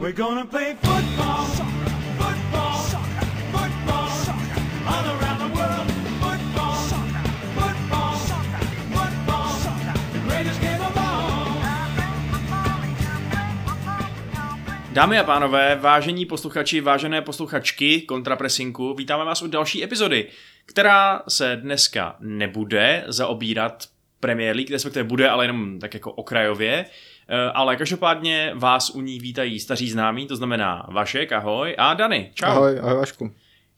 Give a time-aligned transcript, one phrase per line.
[0.00, 1.44] We're gonna play football,
[2.18, 2.78] football,
[3.52, 4.08] football,
[4.86, 5.92] all around the world.
[6.20, 6.74] Football,
[7.54, 8.16] football,
[8.94, 9.52] football,
[10.12, 11.62] the greatest game of all.
[14.92, 20.28] Dámy a pánové, vážení posluchači, vážené posluchačky kontrapresinku, vítáme vás u další epizody,
[20.66, 23.86] která se dneska nebude zaobírat
[24.20, 26.84] Premier League, respektive bude, ale jenom tak jako okrajově.
[27.32, 32.30] Eh, Ale každopádně vás u ní vítají staří známí, to znamená Vašek, ahoj, a Dany,
[32.34, 32.46] čau.
[32.46, 33.34] Ahoj, ahoj Vašku.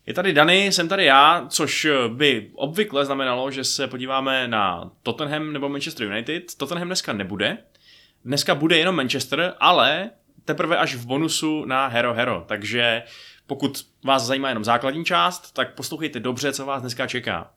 [0.06, 5.52] Je tady Dany, jsem tady já, což by obvykle znamenalo, že se podíváme na Tottenham
[5.52, 6.43] nebo Manchester United.
[6.57, 7.59] Tottenham dneska nebude.
[8.24, 10.10] Dneska bude jenom Manchester, ale
[10.45, 12.45] teprve až v bonusu na Hero Hero.
[12.48, 13.02] Takže
[13.46, 17.51] pokud vás zajímá jenom základní část, tak poslouchejte dobře, co vás dneska čeká.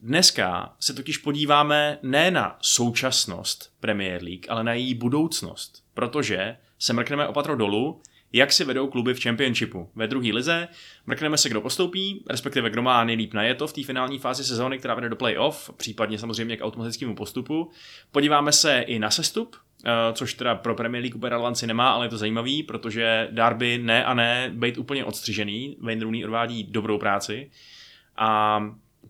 [0.00, 6.92] Dneska se totiž podíváme ne na současnost Premier League, ale na její budoucnost, protože se
[6.92, 9.90] mrkneme opatro dolů, jak si vedou kluby v Championshipu.
[9.94, 10.68] Ve druhé lize
[11.06, 14.94] mrkneme se, kdo postoupí, respektive kdo má nejlíp najeto v té finální fázi sezóny, která
[14.94, 17.70] vede do playoff, případně samozřejmě k automatickému postupu.
[18.12, 22.06] Podíváme se i na sestup, eh, což teda pro Premier League úplně relevanci nemá, ale
[22.06, 25.76] je to zajímavý, protože Derby ne a ne být úplně odstřižený.
[25.80, 27.50] Wayne Rooney odvádí dobrou práci.
[28.16, 28.60] A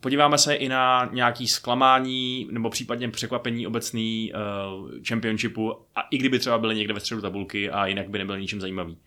[0.00, 6.38] podíváme se i na nějaký zklamání nebo případně překvapení obecný uh, championshipu, a i kdyby
[6.38, 8.98] třeba byly někde ve středu tabulky a jinak by nebyl ničím zajímavý.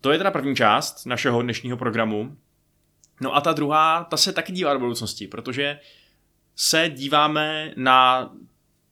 [0.00, 2.36] To je teda první část našeho dnešního programu.
[3.20, 5.78] No a ta druhá, ta se taky dívá do budoucnosti, protože
[6.56, 8.30] se díváme na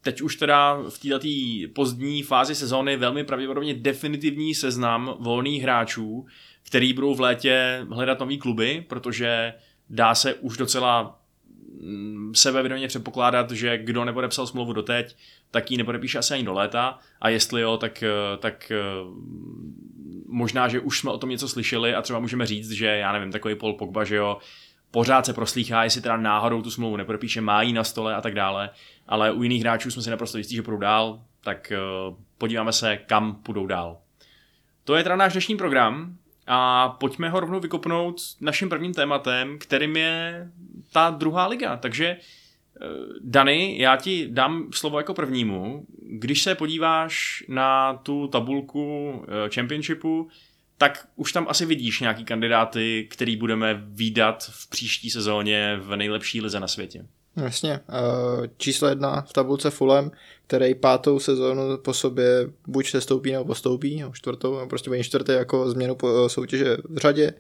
[0.03, 1.27] teď už teda v této
[1.75, 6.27] pozdní fázi sezóny velmi pravděpodobně definitivní seznam volných hráčů,
[6.63, 9.55] který budou v létě hledat nový kluby, protože
[9.91, 11.19] dá se už docela
[11.81, 15.17] mm, sebevědomě předpokládat, že kdo nepodepsal smlouvu doteď,
[15.51, 16.99] tak ji nepodepíše asi ani do léta.
[17.21, 18.77] A jestli jo, tak, eh, tak eh,
[20.29, 23.33] možná, že už jsme o tom něco slyšeli a třeba můžeme říct, že já nevím,
[23.33, 24.39] takový Paul Pogba, že jo,
[24.91, 28.35] pořád se proslýchá, jestli teda náhodou tu smlouvu nepodepíše, má ji na stole a tak
[28.35, 28.71] dále,
[29.07, 31.79] ale u jiných hráčů jsme si naprosto jistí, že půjdou dál, tak eh,
[32.39, 33.99] podíváme se, kam půjdou dál.
[34.85, 39.97] To je teda náš dnešní program a pojďme ho rovnou vykopnout naším prvním tématem, kterým
[39.97, 40.49] je
[40.93, 41.77] ta druhá liga.
[41.77, 42.87] Takže eh,
[43.21, 45.87] Dany, já ti dám slovo jako prvnímu.
[46.03, 50.29] Když se podíváš na tu tabulku eh, Championshipu,
[50.79, 56.41] tak už tam asi vidíš nějaký kandidáty, který budeme výdat v příští sezóně v nejlepší
[56.41, 57.07] lize na světě.
[57.37, 60.11] Jasně, eh, číslo jedna v tabulce Fulham,
[60.47, 65.05] který pátou sezónu po sobě buď se stoupí nebo postoupí, nebo čtvrtou, nebo prostě bude
[65.05, 67.35] čtvrtý jako změnu po soutěže v řadě.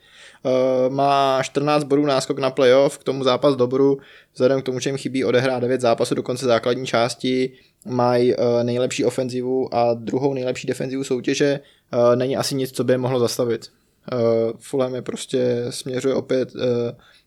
[0.45, 3.99] Eh, Má 14 bodů náskok na playoff, k tomu zápas dobru,
[4.33, 7.53] vzhledem k tomu, že jim chybí odehrát 9 zápasů do konce základní části,
[7.87, 11.61] mají eh, nejlepší ofenzivu a druhou nejlepší defenzivu soutěže,
[12.15, 13.69] není asi nic, co by je mohlo zastavit.
[14.59, 16.53] Fulham je prostě směřuje opět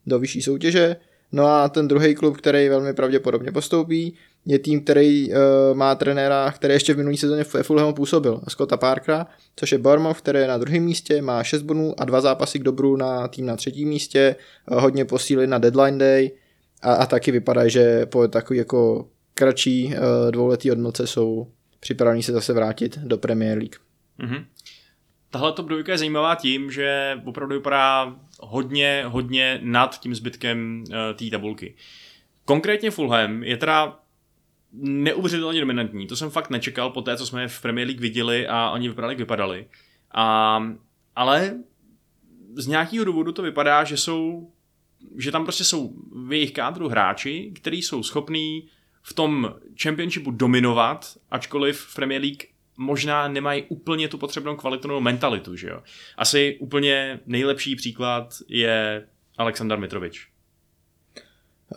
[0.07, 0.95] do vyšší soutěže,
[1.31, 5.37] No a ten druhý klub, který velmi pravděpodobně postoupí, je tým, který uh,
[5.73, 10.17] má trenéra, který ještě v minulý sezóně v Fulhamu působil, Scotta Parkera, což je Bournemouth,
[10.17, 13.45] který je na druhém místě, má 6 bodů a dva zápasy k dobru na tým
[13.45, 14.35] na třetím místě,
[14.71, 16.31] uh, hodně posílí na deadline day
[16.81, 21.47] a, a taky vypadá, že po takový jako kratší uh, dvouletý odmlce jsou
[21.79, 23.75] připravení se zase vrátit do Premier League.
[24.19, 24.45] Mm-hmm.
[25.29, 30.95] Tahle top dvojka je zajímavá tím, že opravdu vypadá hodně, hodně nad tím zbytkem uh,
[31.15, 31.75] té tabulky.
[32.45, 33.99] Konkrétně Fulham je teda
[34.73, 36.07] neuvěřitelně dominantní.
[36.07, 39.11] To jsem fakt nečekal po té, co jsme v Premier League viděli a oni vypadali,
[39.11, 39.67] jak vypadali.
[40.13, 40.63] A,
[41.15, 41.57] ale
[42.55, 44.51] z nějakého důvodu to vypadá, že jsou
[45.17, 45.93] že tam prostě jsou
[46.27, 48.67] v jejich kádru hráči, kteří jsou schopní
[49.01, 52.43] v tom championshipu dominovat, ačkoliv v Premier League
[52.79, 55.83] možná nemají úplně tu potřebnou kvalitnou mentalitu, že jo.
[56.17, 59.05] Asi úplně nejlepší příklad je
[59.37, 60.27] Aleksandar Mitrovič.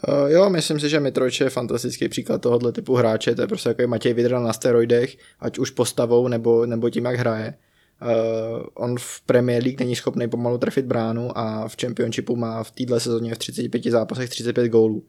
[0.08, 3.68] Uh, jo, myslím si, že Mitrovič je fantastický příklad tohohle typu hráče, to je prostě
[3.68, 7.54] jako Matěj Vidral na steroidech, ať už postavou nebo, nebo tím, jak hraje.
[8.02, 12.70] Uh, on v Premier League není schopný pomalu trefit bránu a v Championshipu má v
[12.70, 15.04] této sezóně v 35 zápasech 35 gólů.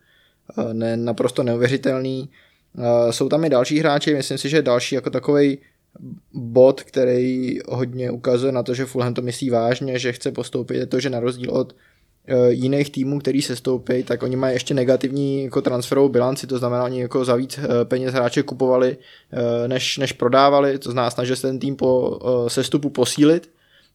[0.57, 2.29] Uh, ne, naprosto neuvěřitelný.
[2.77, 5.57] Uh, jsou tam i další hráči, myslím si, že další jako takový
[6.33, 10.85] bod, který hodně ukazuje na to, že Fulham to myslí vážně, že chce postoupit, je
[10.85, 14.73] to, že na rozdíl od uh, jiných týmů, který se stoupí, tak oni mají ještě
[14.73, 19.67] negativní jako transferovou bilanci, to znamená, oni jako za víc uh, peněz hráče kupovali, uh,
[19.67, 23.49] než, než prodávali, to znamená, snaží se ten tým po sestupu posílit,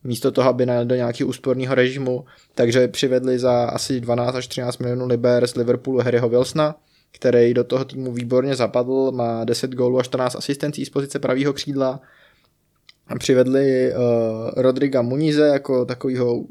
[0.05, 2.25] místo toho, aby do nějakého úsporného režimu,
[2.55, 6.75] takže přivedli za asi 12 až 13 milionů liber z Liverpoolu Harryho Wilsona,
[7.13, 11.53] který do toho týmu výborně zapadl, má 10 gólů a 14 asistencí z pozice pravého
[11.53, 12.01] křídla.
[13.19, 14.01] přivedli uh,
[14.57, 16.45] Rodriga Munize jako takového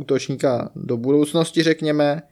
[0.00, 2.22] útočníka do budoucnosti, řekněme,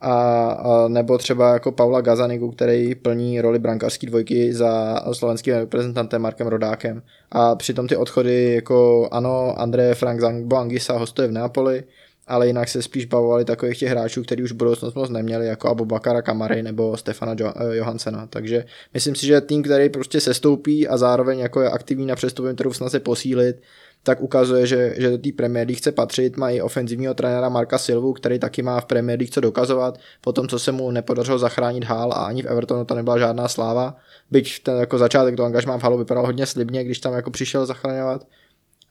[0.00, 0.12] a,
[0.50, 6.46] a nebo třeba jako Paula Gazanigu, který plní roli brankářské dvojky za slovenským reprezentantem Markem
[6.46, 7.02] Rodákem.
[7.30, 11.84] A přitom ty odchody jako ano, André Frank Zangbo Angisa hostuje v Neapoli,
[12.30, 15.84] ale jinak se spíš bavovali takových těch hráčů, kteří už budoucnost moc neměli, jako Abu
[15.84, 18.26] Bakara Kamary nebo Stefana jo- eh, Johansena.
[18.26, 22.56] Takže myslím si, že tým, který prostě sestoupí a zároveň jako je aktivní na přestupovém
[22.56, 23.56] trhu v snaze posílit,
[24.02, 26.36] tak ukazuje, že, že do té Premier League chce patřit.
[26.36, 29.98] Mají ofenzivního trenéra Marka Silvu, který taky má v Premier League co dokazovat.
[30.20, 33.48] Po tom, co se mu nepodařilo zachránit Hál a ani v Evertonu to nebyla žádná
[33.48, 33.96] sláva.
[34.30, 37.66] Byť ten jako začátek toho angažmá v Halu vypadal hodně slibně, když tam jako přišel
[37.66, 38.26] zachraňovat.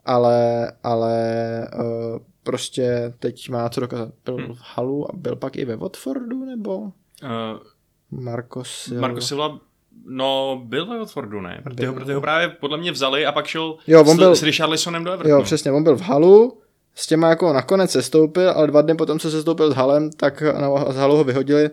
[0.06, 1.18] Ale, ale
[1.80, 4.10] uh, prostě teď má co dokázat.
[4.26, 4.54] Byl Hmm.
[4.56, 6.90] v Halu a byl pak i ve Watfordu, nebo Uh,
[8.12, 9.02] Marco Silva?
[9.02, 9.60] Marko Silva,
[10.06, 11.64] no, byl ve Watfordu, ne?
[11.78, 14.44] Ty ho, ho právě podle mě vzali a pak šel Jo, on s, byl- s
[14.44, 15.36] Richarlisonem do Evertonu.
[15.36, 16.58] Jo, přesně, on byl v Halu,
[16.96, 20.86] s těma jako nakonec sestoupil, ale dva dny potom, co sestoupil s Halem, tak no,
[20.90, 21.70] z Halu ho vyhodili,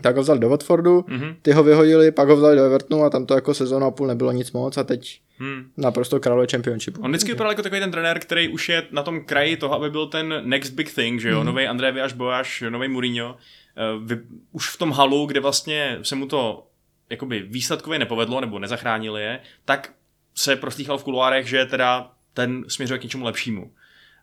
[0.00, 1.36] tak ho vzali do Watfordu, Mhm.
[1.42, 4.06] ty ho vyhodili, pak ho vzali do Evertonu a tam to jako sezónu a půl
[4.06, 5.70] nebylo nic moc a teď Hmm.
[5.76, 7.00] naprosto králuje Championshipu.
[7.02, 9.90] On vždycky vypadal jako takový ten trenér, který už je na tom kraji toho, aby
[9.90, 11.46] byl ten next big thing, že jo, mm.
[11.46, 13.36] nový André Viáš Bojáš, nový Mourinho.
[13.76, 14.20] Eh, Vy,
[14.52, 16.66] už v tom halu, kde vlastně se mu to
[17.10, 19.92] jakoby výsledkově nepovedlo, nebo nezachránili je, tak
[20.34, 23.70] se proslýchal v kuloárech, že teda ten směřuje k něčemu lepšímu.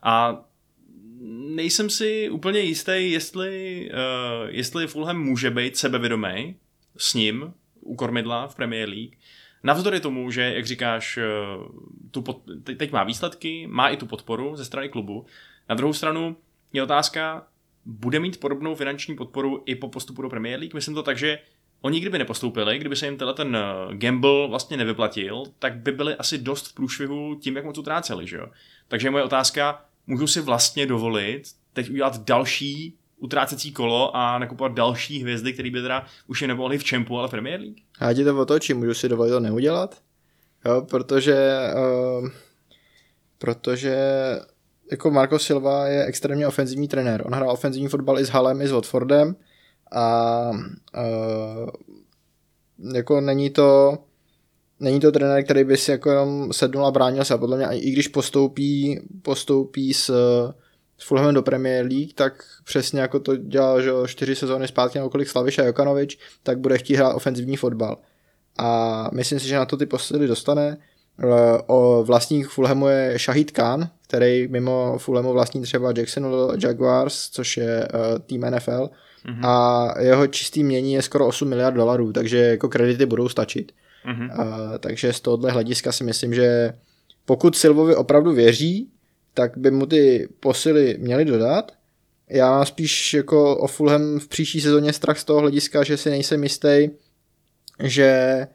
[0.04, 0.42] A
[1.56, 6.56] nejsem si úplně jistý, jestli, uh, jestli Fulham může být sebevědomý
[6.98, 9.14] s ním u kormidla v Premier League.
[9.64, 11.24] Navzdory tomu, že, jak říkáš, eh,
[12.12, 15.26] tu pod, te- teď má výsledky, má i tu podporu ze strany klubu.
[15.70, 16.38] Na druhou stranu
[16.74, 17.48] je otázka,
[17.86, 20.74] bude mít podobnou finanční podporu i po postupu do Premier League?
[20.74, 21.40] Myslím to tak, že
[21.82, 26.16] oni kdyby nepostoupili, kdyby se jim tenhle ten eh, gamble vlastně nevyplatil, tak by byli
[26.16, 28.48] asi dost v průšvihu tím, jak moc utráceli, že jo?
[28.88, 31.44] Takže moje otázka, můžu si vlastně dovolit
[31.74, 36.78] teď udělat další utrácecí kolo a nakupovat další hvězdy, které by teda už je nemohli
[36.78, 37.78] v Čempu, ale Premier League?
[38.00, 40.02] A já ti to otočím, můžu si dovolit to neudělat,
[40.66, 42.30] jo, protože, uh,
[43.38, 43.98] protože
[44.92, 47.24] jako Marco Silva je extrémně ofenzivní trenér.
[47.26, 49.36] On hrál ofenzivní fotbal i s Halem, i s Watfordem
[49.92, 51.70] a uh,
[52.96, 53.98] jako není to
[54.82, 57.34] není to trenér, který by si jako jenom sednul a bránil se.
[57.34, 60.06] A podle mě i když postoupí, postoupí s,
[60.98, 65.10] s Fulhamem do Premier League, tak přesně jako to dělal že čtyři sezóny zpátky nebo
[65.10, 67.98] kolik Slaviš a Jokanovič, tak bude chtít hrát ofenzivní fotbal.
[68.58, 70.78] A myslím si, že na to ty posily dostane.
[71.24, 77.58] Eh, O vlastník Fulhamu je Shahid Khan, který mimo Fulhamu vlastní třeba Jacksonville Jaguars, což
[77.58, 78.90] je uh, tým NFL.
[79.26, 79.48] Mm-hmm.
[79.48, 83.72] A jeho čistý mění je skoro 8 miliard dolarů, takže jako kredity budou stačit.
[84.06, 84.30] Mhm.
[84.30, 86.74] Uh, takže z tohohle hlediska si myslím, že
[87.26, 88.90] pokud Silvovi opravdu věří,
[89.34, 91.72] tak by mu ty posily měly dodat.
[92.30, 96.10] Já mám spíš jako o Fulham v příští sezóně strach z toho hlediska, že si
[96.10, 96.90] nejsem jistý,
[97.84, 98.48] že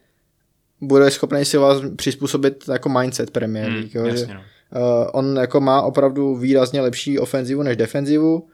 [0.81, 3.95] bude schopný Silva přizpůsobit jako mindset Premier League.
[3.95, 4.41] Hmm, jo, že, jasně, no.
[4.41, 8.49] Uh, on jako má opravdu výrazně lepší ofenzivu než defenzivu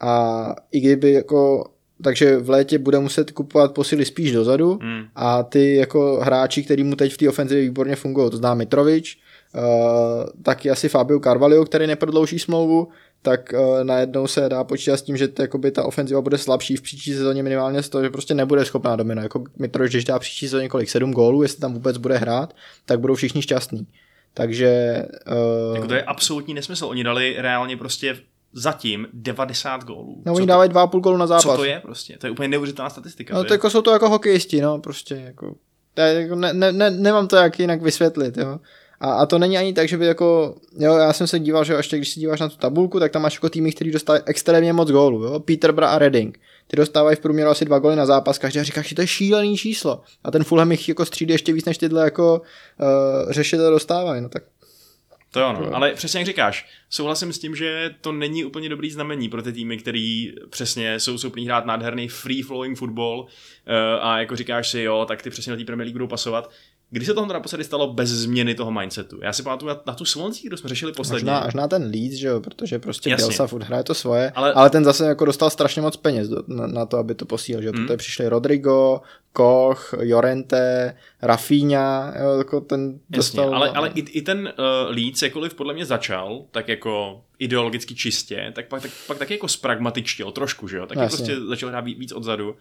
[0.00, 1.70] a i kdyby jako
[2.02, 5.04] takže v létě bude muset kupovat posily spíš dozadu Hmm.
[5.16, 9.18] a ty jako hráči, který mu teď v té ofenzivě výborně fungují, to zná Mitrovič,
[9.54, 9.62] uh,
[10.42, 12.88] taky asi Fabio Carvalho, který neprodlouží smlouvu,
[13.22, 16.76] tak uh, najednou se dá počítat s tím, že t, jakoby ta ofenziva bude slabší
[16.76, 19.22] v příští sezóně minimálně z toho, že prostě nebude schopná dominovat.
[19.22, 22.54] Jako Mitrovič, když dá příští sezóně kolik, sedm gólů, jestli tam vůbec bude hrát,
[22.86, 23.86] tak budou všichni šťastní.
[24.34, 25.02] Takže
[25.70, 26.86] uh, Jako to je absolutní nesmysl.
[26.86, 28.16] Oni dali reálně prostě
[28.52, 30.22] zatím 90 gólů.
[30.26, 31.42] no, oni dávají 2,5 gólu na zápas.
[31.42, 32.18] co to je prostě?
[32.18, 33.34] To je úplně neuvěřitelná statistika.
[33.34, 35.54] No to je, jako jsou to jako hokejisti, no, prostě jako,
[35.94, 38.58] to je, jako ne, ne, ne, nemám to jak jinak vysvětlit, jo.
[39.00, 41.72] A, a to není ani tak, že by jako, jo, já jsem se díval, že
[41.72, 44.72] ještě když se díváš na tu tabulku, tak tam máš jako týmy, který dostávají extrémně
[44.72, 46.38] moc gólů, jo, Peterborough a Reading.
[46.66, 49.56] Ty dostávají v průměru asi dva góly na zápas, každý říká, že to je šílený
[49.56, 50.02] číslo.
[50.24, 52.42] A ten Fulham jich jako střídí ještě víc, než tyhle jako
[52.80, 54.42] uh, řešitele dostávají, no tak
[55.30, 55.74] to jo, no.
[55.74, 59.52] Ale přesně jak říkáš, souhlasím s tím, že to není úplně dobrý znamení pro ty
[59.52, 63.26] týmy, který přesně jsou schopní hrát nádherný free flowing football uh,
[64.00, 66.50] a jako říkáš si, jo, tak ty přesně na té Premier League budou pasovat.
[66.90, 69.18] Kdy se toho naposledy stalo bez změny toho mindsetu?
[69.22, 71.24] Já si pamatuju na, na tu Swansea, kterou jsme řešili posledně.
[71.24, 73.26] Možná až na ten Leeds, že jo, protože prostě Jasně.
[73.26, 76.42] Bielsa furt hraje to svoje, Ale- ale, ten zase jako dostal strašně moc peněz do,
[76.46, 77.86] na, na, to, aby to posílil, že jo, Hmm.
[77.90, 77.96] mm.
[77.96, 79.00] přišli Rodrigo,
[79.32, 83.54] Koch, Jorente, Rafinha, jo, jako ten Jasně, dostal...
[83.54, 88.52] ale, ale i, i ten uh, Leeds, jakkoliv podle mě začal, tak jako ideologicky čistě,
[88.54, 90.86] tak pak, tak, pak taky jako spragmatičtěl trošku, že jo?
[90.86, 91.16] Taky Jasně.
[91.16, 92.56] prostě začal hrát víc odzadu.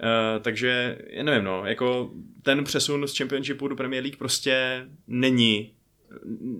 [0.00, 2.10] Uh, takže, já nevím, no, jako
[2.42, 5.72] ten přesun z Championshipu do Premier League prostě není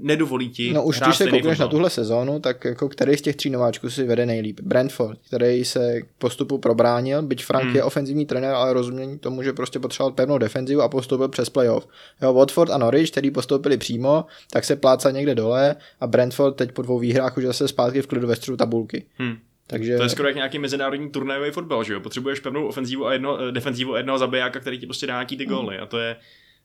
[0.03, 3.37] nedovolí ti No už když se koukneš na tuhle sezónu, tak jako který z těch
[3.37, 4.61] tří nováčků si vede nejlíp?
[4.61, 7.77] Brentford, který se k postupu probránil, byť Frank Hmm.
[7.77, 11.89] je ofenzivní trenér, ale rozumění tomu, že prostě potřeboval pevnou defenzivu a postoupil přes playoff.
[12.23, 16.73] Jo, Watford a Norwich, který postoupili přímo, tak se pláca někde dole a Brentford teď
[16.73, 19.05] po dvou výhrách už zase zpátky v klidu ve středu tabulky.
[19.19, 19.37] Hmm.
[19.73, 22.01] Takže To je skoro jak nějaký mezinárodní turnajový fotbal, že jo?
[22.01, 25.37] Potřebuješ pevnou ofenzívu a jedno, eh, defenzivu a jednoho zabijáka, který ti prostě dá nějaký
[25.37, 25.79] ty góly.
[25.79, 26.17] A to je,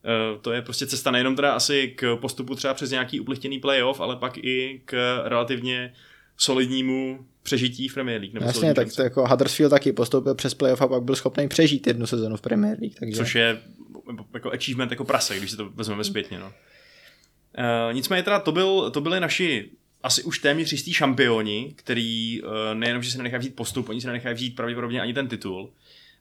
[0.05, 4.01] eh, to je prostě cesta nejenom teda asi k postupu třeba přes nějaký uplichtěný playoff,
[4.01, 5.93] ale pak i k relativně
[6.37, 8.33] solidnímu přežití v Premier League.
[8.33, 11.87] Nebo Jasně, tak to jako Huddersfield taky postoupil přes playoff a pak byl schopný přežít
[11.87, 12.95] jednu sezonu v Premier League.
[12.99, 13.17] Takže...
[13.17, 13.57] Což je
[14.33, 16.39] jako achievement jako prase, když si to vezmeme zpětně.
[16.39, 16.45] No.
[16.47, 19.69] Uh, nicméně teda to, byl, to byli naši
[20.07, 24.07] asi už téměř jistý šampioni, který uh, nejenom, že si nenechají vzít postup, oni si
[24.07, 25.69] nenechají vzít pravděpodobně ani ten titul.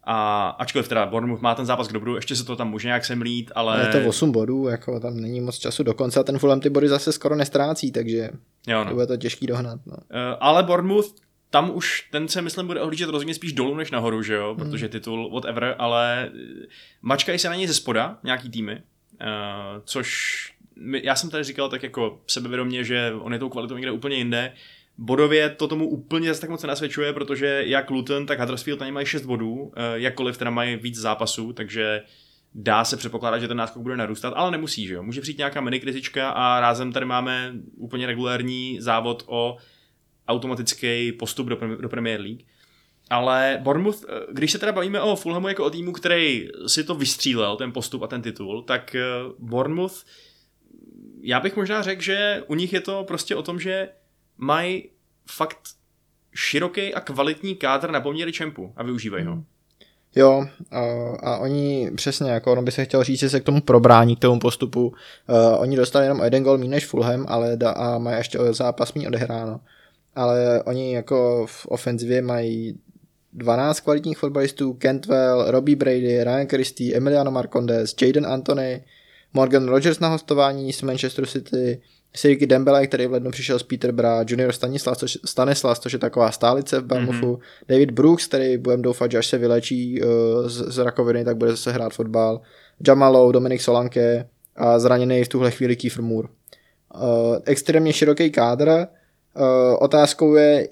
[0.05, 3.05] A ačkoliv teda Bournemouth má ten zápas k dobru, ještě se to tam může nějak
[3.05, 3.81] semlít, ale...
[3.81, 6.71] Je to 8 bodů, jako tam není moc času do konce a ten Fulham ty
[6.71, 8.31] body zase skoro nestrácí, takže
[8.67, 8.95] jo, to no.
[8.95, 9.81] bude to těžký dohnat.
[9.87, 9.93] No.
[9.97, 10.01] Uh,
[10.41, 11.15] ale Bournemouth,
[11.51, 14.89] tam už ten se myslím bude ohlížet rozhodně spíš dolů než nahoru, že jo, protože
[14.89, 16.67] titul whatever, ale eh,
[17.03, 18.83] mačkají se na něj ze spoda nějaký týmy,
[19.85, 23.91] což my, já jsem tady říkal tak jako sebevědomě, že on je tou kvalitou někde
[23.91, 24.53] úplně jinde.
[24.99, 29.07] Bodově to tomu úplně zase tak moc nenasvědčuje, protože jak Luton, tak Huddersfield ně mají
[29.07, 32.03] 6 bodů, uh, jakkoliv teda mají víc zápasů, takže
[32.55, 35.03] dá se předpokládat, že ten náskok bude narůstat, ale nemusí, že jo.
[35.03, 39.57] Může přijít nějaká mini kritička a rázem tady máme úplně regulární závod o
[40.29, 42.43] automatický postup do, do Premier League.
[43.11, 46.95] Ale Bournemouth, eh, když se teda bavíme o Fulhamu jako o týmu, který si to
[46.95, 49.03] vystřílel, ten postup a ten titul, tak eh,
[49.39, 50.05] Bournemouth,
[51.27, 53.89] já bych možná řekl, že u nich je to prostě o tom, že
[54.39, 54.89] mají
[55.31, 55.59] fakt
[56.35, 59.43] široký a kvalitní kádr na poměry čempu a využívají ho.
[60.17, 60.47] Jo,
[61.21, 64.19] a, oni přesně, jako ono by se chtěl říct, že se k tomu probrání, k
[64.19, 64.87] tomu postupu.
[64.89, 64.95] Uh,
[65.59, 69.09] oni dostali jenom jeden gol méně než Fulham, ale da, a mají ještě zápas méně
[69.09, 69.61] odehráno.
[70.15, 72.79] Ale oni jako v ofenzivě mají
[73.33, 78.85] 12 kvalitních fotbalistů, Cantwell, Robbie Brady, Ryan Christie, Emiliano Marcondes, Jaden Anthony,
[79.37, 81.81] Morgan Rogers na hostování z Manchester City,
[82.15, 86.31] Siriki Dembele, který v lednu přišel z Peterborough, Junior Stanislas, což, Stanislas, což je taková
[86.31, 87.65] stálice v Bournemouthu, mm-hmm.
[87.69, 90.09] David Brooks, který budeme doufat, že až se vylečí uh,
[90.49, 92.41] z, z rakoviny, tak bude zase hrát fotbal,
[92.87, 96.29] Jamalou, Dominik Solanke a zraněný v tuhle chvíli Kiefer Moore.
[96.29, 99.45] Uh, extrémně široký kádr, uh,
[99.81, 100.69] otázkou je,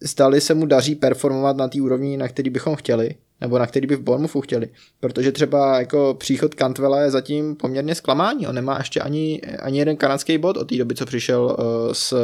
[0.00, 3.86] zdali se mu daří performovat na té úrovni, na který bychom chtěli, nebo na který
[3.86, 4.68] by v Bournemouthu chtěli.
[5.00, 8.46] Protože třeba jako příchod Cantwella je zatím poměrně zklamání.
[8.46, 12.14] On nemá ještě ani, ani jeden kanadský bod od té doby, co přišel uh, z,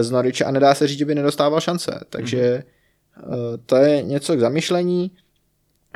[0.00, 2.00] z Norwiche a nedá se říct, že by nedostával šance.
[2.10, 2.62] Takže
[3.26, 3.34] uh,
[3.66, 5.10] to je něco k zamyšlení.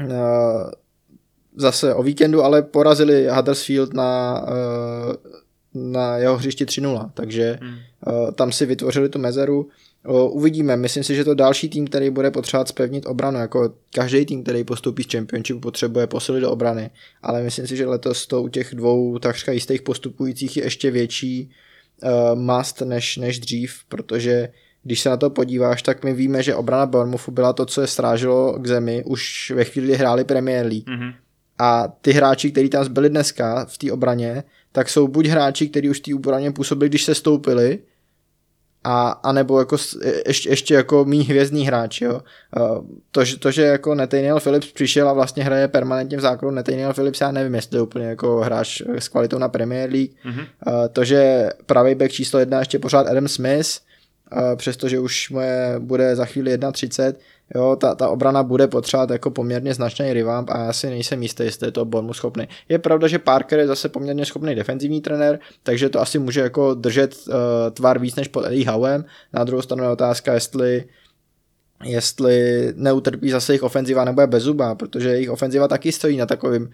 [0.00, 0.10] Uh,
[1.56, 5.14] zase o víkendu ale porazili Huddersfield na, uh,
[5.74, 7.58] na jeho hřišti 3-0, takže
[8.06, 9.68] uh, tam si vytvořili tu mezeru.
[10.09, 14.42] Uvidíme, myslím si, že to další tým, který bude potřebovat spevnit obranu, jako každý tým,
[14.42, 16.90] který postoupí z Championshipu, potřebuje posilit do obrany,
[17.23, 21.50] ale myslím si, že letos to u těch dvou takřka jistých postupujících je ještě větší
[22.02, 24.49] uh, must než, než dřív, protože
[24.83, 27.87] když se na to podíváš, tak my víme, že obrana Bournemouthu byla to, co je
[27.87, 30.88] strážilo k zemi už ve chvíli, kdy hráli Premier League.
[30.88, 31.14] Mm-hmm.
[31.59, 35.90] A ty hráči, kteří tam zbyli dneska v té obraně, tak jsou buď hráči, kteří
[35.90, 37.78] už v té obraně působili, když se stoupili,
[38.84, 42.20] a, a nebo jako s- ještě, ještě jako mý hvězdný hráč, jo.
[43.10, 46.92] To, že, to, že jako Nathaniel Phillips přišel a vlastně hraje permanentně v základu Nathaniel
[46.94, 50.10] Phillips, já nevím, jestli je úplně jako hráč s kvalitou na Premier League.
[50.25, 50.46] Mm-hmm.
[50.92, 53.68] To, že pravý back číslo jedna ještě pořád Adam Smith,
[54.56, 57.14] přestože už mu je, bude za chvíli 1.30,
[57.54, 61.42] jo, ta, ta obrana bude potřebovat jako poměrně značný revamp a já si nejsem jistý,
[61.42, 62.49] jestli je to Bournemouth schopný.
[62.68, 66.75] Je pravda, že Parker je zase poměrně schopný defenzivní trenér, takže to asi může jako
[66.75, 67.34] držet uh,
[67.72, 69.04] tvar víc než pod Eddie Howem.
[69.32, 70.84] Na druhou stranu je otázka, jestli
[71.84, 76.26] jestli neutrpí zase jejich ofenziva nebo je bez zuba, protože jejich ofenziva taky stojí na
[76.26, 76.70] takovým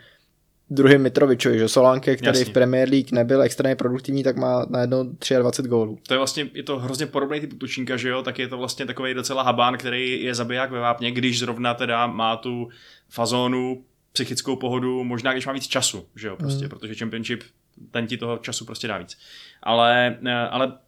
[0.70, 2.44] druhým Mitrovičovi, že Solanke, který Jasně.
[2.44, 5.04] v Premier League nebyl extrémně produktivní, tak má najednou
[5.38, 5.98] 23 gólů.
[6.08, 8.86] To je vlastně, je to hrozně podobný typ útočníka, že jo, tak je to vlastně
[8.86, 12.68] takový docela habán, který je zabiják ve vápně, když zrovna teda má tu
[13.08, 16.68] fazónu, psychickou pohodu, možná když má víc času, že jo, prostě, mm.
[16.68, 17.44] protože Championship
[17.90, 19.18] ten ti toho času prostě dá víc.
[19.62, 20.78] Ale, eh, ale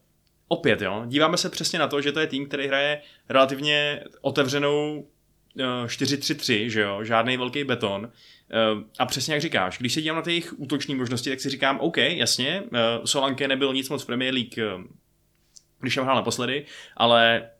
[0.49, 5.07] opět, jo, díváme se přesně na to, že to je tým, který hraje relativně otevřenou
[5.59, 8.11] eh, 4-3-3, že jo, žádný velký beton.
[8.51, 11.51] Eh, A přesně jak říkáš, když se dívám na ty jejich útoční možnosti, tak si
[11.51, 14.85] říkám, OK, jasně, eh, Solanke nebyl nic moc v Premier League, eh,
[15.81, 16.65] když jsem hrál naposledy,
[16.97, 17.51] ale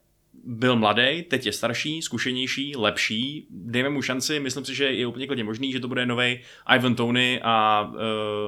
[0.45, 5.27] byl mladý, teď je starší, zkušenější, lepší, dejme mu šanci, myslím si, že je úplně
[5.27, 6.41] klidně možný, že to bude nový
[6.77, 7.91] Ivan Tony a,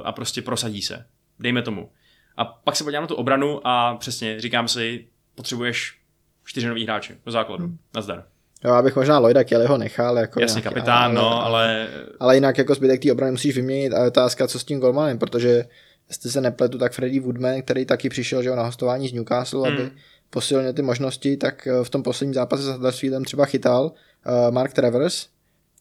[0.05, 1.07] a prostě prosadí se.
[1.39, 1.93] Dejme tomu.
[2.37, 5.99] A pak se podívám na tu obranu a přesně říkám si, potřebuješ
[6.45, 7.65] čtyři nový hráče do základu.
[7.65, 7.79] Hmm.
[7.95, 8.27] Nazdar.
[8.65, 10.19] Jo, abych možná Lloyda Kellyho nechal.
[10.19, 11.89] Jako Jasně, nějaký- kapitán, no, ale
[12.21, 15.65] ale jinak jako zbytek té obrany musíš vyměnit a otázka, co s tím golmanem, protože
[16.09, 19.69] jestli se nepletu, tak Freddy Woodman, který taky přišel že jo, na hostování z Newcastle,
[19.69, 19.79] Hmm.
[19.81, 19.91] aby
[20.31, 24.73] posilnil ty možnosti, tak eh, v tom posledním zápase s Huddersfieldem třeba chytal uh, Mark
[24.73, 25.27] Travers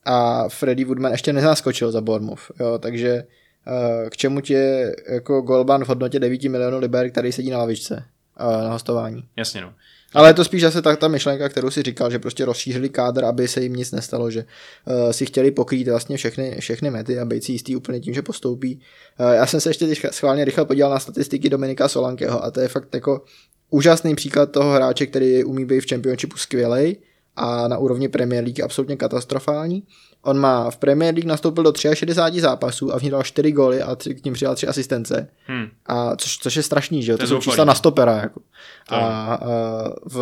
[0.06, 3.24] a Freddy Woodman ještě nezaskočil za Bournemouth, jo, takže
[4.04, 7.58] uh, k čemu ti je jako golman v hodnotě 9 milionů liber, který sedí na
[7.58, 8.04] lavičce
[8.42, 9.24] uh, na hostování.
[9.38, 9.74] jasně no.
[10.14, 13.26] Ale je to spíš zase ta, ta myšlenka, kterou si říkal, že prostě rozšířili kádr,
[13.26, 14.46] aby se jim nic nestalo, že
[14.86, 18.22] uh, si chtěli pokrýt vlastně všechny, všechny mety a být si jistý úplně tím, že
[18.22, 18.82] postoupí.
[19.20, 22.60] Uh, já jsem se ještě teď schválně rychle podíval na statistiky Dominika Solankeho a to
[22.60, 23.22] je fakt jako
[23.70, 26.98] úžasný příklad toho hráče, který umí být v Championshipu skvělej
[27.36, 29.84] a na úrovni Premier League absolutně katastrofální.
[30.24, 33.82] On má v Premier League nastoupil do 63 zápasů a v ní dal 4 góly
[33.82, 35.30] a tři, k ním přidal 3 asistence.
[35.48, 35.70] Hm.
[35.86, 37.18] A což, což je strašný, že jo?
[37.18, 38.16] To To, jsou čísla na stopera.
[38.16, 38.40] Jako.
[38.90, 39.40] To A, a
[40.06, 40.20] v,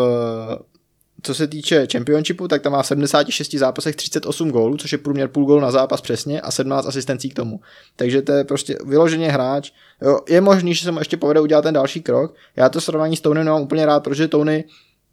[1.21, 5.27] co se týče Championshipu, tak tam má v 76 zápasech 38 gólů, což je průměr
[5.27, 7.59] půl gólu na zápas přesně a 17 asistencí k tomu.
[7.95, 9.71] Takže to je prostě vyloženě hráč.
[10.01, 12.35] Jo, je možný, že se mu ještě povede udělat ten další krok.
[12.55, 14.63] Já to srovnání s Tony nemám úplně rád, protože Tony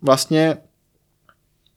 [0.03, 0.57] vlastně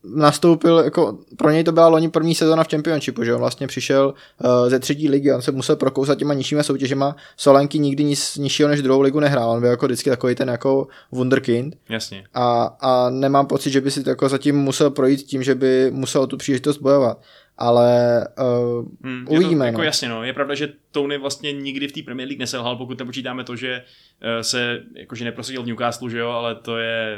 [0.03, 4.13] nastoupil, jako pro něj to byla loni první sezona v Championshipu, že on vlastně přišel
[4.43, 8.69] uh, ze třetí ligy, on se musel prokousat těma nižšíma soutěžema, Solanky nikdy nic nižšího
[8.69, 11.75] než druhou ligu nehrál, on byl jako vždycky takový ten jako wunderkind.
[11.89, 12.23] Jasně.
[12.33, 15.91] a, a nemám pocit, že by si to jako zatím musel projít tím, že by
[15.91, 17.17] musel tu příležitost bojovat,
[17.57, 19.83] ale uh, Hmm, Uvidíme, Je to, jako no.
[19.83, 20.23] jasně, no.
[20.23, 23.83] Je pravda, že Tony vlastně nikdy v té Premier League neselhal, pokud nepočítáme to, že
[24.21, 27.17] eh, se jakože neprosadil v Newcastle, že jo, ale to je...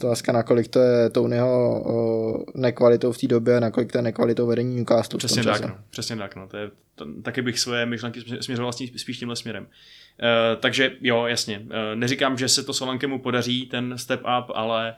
[0.00, 4.02] to dneska nakolik to je Tonyho uh, nekvalitou v té době a nakolik to je
[4.02, 5.78] nekvalitou vedení Newcastle Přesně tak, no.
[5.90, 6.48] Přesně tak, no.
[6.48, 9.62] To je, to, taky bych svoje myšlenky smě- směřoval vlastně spíš tímhle směrem.
[9.64, 11.58] Uh, takže jo, jasně.
[11.58, 14.94] Uh, neříkám, že se to Solankemu podaří, ten step up, ale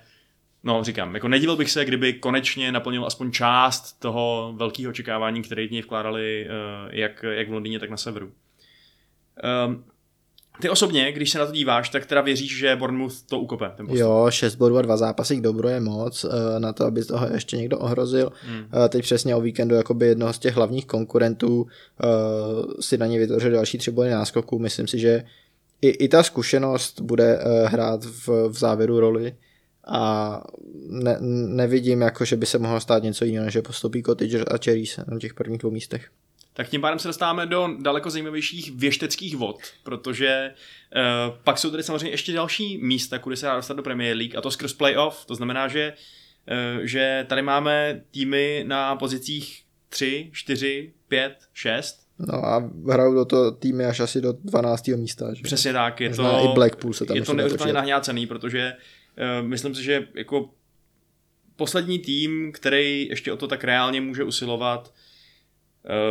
[0.65, 5.69] no, říkám, jako nedivil bych se, kdyby konečně naplnil aspoň část toho velkého očekávání, které
[5.69, 8.33] v něj vkládali uh, jak, jak v Londýně, tak na severu.
[9.67, 9.85] Um,
[10.61, 13.87] ty osobně, když se na to díváš, tak teda věříš, že Bournemouth to ukope, ten
[13.87, 14.01] postup.
[14.01, 17.27] Jo, 6 bodů a 2 zápasy k dobro je moc eh, na to, aby toho
[17.33, 18.33] ještě někdo ohrozil.
[18.43, 18.65] Hmm.
[18.85, 22.07] Eh, Teď přesně o víkendu jakoby jednoho z těch hlavních konkurentů eh,
[22.81, 24.59] si na ně vytvořil další tři body náskoku.
[24.59, 25.25] Myslím si, že
[25.83, 29.35] i, i ta zkušenost bude eh, hrát v, v závěru roli
[29.87, 30.43] a
[30.89, 31.17] ne,
[31.49, 34.97] nevidím, jako, že by se mohlo stát něco jiného, než že postoupí Cottager a Cherries
[34.97, 36.11] na těch prvních dvou místech.
[36.53, 40.55] Tak tím pádem se dostáváme do daleko zajímavějších věšteckých vod, protože
[40.97, 44.37] uh, pak jsou tady samozřejmě ještě další místa, kudy se dá dostat do Premier League
[44.37, 45.25] a to skrz playoff.
[45.25, 45.93] To znamená, že,
[46.79, 52.01] uh, že tady máme týmy na pozicích 3, 4, 5, 6.
[52.19, 54.89] No a hrajou do toho týmy až asi do 12.
[54.89, 55.35] místa.
[55.35, 55.43] Že?
[55.43, 58.73] Přesně tak, je Možná to, i Blackpool se tam je to neuvěřitelně nahňácený, protože
[59.43, 60.51] myslím si, že jako
[61.57, 64.95] poslední tým, který ještě o to tak reálně může usilovat,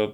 [0.05, 0.13] uh,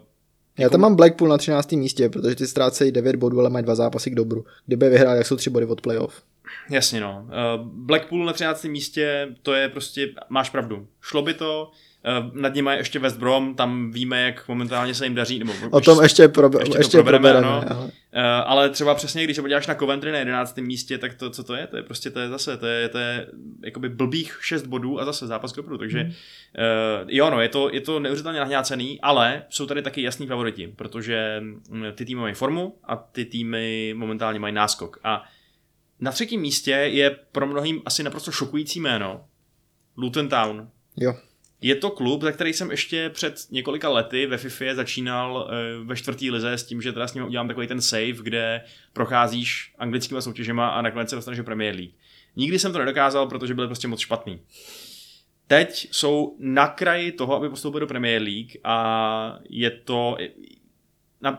[0.57, 1.71] Já tam mám Blackpool na 13.
[1.71, 4.45] místě, protože ty ztrácejí 9 bodů, ale mají dva zápasy k dobru.
[4.65, 6.23] Kdyby vyhrál, jak jsou 3 body od playoff.
[6.69, 7.27] Jasně no.
[7.29, 8.63] Eh, Blackpool na 13.
[8.63, 10.87] místě, to je prostě, máš pravdu.
[11.01, 11.84] Šlo by to, eh,
[12.33, 15.81] nad nimi je ještě West Brom, tam víme, jak momentálně se jim daří, nebo O
[15.81, 17.65] tom ještě, probe, ještě ještě, to probereme, probereme.
[17.75, 20.61] ale- Eh, ale třeba přesně, když se podíváš na Coventry na 11.
[20.61, 21.67] místě, tak to, co to je?
[21.67, 23.27] To je prostě, to je zase, to je, to je
[23.65, 26.09] jakoby blbých 6 bodů a zase zápas k takže Hmm.
[26.09, 26.13] uh,
[27.07, 31.37] jo, no, je to, je to neuvěřitelně nahňácený, ale jsou tady taky jasní favoriti, protože
[31.41, 35.23] mm, ty týmy mají formu a ty týmy momentálně mají náskok a
[35.99, 39.25] na třetím místě je pro mnohým asi naprosto šokující jméno
[39.97, 40.69] Luton Town.
[40.97, 41.13] Jo.
[41.65, 45.95] Je to klub, za který jsem ještě před několika lety ve FIFA začínal eh, ve
[45.95, 48.61] čtvrtý lize s tím, že teda s ním udělám takový ten save, kde
[48.93, 51.93] procházíš anglickými soutěžema a nakonec se dostaneš do Premier League.
[52.35, 54.41] Nikdy jsem to nedokázal, protože byly prostě moc špatný.
[55.47, 60.17] Teď jsou na kraji toho, aby postoupili do Premier League a je to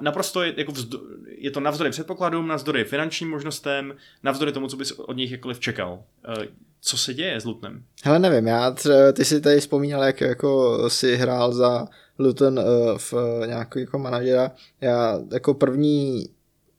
[0.00, 1.00] naprosto je, jako vzdo,
[1.38, 6.02] je to navzdory předpokladům, navzdory finančním možnostem, navzdory tomu, co bys od nich jakkoliv čekal.
[6.28, 6.48] Eh,
[6.80, 7.84] Co se děje s Lutnem?
[8.04, 12.64] Hele, nevím, já tře, ty si tady vzpomínal, jak jako si hrál za Luton uh,
[12.98, 14.52] v uh, nějaký jako manažera.
[14.80, 16.28] Já jako první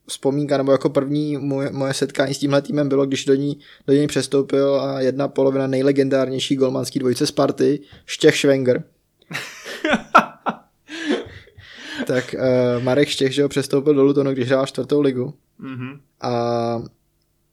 [0.07, 3.93] vzpomínka, nebo jako první moje, moje setkání s tímhle týmem bylo, když do ní, do
[3.93, 8.83] něj přestoupil a jedna polovina nejlegendárnější golmanský dvojice Sparty, Štěch Schwenger.
[12.07, 15.33] tak uh, Marek Štěch, že ho přestoupil do Lutonu, když hrál čtvrtou ligu.
[15.59, 15.99] Mm-hmm.
[16.21, 16.81] A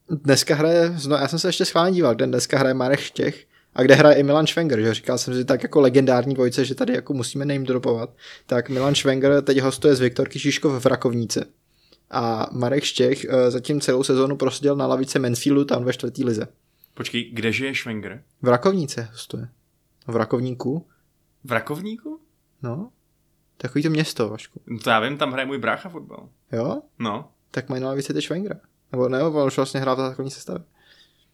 [0.09, 3.83] dneska hraje, no já jsem se ještě schválně díval, kde dneska hraje Marek Štěch a
[3.83, 6.95] kde hraje i Milan Schwenger, že říkal jsem si tak jako legendární dvojce, že tady
[6.95, 8.11] jako musíme name dropovat.
[8.47, 11.45] Tak Milan Schwenger teď hostuje z Viktorky Šiškov v Rakovníce.
[12.11, 16.47] A Marek Štěch uh, zatím celou sezónu proseděl na lavice Mansfieldu tam ve čtvrtý lize.
[16.95, 18.23] Počkej, kde žije Schwenger?
[18.43, 19.49] V Rakovníce hostuje.
[20.07, 20.87] V Rakovníku?
[21.45, 22.21] V Rakovníku?
[22.63, 22.91] No.
[23.57, 24.61] Takový to město, Vašku.
[24.67, 26.29] No to já vím, tam hraje můj brácha fotbal.
[26.53, 26.83] Jo?
[26.99, 28.57] No, Tak mají lavici teď Schwengera.
[28.93, 30.63] Nebo ne, on už vlastně hrál v takový sestavě.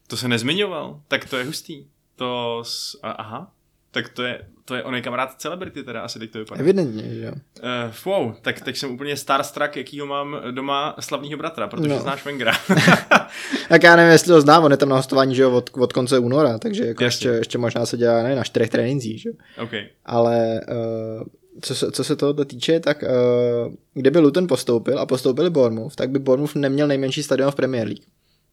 [0.06, 1.00] to se nezmiňoval.
[1.08, 1.86] Tak to je hustý.
[2.16, 2.98] To s...
[3.02, 3.52] aha.
[3.92, 6.60] Tak to je, to je on je kamarád celebrity teda, asi teď to vypadá.
[6.60, 7.32] Evidentně, že jo.
[7.32, 12.00] Uh, wow, tak teď jsem úplně starstruck, jakýho mám doma slavního bratra, protože No.
[12.00, 12.52] znáš Wengera.
[13.68, 15.92] Tak já nevím, jestli to znám, on je tam na hostování, že jo, od, od
[15.92, 17.38] konce února, takže jako ještě, Jasně.
[17.38, 19.34] ještě, možná se dělá, ne, na čtyřech trénincích, že jo.
[19.62, 19.70] OK.
[20.06, 21.22] Ale uh,
[21.62, 26.10] co, se, co se toho týče, tak uh, kdyby Luton postoupil a postoupili Bournemouth, tak
[26.10, 28.04] by Bournemouth neměl nejmenší stadion v Premier League.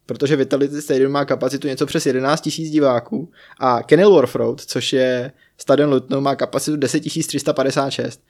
[0.06, 5.32] Protože Vitality Stadium má kapacitu něco přes 11 000 diváků a Kenilworth Road, což je
[5.58, 8.22] stadion Lutonu, má kapacitu 10 356.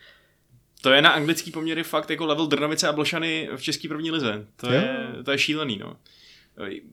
[0.83, 4.45] To je na anglický poměry fakt jako level Drnovice a Blšany v české první lize.
[4.57, 4.73] To Jo.
[4.73, 5.97] je, to je šílený, no.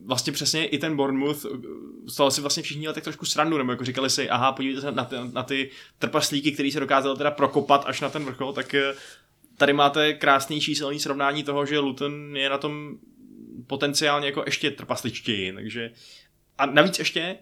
[0.04, 1.46] Vlastně přesně i ten Bournemouth,
[2.06, 4.92] z toho si vlastně všichni tak trošku srandu, nebo jako říkali si, aha, podívejte se
[4.92, 8.74] na ty, na ty trpaslíky, který se dokázali teda prokopat až na ten vrchol, tak
[8.74, 8.94] eh,
[9.56, 12.98] tady máte krásný číselný srovnání toho, že Luton je na tom
[13.66, 15.90] potenciálně jako ještě trpasličtěji, takže
[16.58, 17.36] a navíc ještě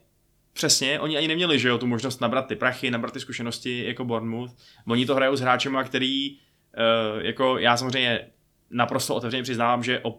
[0.54, 4.04] Přesně, oni ani neměli, že jo, tu možnost nabrat ty prachy, nabrat ty zkušenosti jako
[4.04, 4.50] Bournemouth.
[4.86, 8.26] Oni to hrajou s hráčema, který, uh, jako já samozřejmě
[8.70, 10.18] naprosto otevřeně přiznávám, že o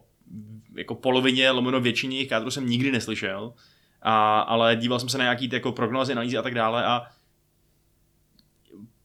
[0.75, 3.53] jako polovině, lomeno většině jejich kádru jsem nikdy neslyšel,
[4.01, 7.01] a, ale díval jsem se na nějaký ty jako prognózy, analýzy a tak dále a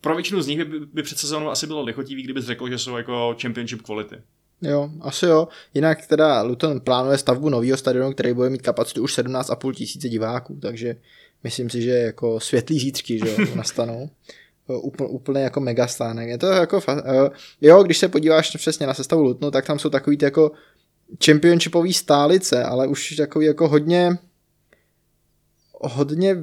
[0.01, 2.97] pro většinu z nich by, by před sezónou asi bylo lichotivý, kdyby řekl, že jsou
[2.97, 4.17] jako championship quality.
[4.63, 5.49] Jo, asi jo.
[5.75, 10.59] Jinak teda Luton plánuje stavbu nového stadionu, který bude mít kapacitu už 17,5 tisíce diváků,
[10.63, 10.97] takže
[11.45, 14.11] myslím si, že jako světlý zítřky, že jo, nastanou.
[14.67, 16.29] Úplně, úplně jako megastánek.
[16.29, 17.31] Je to jako, fa- eh,
[17.61, 20.53] jo, když se podíváš přesně na sestavu Lutonu, tak tam jsou takový ty jako
[21.25, 24.19] championshipový stálice, ale už takový jako hodně
[25.83, 26.37] hodně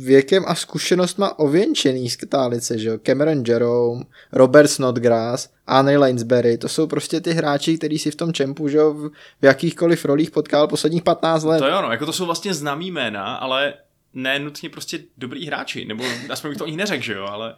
[0.00, 2.98] věkem a zkušenostma ověnčený stálice, že jo?
[3.02, 8.32] Cameron Jerome, Robert Snodgrass, Henry Lanesbury, to jsou prostě ty hráči, kteří si v tom
[8.32, 9.10] čempu, že jo, v,
[9.42, 11.58] jakýchkoliv rolích potkal posledních 15 let.
[11.58, 13.74] To jo, no, jako to jsou vlastně známý jména, ale
[14.14, 17.54] ne nutně prostě dobrý hráči, nebo aspoň bych to nich neřekl, že jo, ale,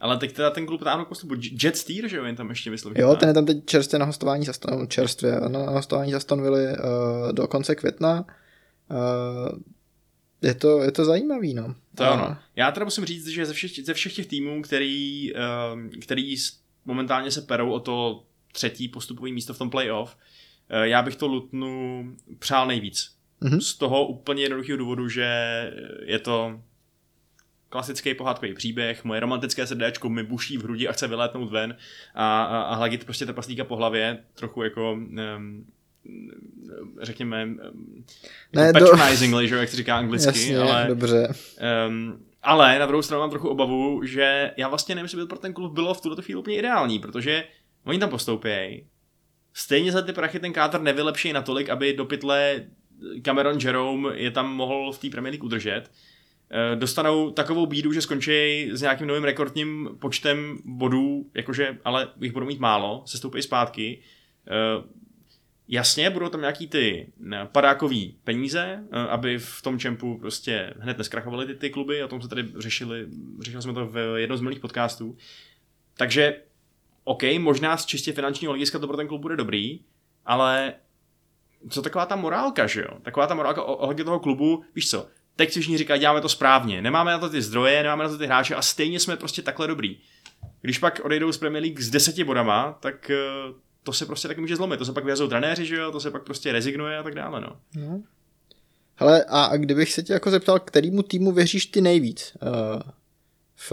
[0.00, 1.34] ale teď teda ten klub táhnu k postupu.
[1.62, 2.94] Jet Steer, že jo, jen tam ještě myslím.
[2.96, 7.32] Jo, ten je tam teď čerstvě na hostování za Aston, čerstvě na hostování za uh,
[7.32, 8.24] do konce května.
[8.90, 9.58] Uh,
[10.42, 11.74] je to, je to zajímavý, no.
[11.94, 12.36] To A- ano.
[12.56, 15.32] Já teda musím říct, že ze všech, ze všech těch týmů, který,
[15.74, 16.36] um, který
[16.84, 20.16] momentálně se perou o to třetí postupový místo v tom playoff,
[20.68, 22.04] eh, já bych to Lutnu
[22.38, 23.10] přál nejvíc.
[23.40, 23.60] Mhm.
[23.60, 25.28] Z toho úplně jednoduchého důvodu, že
[26.04, 26.60] je to
[27.76, 31.76] klasický pohádkový příběh, moje romantické srdéčko mi buší v hrudi a chce vylétnout ven
[32.14, 35.66] a, a, a hladit prostě trpaslíka po hlavě, trochu jako um,
[37.02, 38.04] řekněme um,
[38.52, 41.28] Ne, jako do- patronizingly, že jo, jak se říká anglicky, Jasně, ale dobře.
[41.88, 45.38] Um, ale na druhou stranu mám trochu obavu, že já vlastně nevím, jestli by pro
[45.38, 47.44] ten klub bylo v tuto chvíli úplně ideální, protože
[47.84, 48.86] oni tam postoupějí.
[49.54, 52.64] Stejně za ty prachy ten kádr nevylepší natolik, aby do pytle
[53.22, 55.90] Cameron Jerome je tam mohl v té Premier League udržet.
[56.50, 62.32] Eh, Dostanou takovou bídu, že skončí s nějakým novým rekordním počtem bodů, jakože, ale jich
[62.32, 64.02] budou mít málo, se stoupí zpátky.
[64.48, 64.96] Eh,
[65.68, 70.98] Jasně, budou tam nějaký ty ne, padákový peníze, eh, aby v tom čempu prostě hned
[70.98, 73.06] neskrachovaly ty, ty kluby, o tom se tady řešili,
[73.40, 75.16] řešili jsme to v jednom z minulých podcastů.
[75.96, 76.42] Takže,
[77.04, 79.80] OK, možná z čistě finančního hlediska to pro ten klub bude dobrý,
[80.24, 80.74] ale
[81.70, 82.98] co taková ta morálka, že jo?
[83.02, 86.82] Taková ta morálka ohledně toho klubu, víš co, teď si všichni říkají, děláme to správně,
[86.82, 89.66] nemáme na to ty zdroje, nemáme na to ty hráče a stejně jsme prostě takhle
[89.66, 89.98] dobrý.
[90.60, 93.16] Když pak odejdou z Premier League s deseti bodama, tak eh,
[93.82, 94.76] to se prostě taky může zlomit.
[94.76, 97.40] To se pak vyjazou trenéři, že jo, to se pak prostě rezignuje a tak dále,
[97.40, 97.56] no.
[97.76, 98.02] No.
[98.96, 102.36] Hele, a a kdybych se tě jako zeptal, kterýmu týmu věříš ty nejvíc?
[102.42, 102.80] Uh,
[103.56, 103.72] v,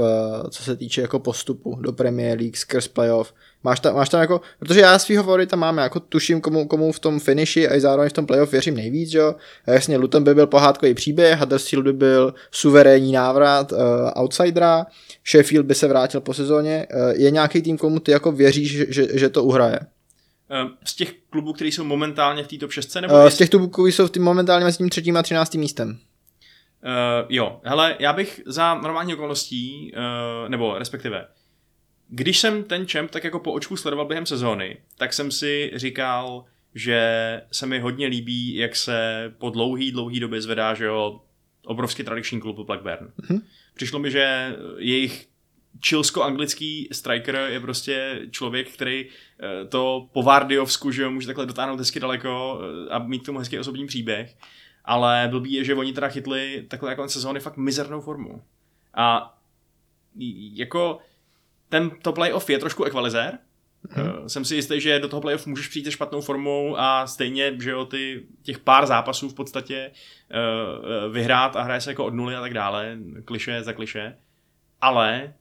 [0.49, 3.33] co se týče jako postupu do Premier League skrz playoff.
[3.63, 6.99] Máš tam, máš tam jako, protože já svýho favorita mám, jako tuším, komu, komu v
[6.99, 9.35] tom finiši a i zároveň v tom playoff věřím nejvíc, jo.
[9.67, 13.77] A jasně, Luton by byl pohádkový příběh, Huddersfield by byl suverénní návrat uh,
[14.15, 14.85] outsidera,
[15.31, 16.87] Sheffield by se vrátil po sezóně.
[16.95, 19.79] Uh, je nějaký tým, komu ty jako věříš, že, že, že to uhraje?
[20.51, 23.49] Eh, Z těch klubů, který jsou momentálně v té top 6, nebo Uh, z těch
[23.49, 25.97] klubů jsou v tým momentálně mezi tím třetím a třináctým místem.
[26.83, 31.27] Uh, jo, hele, já bych za normální okolností, uh, nebo respektive,
[32.07, 36.45] když jsem ten champ tak jako po očku sledoval během sezóny, tak jsem si říkal,
[36.75, 41.21] že se mi hodně líbí, jak se po dlouhý, dlouhý době zvedá, že jo,
[41.65, 43.11] obrovský tradiční klub Blackburn.
[43.29, 43.41] Mhm.
[43.73, 45.27] Přišlo mi, že jejich
[45.79, 51.79] čilsko-anglický striker je prostě člověk, který eh, to po Vardiovsku, že jo, může takhle dotáhnout
[51.79, 54.35] hezky daleko a mít k tomu hezký osobní příběh.
[54.85, 58.41] Ale blbý je, že oni teda chytli takhle jako sezóny fakt mizernou formu.
[58.93, 59.37] A
[60.53, 60.99] jako
[61.69, 63.37] ten to playoff je trošku ekvalizér.
[63.89, 64.29] Hmm.
[64.29, 67.71] Jsem si jistý, že do toho playoff můžeš přijít se špatnou formou a stejně, že
[67.71, 72.35] jo, ty, těch pár zápasů v podstatě uh, vyhrát a hraje se jako od nuly
[72.35, 74.17] a tak dále, kliše za kliše.
[74.81, 75.33] Ale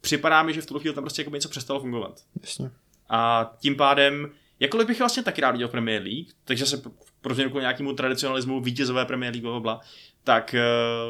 [0.00, 2.20] připadá mi, že v tuto chvíli tam prostě jako něco přestalo fungovat.
[2.40, 2.70] Jasně.
[3.08, 6.82] A tím pádem, jakkoliv bych vlastně taky rád viděl Premier League, takže se
[7.20, 9.80] pro změnu k nějakému tradicionalismu vítězové Premier League, bla,
[10.24, 10.54] tak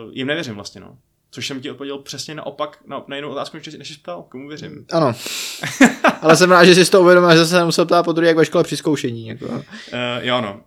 [0.05, 0.99] uh, jim nevěřím vlastně, no.
[1.31, 4.87] Což jsem ti odpověděl přesně naopak, na, na jinou otázku, než, jsi ptal, komu věřím.
[4.93, 5.13] Ano.
[6.21, 8.45] Ale jsem rád, že jsi to uvědomil, že jsem musel ptát po druhé, jak ve
[8.45, 9.27] škole při zkoušení.
[9.27, 9.47] Jako.
[9.47, 9.63] Uh,
[10.21, 10.61] jo, no.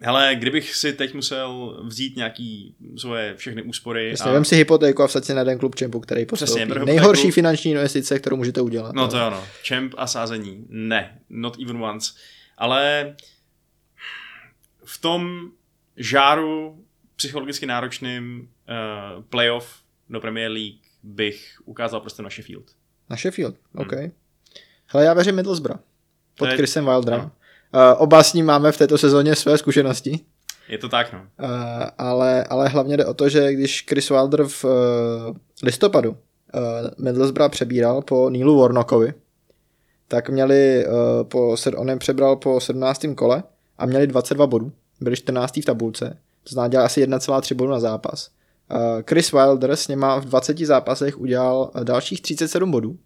[0.00, 5.06] Hele, kdybych si teď musel vzít nějaký svoje všechny úspory Jasně, vem si hypotéku a
[5.06, 6.64] vsad si na jeden klub čempu, který postoupí.
[6.64, 7.34] beru Nejhorší hypotéku.
[7.34, 8.94] finanční investice, kterou můžete udělat.
[8.94, 9.44] No to jo, no.
[9.68, 10.66] Champ a sázení.
[10.68, 12.12] Ne, not even once.
[12.58, 13.14] Ale
[14.84, 15.50] v tom
[15.96, 16.78] žáru
[17.16, 18.48] psychologicky náročným
[19.18, 22.64] uh, playoff do Premier League bych ukázal prostě na Sheffield.
[23.10, 23.92] Na Sheffield, OK.
[24.86, 25.80] Hele, já věřím Middlesbrough.
[26.38, 27.20] Pod je- Chrisem Wilderem.
[27.20, 27.30] ano.
[27.94, 30.20] Uh, oba s ním máme v této sezóně své zkušenosti.
[30.68, 31.18] Je to tak, no.
[31.18, 31.48] Uh,
[31.98, 34.70] ale, ale hlavně jde o to, že když Chris Wilder v uh,
[35.62, 36.16] listopadu uh,
[37.04, 39.14] Middlesbrough přebíral po Neelu Warnockovi,
[40.08, 43.06] tak měli, uh, po, on je přebral po 17.
[43.14, 43.42] kole
[43.78, 44.72] a měli 22 bodů.
[45.00, 45.56] Byli 14.
[45.56, 46.18] v tabulce.
[46.44, 48.30] To znamená, dělal asi 1,3 bodu na zápas.
[49.08, 52.96] Chris Wilder s něma v 20 zápasech udělal uh, dalších 37 bodů.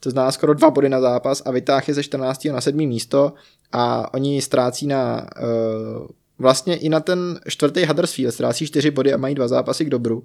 [0.00, 2.44] To znamená skoro 2 body na zápas a vytáhl je ze 14.
[2.44, 2.78] na 7.
[2.78, 3.32] místo
[3.72, 6.06] a oni ztrácí na uh,
[6.38, 10.24] vlastně i na ten čtvrtý Huddersfield ztrácí 4 body a mají dva zápasy k dobru.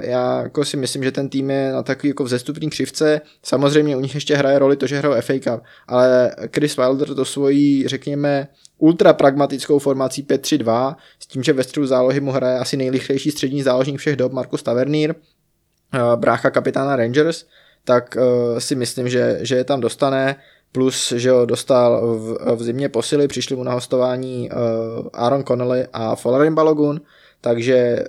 [0.00, 3.20] Já jako si myslím, že ten tým je na takový jako vzestupný křivce.
[3.42, 7.24] Samozřejmě u nich ještě hraje roli to, že hrajou FA Cup, ale Chris Wilder to
[7.24, 8.48] svojí, řekněme,
[8.78, 13.62] ultra pragmatickou formací 5-3-2, s tím, že ve středu zálohy mu hraje asi nejrychlejší střední
[13.62, 17.46] záložník všech dob Markus Tavernier, uh, brácha kapitána Rangers,
[17.84, 20.36] tak uh, si myslím, že, že je tam dostane,
[20.72, 25.86] plus, že ho dostal v, v zimě posily, přišli mu na hostování uh, Aaron Connolly
[25.92, 27.00] a Folarin Balogun,
[27.40, 28.04] takže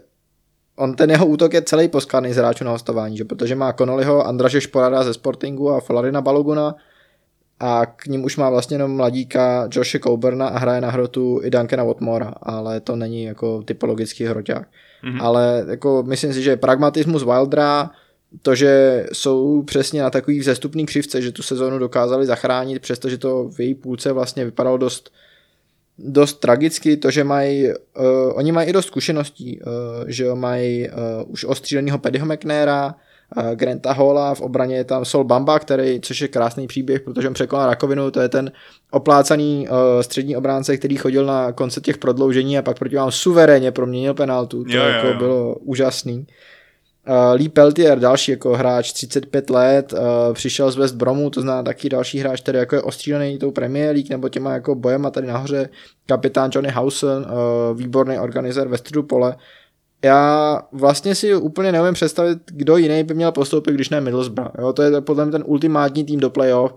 [0.75, 3.25] on ten jeho útok je celý poskladný z hráčů na hostování, že?
[3.25, 6.75] protože má Connollyho, Andraže Šporada ze Sportingu a Folarina Baloguna
[7.59, 11.49] a k ním už má vlastně jenom mladíka Joshe Coburna a hraje na hrotu i
[11.49, 14.67] Duncana Watmora, ale to není jako typologický hroťák.
[15.03, 15.23] Mm-hmm.
[15.23, 17.91] Ale jako myslím si, že pragmatismus Wildra,
[18.41, 23.49] to, že jsou přesně na takový vzestupný křivce, že tu sezónu dokázali zachránit, přestože to
[23.49, 25.11] v její půlce vlastně vypadalo dost
[25.97, 27.73] dost tragicky to, že mají, uh,
[28.34, 29.73] oni mají i dost zkušeností, uh,
[30.08, 30.95] že mají uh,
[31.27, 32.95] už ostřílenýho Paddyho McNaira,
[33.38, 37.27] uh, Granta Halla, v obraně je tam Sol Bamba, který, což je krásný příběh, protože
[37.27, 38.51] on překonal rakovinu, to je ten
[38.91, 43.71] oplácaný uh, střední obránce, který chodil na konce těch prodloužení a pak proti vám suverénně
[43.71, 45.13] proměnil penaltu, to Jo, jo, jako jo.
[45.17, 46.27] bylo úžasný.
[47.10, 50.00] Uh, Lee Peltier, další jako hráč, 35 let, uh,
[50.34, 53.96] přišel z West Bromu, to zná taky další hráč, který jako je ostřílený tou Premier
[53.96, 55.70] League nebo těma jako bojema tady nahoře,
[56.06, 59.36] kapitán Johnny Hausen, uh, výborný organizer ve středu pole.
[60.04, 64.52] Já vlastně si úplně neumím představit, kdo jiný by měl postoupit, když ne Middlesbrough.
[64.60, 64.74] Jo?
[64.74, 66.74] To je podle mě ten ultimátní tým do playoff,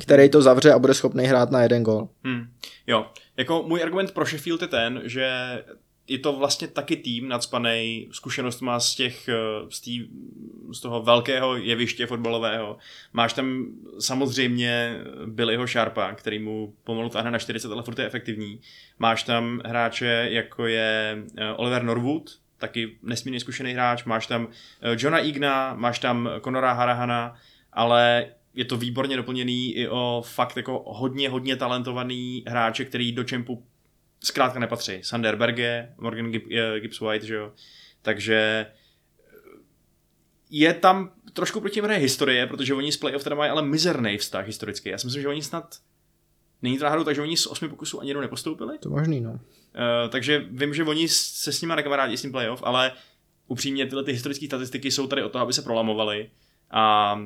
[0.00, 2.08] který to zavře a bude schopný hrát na jeden gol.
[2.24, 2.44] Hmm.
[2.86, 5.28] Jo, jako můj argument pro Sheffield je ten, že
[6.08, 9.34] je to vlastně taky tým nadspanej zkušenostma z těch, eh,
[9.68, 10.08] z, tý,
[10.72, 12.78] z toho velkého jeviště fotbalového.
[13.12, 13.66] Máš tam
[13.98, 18.60] samozřejmě Billyho Sharpa, který mu pomalu táhne na 40, ale furt je efektivní.
[18.98, 24.04] Máš tam hráče, jako je eh, Oliver Norwood, taky nesmírně zkušený hráč.
[24.04, 24.48] Máš tam
[24.82, 27.34] eh, Johna Igna, máš tam Conora Harahana,
[27.72, 33.24] ale je to výborně doplněný i o fakt jako hodně, hodně talentovaný hráče, který do
[33.24, 33.64] čempu
[34.24, 34.98] zkrátka nepatří.
[35.02, 37.52] Sander Berge, Morgan eh, Gibbs White, že jo.
[38.02, 38.72] Takže eh,
[40.50, 44.46] je tam trošku proti hraje historie, protože oni z playoff teda mají ale mizerný vztah
[44.46, 44.88] historicky.
[44.88, 45.78] Já si myslím, že oni snad
[46.62, 48.78] Není to náhodou tak, že oni z osmi pokusů ani jednou nepostoupili?
[48.78, 49.30] To možný, no.
[49.30, 49.38] Uh,
[50.08, 52.92] takže vím, že oni se s nima nekamarádí s tím playoff, ale
[53.46, 56.30] upřímně tyhle ty historické statistiky jsou tady o to, aby se prolamovali
[56.72, 57.18] a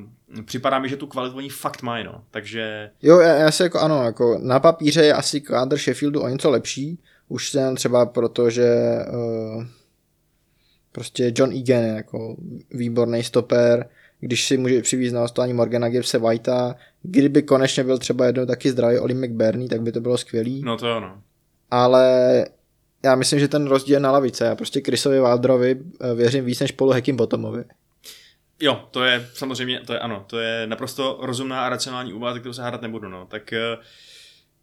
[0.45, 2.23] připadá mi, že tu kvalitu oni fakt mají, no.
[2.31, 6.27] Takže Jo, já, já si jako ano, jako na papíře je asi kádr Sheffieldu o
[6.27, 9.65] něco lepší, už jen třeba proto, že uh,
[10.91, 12.35] prostě John Egan je jako
[12.71, 18.25] výborný stoper, když si může přivízt na hostování Morgana Gibbse Whitea, kdyby konečně byl třeba
[18.25, 21.21] jednou taky zdravý Oli McBurney, tak by to bylo skvělý, no to jo, no.
[21.71, 22.45] ale
[23.03, 26.59] já myslím, že ten rozdíl je na lavice, já prostě Chrisovi Wilderovi eh, věřím víc
[26.59, 27.63] než Polu Hekim Bottomovi.
[28.59, 32.53] Jo, to je samozřejmě, to je ano, to je naprosto rozumná a racionální úvaha, kterou
[32.53, 33.25] se hádat nebudu, no.
[33.25, 33.83] Tak uh,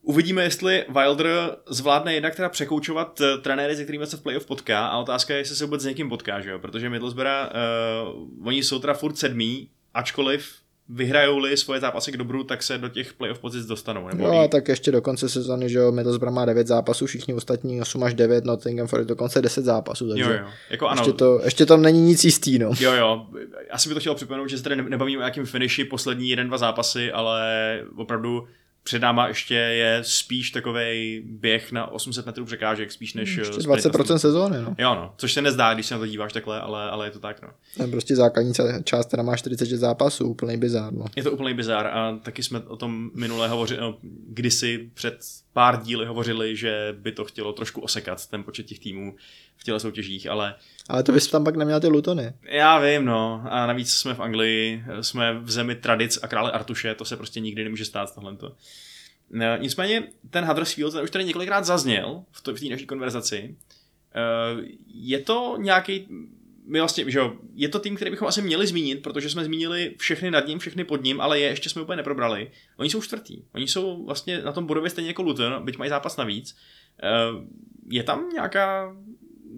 [0.03, 4.87] uvidíme, jestli Wilder zvládne jednak teda překoučovat uh, trenéry, se kterými se v playoff potká
[4.87, 7.51] a otázka je, jestli se vůbec s někým potká, že jo, protože Middlesbrough,
[8.13, 12.89] uh, oni jsou teda furt sedmí, ačkoliv vyhrajou-li svoje zápasy k dobru, tak se do
[12.89, 14.09] těch playoff pozic dostanou.
[14.09, 14.39] Nebo líp.
[14.39, 18.03] a tak ještě do konce sezóny, že jo, Middlesbrough má 9 zápasů, všichni ostatní 8
[18.03, 20.47] až 9, Nottingham Forest dokonce 10 zápasů, takže jo, jo.
[20.71, 22.71] Jako ano, Ještě, to, ještě tam není nic jistý, no.
[22.81, 23.27] Jo, jo,
[23.71, 26.49] asi by to chtělo připomenout, že se tady ne- nebavíme o nějakým finiši poslední jeden,
[26.49, 28.47] dva zápasy, ale opravdu
[28.85, 33.85] před náma ještě je spíš takový běh na 800 metrů překážek, spíš než Ještě sprint
[33.85, 34.75] na 20% sezóny, no.
[34.79, 37.21] Jo, no, což se nezdá, když se na to díváš takhle, ale, ale je to
[37.21, 37.49] tak, no.
[37.85, 38.53] Je prostě základní
[38.85, 41.05] část, která má 46 zápasů, úplný bizár, no.
[41.17, 45.19] Je to úplný bizár a taky jsme o tom minule hovořili, no, kdysi před
[45.55, 49.17] pár díly hovořili, že by to chtělo trošku osekat, ten počet těch týmů
[49.57, 50.55] v těle soutěžích, ale
[50.89, 52.33] Ale to bys tam pak neměl ty Lutony.
[52.43, 53.43] Já vím, no.
[53.51, 57.41] A navíc jsme v Anglii, jsme v zemi tradic a krále Artuše, to se prostě
[57.41, 58.37] nikdy nemůže stát tohle.
[59.31, 63.57] No, nicméně ten Huddersfield ten už tady několikrát zazněl v, té naší konverzaci.
[64.15, 66.09] Eh, Je to nějaký,
[66.67, 69.95] my vlastně, že jo, je to tým, který bychom asi měli zmínit, protože jsme zmínili
[69.99, 72.51] všechny nad ním, všechny pod ním, ale je ještě jsme úplně neprobrali.
[72.77, 73.43] Oni jsou čtvrtý.
[73.55, 76.57] Oni jsou vlastně na tom bodově stejně jako Luton, byť mají zápas navíc.
[77.03, 77.45] Eh,
[77.89, 78.97] Je tam nějaká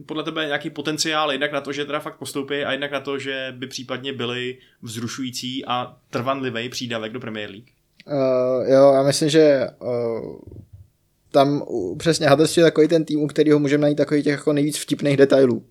[0.07, 3.19] podle tebe nějaký potenciál jednak na to, že teda fakt postoupí a jednak na to,
[3.19, 7.69] že by případně byli vzrušující a trvanlivý přídavek do Premier League?
[8.07, 10.39] Uh, jo, já myslím, že uh,
[11.31, 11.63] tam
[11.99, 15.17] přesně Huddersfield je takový ten tým, u kterého můžeme najít takových těch jako nejvíc vtipných
[15.17, 15.65] detailů.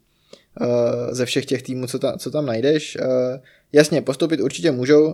[0.61, 0.67] Uh,
[1.11, 2.97] ze všech těch týmů, co, ta, co tam najdeš.
[3.01, 3.07] Uh,
[3.71, 5.13] jasně, postoupit určitě můžou, uh,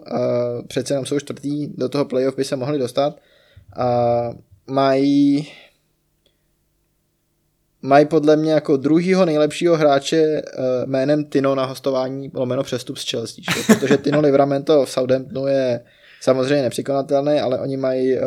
[0.67, 3.19] přece jenom jsou čtvrtý, do toho playoff by se mohli dostat.
[4.67, 5.47] Mají
[7.81, 10.41] mají podle mě jako druhýho nejlepšího hráče
[10.85, 13.73] jménem Tino na hostování lomeno přestup z Chelsea, že?
[13.73, 15.81] protože Tino Livramento v Southamptonu je
[16.21, 18.21] samozřejmě nepřekonatelný, ale oni mají uh,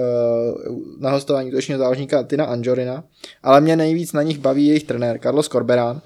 [1.00, 3.04] na hostování útočního záložníka Tina Anjorina,
[3.42, 6.00] ale mě nejvíc na nich baví jejich trenér Carlos Corberán,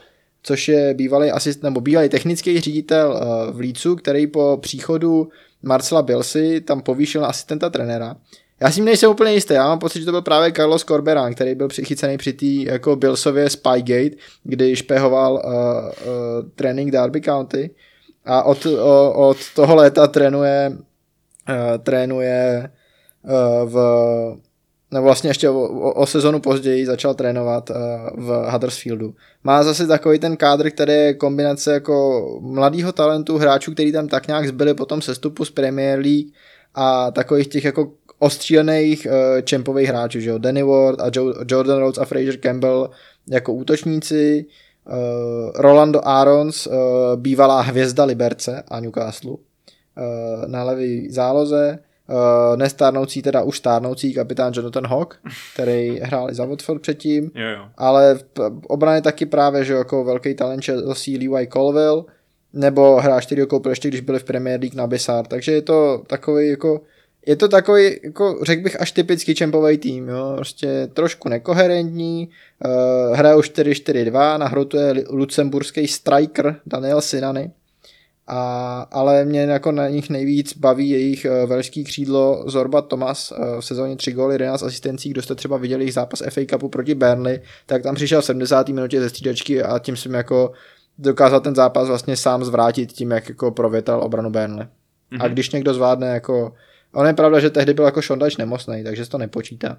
[0.48, 5.28] což je bývalý asist, nebo bývalý technický ředitel uh, v Lícu, který po příchodu
[5.62, 8.16] Marcela Bilsy tam povýšil na asistenta trenéra.
[8.60, 11.54] Já si nejsem úplně jistý, já mám pocit, že to byl právě Carlos Corberán, který
[11.54, 17.70] byl přichycený při té jako Billsově Spygate, kdy špehoval uh, uh, trénink Derby County
[18.24, 22.70] a od, o, od toho léta trénuje uh, trénuje
[23.22, 23.76] uh, v
[24.90, 27.76] nebo vlastně ještě o, o, o sezonu později začal trénovat uh,
[28.16, 29.14] v Huddersfieldu.
[29.44, 34.26] Má zase takový ten kádr, který je kombinace jako mladého talentu, hráčů, který tam tak
[34.26, 36.26] nějak zbyli po tom sestupu z Premier League
[36.74, 40.38] a takových těch jako ostřílených uh, čempových hráčů, že jo?
[40.38, 42.90] Danny Ward a Joe, Jordan Rhodes a Fraser Campbell
[43.30, 44.46] jako útočníci,
[44.88, 44.94] uh,
[45.54, 46.74] Rolando Arons, uh,
[47.16, 49.38] bývalá hvězda Liberce a Newcastle, uh,
[50.46, 55.20] na levý záloze, uh, nestárnoucí, teda už stárnoucí kapitán Jonathan Hawk,
[55.54, 57.64] který hrál i za Watford předtím, Jo, jo.
[57.76, 58.24] ale v
[58.66, 62.04] obraně taky právě, že jako velký talent Chelsea Levi Colville,
[62.52, 65.62] nebo hráč, který ho koupil ještě, když byli v Premier League na Bissar, takže je
[65.62, 66.80] to takový jako
[67.26, 70.32] je to takový, jako řekl bych, až typický čempový tým, jo?
[70.36, 72.28] prostě trošku nekoherentní,
[72.64, 77.50] uh, hrajou 4-4-2, nahrotuje lucemburský striker Daniel Sinany,
[78.28, 83.60] a, ale mě jako na nich nejvíc baví jejich uh, velský křídlo Zorba Thomas uh,
[83.60, 86.94] v sezóně 3 góly, 11 asistencí, kdo jste třeba viděli jejich zápas FA Cupu proti
[86.94, 88.68] Burnley, tak tam přišel v 70.
[88.68, 90.52] minutě ze střídačky a tím jsem jako
[90.98, 94.66] dokázal ten zápas vlastně sám zvrátit tím, jak jako provětral obranu Burnley.
[95.12, 95.24] Mm-hmm.
[95.24, 96.52] A když někdo zvládne jako
[96.92, 99.78] Ono je pravda, že tehdy byl jako Sean Dyche nemocný, takže se to nepočítá.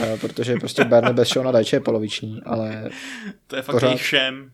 [0.00, 2.90] Uh, protože prostě Burnley bez Seana Dyche je poloviční, ale
[3.46, 3.86] To je fakt Pořád.
[3.86, 4.50] jejich šem.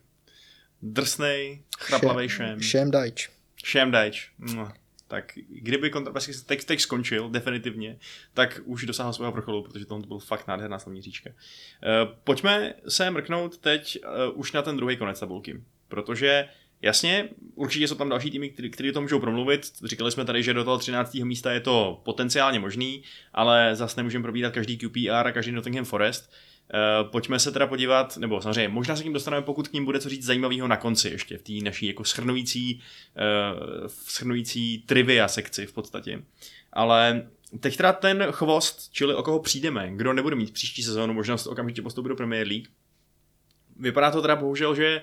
[0.83, 2.61] Drsnej, chraplavej šem.
[2.61, 3.29] Sham Dyche.
[3.64, 4.31] Šem dajč.
[4.38, 4.73] No.
[5.09, 7.99] Tak kdyby kontrapasky teď, teď skončil, definitivně,
[8.35, 11.31] tak už dosáhl svého vrcholu, protože to byl fakt nádherná slavní říčka.
[11.31, 16.49] Uh, pojďme se mrknout teď uh, už na ten druhý konec tabulky, protože
[16.85, 19.72] Jasně, určitě jsou tam další týmy, který to můžou promluvit.
[19.85, 21.14] Říkali jsme tady, že do toho 13.
[21.14, 23.03] místa je to potenciálně možný,
[23.33, 26.30] ale zase nemůžeme probírat každý QPR a každý Nottingham Forest.
[26.30, 26.35] Uh,
[27.10, 30.00] pojďme se teda podívat, nebo samozřejmě možná se k ním dostaneme, pokud k ním bude
[30.00, 32.82] co říct zajímavého na konci ještě, v té naší jako schrnující,
[33.16, 36.22] uh, schrnující trivia sekci v podstatě.
[36.72, 37.26] Ale
[37.60, 41.82] teď teda ten chvost, čili o koho přijdeme, kdo nebude mít příští sezónu možnost okamžitě
[41.82, 42.68] postoupit do Premier League,
[43.76, 45.02] vypadá to teda bohužel, že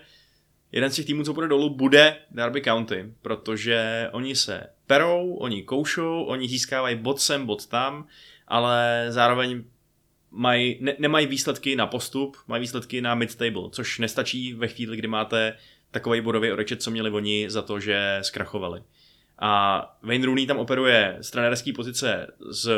[0.71, 5.63] jeden z těch týmů, co půjde dolů, bude Derby County, protože oni se perou, oni
[5.63, 8.07] koušou, oni získávají bod sem, bod tam,
[8.47, 9.63] ale zároveň
[10.31, 15.07] mají, ne, nemají výsledky na postup, mají výsledky na mid-table, což nestačí ve chvíli, kdy
[15.07, 15.57] máte
[15.91, 18.83] takový bodový odečet, co měli oni za to, že zkrachovali.
[19.39, 22.69] A Wayne Rooney tam operuje z trenérské pozice s,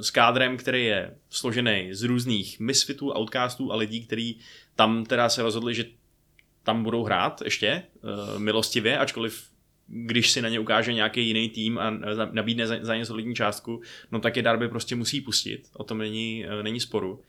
[0.00, 4.38] s kádrem, který je složený z různých misfitů, outcastů a lidí, kteří
[4.76, 5.84] tam teda se rozhodli, že
[6.62, 9.49] tam budou hrát ještě uh, milostivě, ačkoliv
[9.92, 11.90] když si na ně ukáže nějaký jiný tým a
[12.32, 13.80] nabídne za, ně solidní částku,
[14.12, 17.22] no tak je Darby prostě musí pustit, o tom není, uh, není sporu.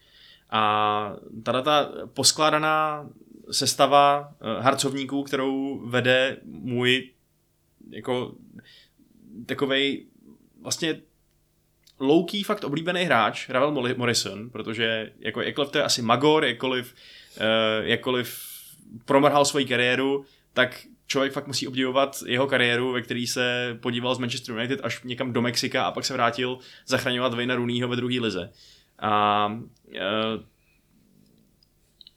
[0.49, 3.09] A tato ta poskládaná
[3.51, 7.09] sestava uh, harcovníků, kterou vede můj
[7.89, 8.35] jako
[9.45, 10.05] takovej
[10.61, 11.01] vlastně
[11.99, 16.95] louký fakt oblíbený hráč, Ravel Morrison, protože jako jakkoliv to je asi Magor, jakkoliv,
[17.37, 18.39] uh, jakkoliv
[19.05, 24.19] promrhal svoji kariéru, tak člověk fakt musí obdivovat jeho kariéru, ve který se podíval z
[24.19, 26.57] Manchester United až někam do Mexika a pak se vrátil
[26.87, 28.49] zachraňovat Vejna Rooneyho ve druhé lize.
[28.99, 30.43] A uh,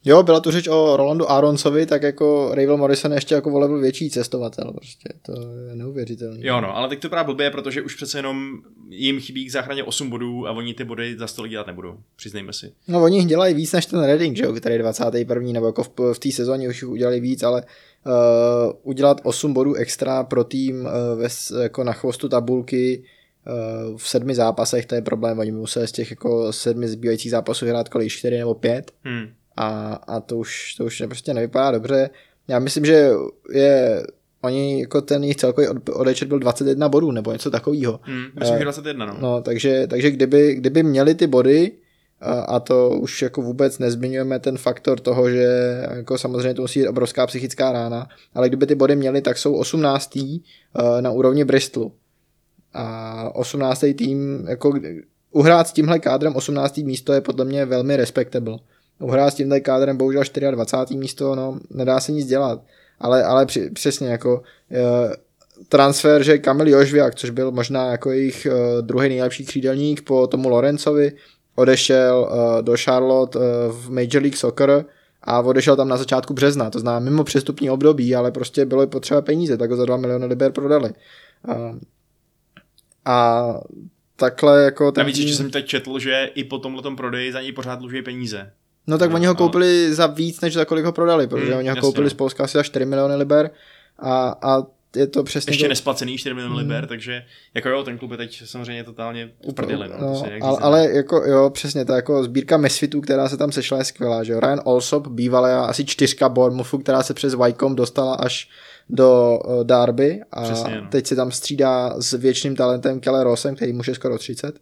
[0.06, 4.10] Jo, byla tu řeč o Rolandu Aronsovi, tak jako Ravel Morrison ještě jako volil větší
[4.10, 5.32] cestovatel, prostě, to
[5.68, 6.38] je neuvěřitelné.
[6.40, 8.52] Jo, no, ale teď to právě blbě, protože už přece jenom
[8.88, 12.52] jim chybí k záchraně 8 bodů a oni ty body za stolik dělat nebudou, přiznejme
[12.52, 12.72] si.
[12.88, 15.52] No, oni dělají víc než ten Reading, že jo, který je 21.
[15.52, 17.62] nebo jako v, v té sezóně už udělali víc, ale
[18.06, 23.04] uh, udělat 8 bodů extra pro tým uh, ves, jako na chvostu tabulky
[23.46, 27.66] uh, v sedmi zápasech, to je problém, oni museli z těch jako sedmi zbývajících zápasů
[27.66, 28.92] hrát kolik 4 nebo 5.
[29.04, 32.10] Hmm a, a to už, to už prostě nevypadá dobře.
[32.48, 33.10] Já myslím, že
[33.52, 34.06] je
[34.40, 38.00] oni jako ten jejich celkový odečet byl 21 bodů nebo něco takového.
[38.02, 39.16] Hmm, myslím, že 21, no.
[39.20, 41.72] no takže, takže kdyby, kdyby měli ty body,
[42.20, 45.46] a, to už jako vůbec nezmiňujeme ten faktor toho, že
[45.94, 49.54] jako samozřejmě to musí být obrovská psychická rána, ale kdyby ty body měli, tak jsou
[49.54, 50.18] 18.
[51.00, 51.92] na úrovni Bristolu.
[52.72, 53.84] A 18.
[53.98, 54.72] tým, jako
[55.30, 56.76] uhrát s tímhle kádrem 18.
[56.76, 58.58] místo je podle mě velmi respectable
[59.00, 60.98] uhrál s tímhle kádrem bohužel 24.
[60.98, 62.62] místo, no nedá se nic dělat.
[63.00, 65.12] Ale, ale při, přesně jako uh,
[65.68, 70.48] transfer, že Kamil Jožviak, což byl možná jako jejich uh, druhý nejlepší křídelník po tomu
[70.48, 71.12] Lorencovi,
[71.54, 74.84] odešel uh, do Charlotte uh, v Major League Soccer
[75.22, 79.22] a odešel tam na začátku března, to znamená mimo přestupní období, ale prostě bylo potřeba
[79.22, 80.90] peníze, tak ho za 2 miliony liber prodali.
[81.48, 81.78] Uh,
[83.04, 83.46] a
[84.16, 84.92] takhle jako...
[84.92, 88.02] Ten Navíc ještě jsem teď četl, že i po tomhle prodeji za něj pořád dluží
[88.02, 88.52] peníze.
[88.86, 89.94] No tak no, oni ho koupili no.
[89.94, 92.10] za víc, než za kolik ho prodali, protože mm, oni ho jasně, koupili no.
[92.10, 93.50] z Polska asi za 4 miliony liber
[93.98, 94.62] a, a
[94.96, 95.68] je to přesně Ještě to...
[95.68, 96.58] nesplacený 4 miliony mm.
[96.58, 97.24] liber, takže
[97.54, 99.88] jako jo, ten klub je teď samozřejmě totálně uprdili.
[99.88, 103.78] No, no, ale, ale, jako jo, přesně, ta jako sbírka mesfitů, která se tam sešla,
[103.78, 104.40] je skvělá, že jo.
[104.40, 108.48] Ryan Olsop, bývalá asi čtyřka Bournemouthu, která se přes Wycombe dostala až
[108.90, 110.88] do uh, Derby a přesně, no.
[110.90, 114.54] teď se tam střídá s věčným talentem Keller Rossem, který může skoro 30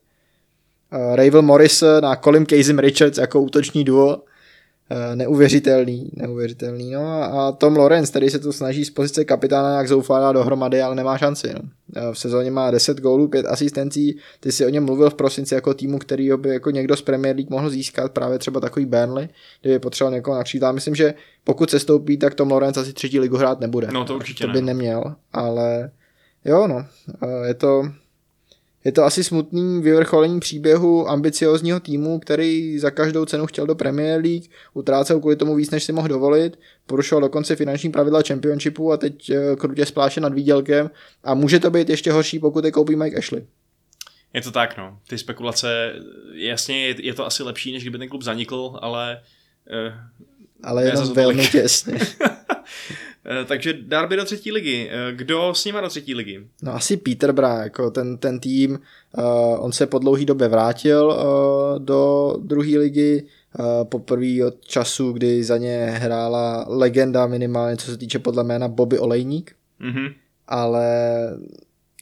[0.92, 4.22] uh, Ravel Morrison a Colin Casey Richards jako útoční duo.
[4.92, 6.90] Uh, neuvěřitelný, neuvěřitelný.
[6.90, 10.94] No a Tom Lorenz, který se to snaží z pozice kapitána nějak zoufalá dohromady, ale
[10.94, 11.48] nemá šanci.
[11.54, 11.60] No.
[11.60, 14.18] Uh, v sezóně má 10 gólů, 5 asistencí.
[14.40, 17.36] Ty si o něm mluvil v prosinci jako týmu, který by jako někdo z Premier
[17.36, 19.28] League mohl získat, právě třeba takový Burnley,
[19.62, 20.62] kdyby potřeboval někoho nakřít.
[20.72, 21.14] myslím, že
[21.44, 23.88] pokud se stoupí, tak Tom Lorenz asi třetí ligu hrát nebude.
[23.92, 24.66] No to určitě To by ne.
[24.66, 25.90] neměl, ale
[26.44, 26.76] jo no,
[27.22, 27.82] uh, je to
[28.84, 34.20] je to asi smutný vyvrcholení příběhu ambiciozního týmu, který za každou cenu chtěl do Premier
[34.20, 38.96] League, utrácel kvůli tomu víc, než si mohl dovolit, porušoval dokonce finanční pravidla Championshipu a
[38.96, 40.90] teď eh, krutě spláše nad výdělkem
[41.24, 43.46] a může to být ještě horší, pokud je koupí Mike Ashley.
[44.34, 44.98] Je to tak, no.
[45.08, 45.92] Ty spekulace,
[46.34, 49.20] jasně, je, je to asi lepší, než kdyby ten klub zanikl, ale...
[49.86, 49.94] Uh,
[50.62, 51.98] ale jenom velmi těsně.
[53.26, 54.90] Eh, takže Derby do třetí ligy.
[54.90, 56.46] Eh, kdo s nima do třetí ligy?
[56.62, 58.78] No asi Peterborough, jako ten, ten tým,
[59.18, 63.22] uh, on se po dlouhý době vrátil uh, do druhé ligy,
[63.58, 68.68] uh, poprvé od času, kdy za ně hrála legenda minimálně, co se týče podle jména
[68.68, 69.52] Bobby Olejník.
[69.80, 70.14] Mm-hmm.
[70.48, 70.86] Ale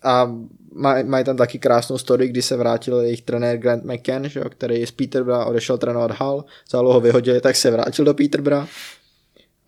[0.03, 0.37] a
[0.73, 4.87] mají maj tam taky krásnou story, kdy se vrátil jejich trenér Grant McCann, že, který
[4.87, 8.69] z Peterborough odešel trénovat Hull, za ho vyhodili, tak se vrátil do Peterborough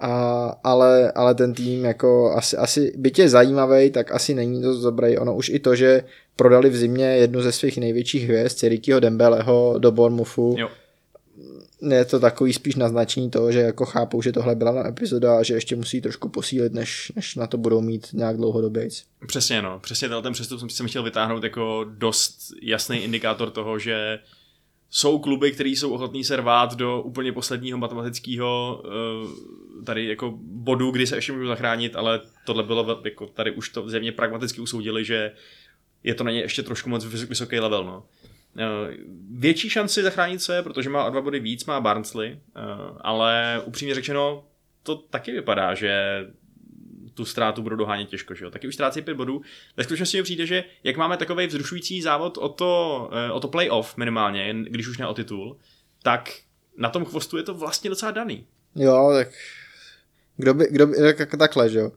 [0.03, 0.13] a,
[0.65, 5.19] ale, ale ten tým jako asi, asi byť je zajímavý, tak asi není to dobrý.
[5.19, 6.05] Ono už i to, že
[6.37, 10.69] prodali v zimě jednu ze svých největších hvězd, Cirikyho Dembeleho do Bournemouthu, jo.
[11.91, 15.43] je to takový spíš naznačení toho, že jako chápou, že tohle byla na epizoda a
[15.43, 18.89] že ještě musí trošku posílit, než, než na to budou mít nějak dlouhodobě.
[19.27, 24.19] Přesně no, přesně ten přestup jsem, jsem chtěl vytáhnout jako dost jasný indikátor toho, že
[24.95, 30.91] jsou kluby, které jsou ochotní se rvát do úplně posledního matematického uh, tady jako bodu,
[30.91, 35.05] kdy se ještě můžou zachránit, ale tohle bylo jako tady už to země pragmaticky usoudili,
[35.05, 35.33] že
[36.05, 37.85] je to na ně ještě trošku moc vysoký level.
[37.85, 38.05] No.
[38.57, 38.95] Uh,
[39.31, 43.95] větší šanci zachránit se, protože má o dva body víc, má Barnsley, uh, ale upřímně
[43.95, 44.45] řečeno,
[44.83, 46.25] to taky vypadá, že
[47.15, 48.51] tu ztrátu budou dohánět těžko, že jo.
[48.51, 49.43] Taky už ztrácí pět bodů.
[49.77, 53.49] Ve skutečnosti mi přijde, že jak máme takový vzrušující závod o to, eh, o to
[53.49, 55.57] playoff minimálně, když už ne o titul,
[56.03, 56.31] tak
[56.77, 58.47] na tom chvostu je to vlastně docela daný.
[58.75, 59.29] Jo, tak
[60.37, 61.93] kdo by, kdo by tak, takhle, že jo.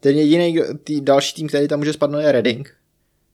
[0.00, 2.76] Ten jediný tý, další tým, který tam může spadnout je Reading,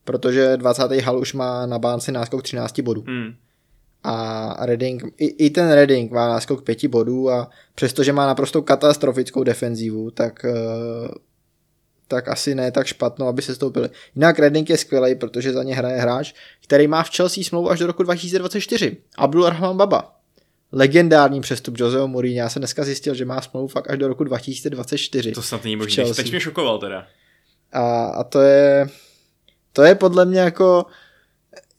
[0.05, 0.93] protože 20.
[0.93, 3.05] hal už má na bánci náskok 13 bodů.
[3.07, 3.35] Hmm.
[4.05, 9.45] A Reading, i, i ten Reading má náskok 5 bodů a přestože má naprosto katastrofickou
[9.45, 11.09] defenzivu, tak, eh,
[12.09, 13.89] tak asi ne tak špatnou, aby se stoupili.
[14.15, 16.33] Jinak Reading je skvělý, protože za ně hraje hráč,
[16.65, 18.97] který má v Chelsea smlouvu až do roku 2024.
[19.19, 20.17] Abdul Rahman Baba.
[20.73, 22.39] Legendární přestup Joseho Mourinho.
[22.39, 25.33] Já jsem dneska zjistil, že má smlouvu fakt až do roku 2024.
[25.33, 26.15] To snad není možné.
[26.15, 27.07] Teď mě šokoval teda.
[27.73, 28.89] A, a to je
[29.73, 30.87] to je podle mě jako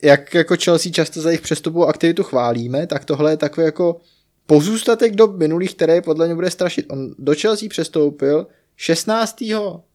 [0.04, 4.02] jak jako Chelsea často za jejich přestupovou aktivitu chválíme, tak tohle je takový jako
[4.46, 6.86] pozůstatek do minulých, které podle mě bude strašit.
[6.90, 9.44] On do Chelsea přestoupil 16.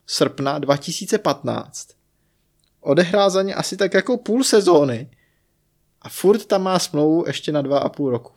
[0.07, 1.89] srpna 2015.
[2.81, 5.11] Odehrál za ně asi tak jako půl sezóny
[6.03, 8.33] a furt tam má smlouvu ještě na dva a půl roku.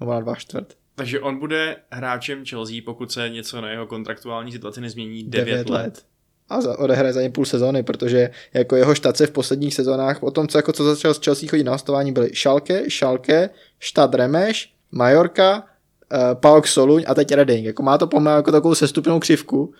[0.00, 0.74] Nebo na dva čtvrt.
[0.94, 6.06] Takže on bude hráčem Chelsea, pokud se něco na jeho kontraktuální situaci nezmění 9, let.
[6.48, 10.30] A za, odehraje za ně půl sezóny, protože jako jeho štace v posledních sezónách, o
[10.30, 14.72] tom, co, jako, co začal s Chelsea chodit na hostování, byly Schalke, Schalke, Stad Remeš,
[14.92, 17.66] Majorka, uh, PAOK Soluň a teď Reading.
[17.66, 19.72] Jako má to pomalu jako takovou sestupnou křivku.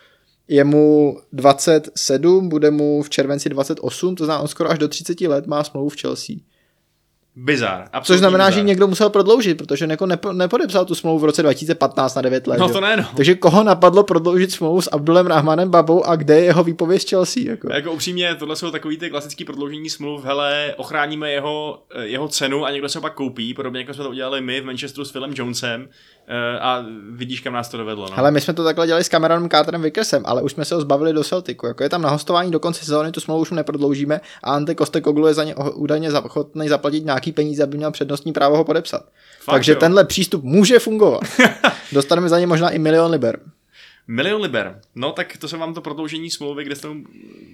[0.48, 5.20] Je mu 27, bude mu v červenci 28, to znamená, on skoro až do 30
[5.20, 6.36] let má smlouvu v Chelsea.
[7.40, 7.88] Bizar.
[8.02, 8.60] Což znamená, bizar.
[8.60, 12.46] že někdo musel prodloužit, protože jako nepo, nepodepsal tu smlouvu v roce 2015 na 9
[12.46, 12.58] let.
[12.58, 12.72] No že?
[12.72, 13.04] to ne, no.
[13.16, 17.42] Takže koho napadlo prodloužit smlouvu s Abdulem Rahmanem Babou a kde je jeho výpověď Chelsea?
[17.46, 17.72] Jako?
[17.72, 22.64] Jako upřímně, tohle jsou takový ty klasický prodloužení smluv, hele, ochráníme jeho, eh, jeho cenu
[22.64, 25.32] a někdo se pak koupí, podobně jako jsme to udělali my v Manchesteru s Philem
[25.34, 25.88] Jonesem
[26.60, 28.06] a vidíš, kam nás to dovedlo.
[28.10, 28.18] No.
[28.18, 30.80] Ale my jsme to takhle dělali s Cameronem Carterem Vickersem, ale už jsme se ho
[30.80, 31.66] zbavili do Celticu.
[31.66, 35.26] Jako je tam na hostování do konce sezóny, tu smlouvu už neprodloužíme a Ante Kostekoglu
[35.26, 39.02] je za ně údajně ochotný zaplatit nějaký peníze, aby měl přednostní právo ho podepsat.
[39.40, 39.78] Fakt, Takže jo.
[39.78, 41.20] tenhle přístup může fungovat.
[41.92, 43.40] Dostaneme za ně možná i milion liber.
[44.08, 44.80] Milion liber.
[44.94, 47.04] No tak to se vám to prodloužení smlouvy, kde jste mu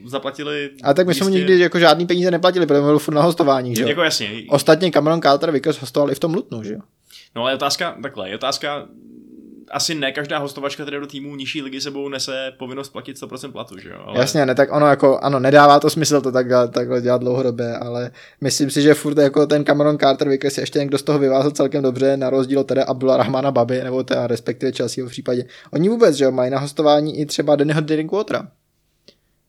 [0.04, 0.70] zaplatili.
[0.82, 3.76] A tak my jsme mu nikdy jako žádný peníze neplatili, protože byl furt na hostování,
[3.76, 3.88] že jo?
[3.88, 4.30] Jako jasně.
[4.48, 6.80] Ostatně Cameron Carter Vickers hostoval i v tom Lutnu, že jo?
[7.36, 8.86] No ale otázka, takhle, je otázka,
[9.70, 13.78] asi ne každá hostovačka tedy do týmu nižší ligy sebou nese povinnost platit 100% platu,
[13.78, 13.98] že jo?
[14.04, 14.18] Ale...
[14.18, 18.10] Jasně, ne, tak ono jako, ano, nedává to smysl to takhle, takhle dělat dlouhodobě, ale
[18.40, 21.82] myslím si, že furt jako ten Cameron Carter Vickers ještě někdo z toho vyvázal celkem
[21.82, 25.44] dobře, na rozdíl od teda Abdullah Rahmana Baby, nebo teda respektive Chelsea v případě.
[25.70, 28.48] Oni vůbec, že jo, mají na hostování i třeba Dannyho Drinkwater.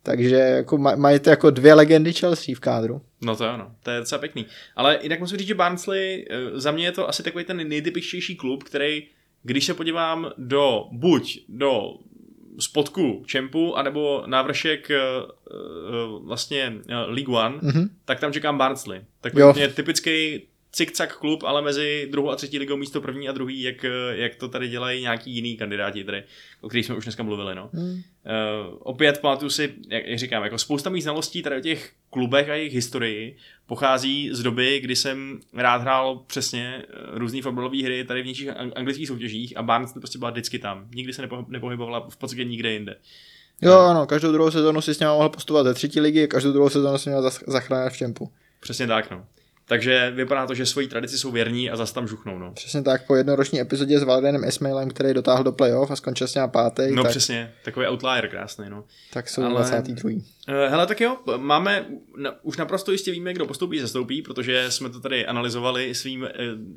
[0.05, 3.01] Takže jako maj- mají to jako dvě legendy Chelsea v kádru.
[3.21, 4.45] No to ano, to je docela pěkný.
[4.75, 8.35] Ale jinak musím říct, že Barnsley, eh, za mě je to asi takový ten nejtypičtější
[8.35, 9.03] klub, který,
[9.43, 11.81] když se podívám do, buď do
[12.59, 15.53] spodku Čempu, anebo návršek eh, eh,
[16.23, 16.73] vlastně
[17.07, 17.89] League One, Mhm.
[18.05, 19.01] tak tam čekám Barnsley.
[19.21, 19.53] Takový Jo.
[19.75, 20.41] typický
[20.73, 24.47] cik-cak klub, ale mezi druhou a třetí ligou místo první a druhý, jak, jak to
[24.47, 26.23] tady dělají nějaký jiný kandidáti, tady,
[26.61, 27.55] o kterých jsme už dneska mluvili.
[27.55, 27.69] No.
[27.73, 28.01] Hmm.
[28.25, 32.49] Uh, opět pamatuju si, jak, jak říkám, jako spousta mých znalostí tady o těch klubech
[32.49, 38.03] a jejich historii pochází z doby, kdy jsem rád hrál přesně uh, různé fotbalové hry
[38.03, 40.87] tady v něčích ang- anglických soutěžích a Barnsley prostě byla vždycky tam.
[40.95, 42.95] Nikdy se nepo, nepohybovala v podstatě nikde jinde.
[43.61, 46.69] Jo, ano, každou druhou sezónu si s ním mohl postupovat ze třetí ligy, každou druhou
[46.69, 48.31] sezónu si měl zach- zachránit v Čempu.
[48.59, 49.25] Přesně tak, no.
[49.67, 52.51] Takže vypadá to, že svojí tradici jsou věrní a zas tam žuchnou, no.
[52.53, 56.35] Přesně tak, po jednoroční epizodě s Valdenem Ismailem, který dotáhl do playoff a skončil s
[56.35, 58.83] ním pátý, No tak, přesně, takový outlier krásný, no.
[59.13, 60.11] tak jsou ale- 22.
[60.47, 61.85] Eh, Hele, tak jo, máme,
[62.17, 66.25] na, už naprosto jistě víme, kdo postoupí, sestoupí, protože jsme to tady analyzovali svým,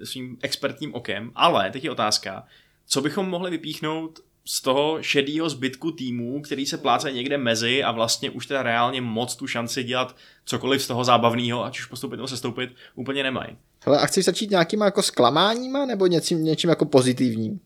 [0.03, 2.45] eh, svým expertním okem, ale teď je otázka,
[2.87, 4.21] co bychom mohli vypíchnout
[4.51, 9.01] z toho šedého zbytku týmů, který se pláce někde mezi a vlastně už teda reálně
[9.01, 13.57] moc tu šanci dělat cokoliv z toho zábavného, ať už postoupit nebo sestoupit, úplně nemají.
[13.85, 17.61] Hele, a chceš začít nějakýma jako zklamáníma nebo něčím, něčím jako pozitivním?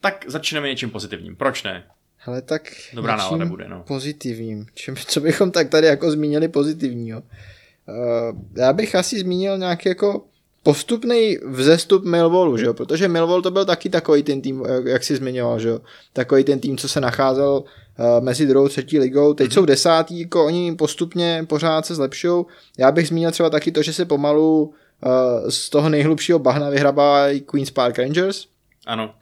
[0.00, 1.36] Tak začneme něčím pozitivním.
[1.36, 1.84] Proč ne?
[2.16, 2.62] Hele, tak
[2.92, 3.84] Dobrá něčím nálada bude, no.
[3.86, 4.66] pozitivním.
[4.74, 7.20] Čím, co bychom tak tady jako zmínili pozitivního?
[7.20, 10.26] Uh, já bych asi zmínil nějaký jako
[10.64, 12.74] postupný vzestup Millwallu, že jo?
[12.74, 15.80] protože Millwall to byl taky takový ten tým, jak, jsi zmiňoval, že jo?
[16.12, 17.64] takový ten tým, co se nacházel
[17.98, 19.54] uh, mezi druhou a třetí ligou, teď mm-hmm.
[19.54, 22.44] jsou desátý, jako oni postupně pořád se zlepšují.
[22.78, 27.40] Já bych zmínil třeba taky to, že se pomalu uh, z toho nejhlubšího bahna vyhrabávají
[27.40, 28.46] Queen's Park Rangers,
[28.86, 29.14] Ano.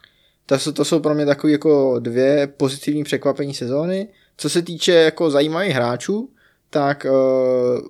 [0.47, 4.09] to jsou, to jsou pro mě takové jako dvě pozitivní překvapení sezóny.
[4.37, 6.29] Co se týče jako zajímavých hráčů,
[6.71, 7.81] tak uh,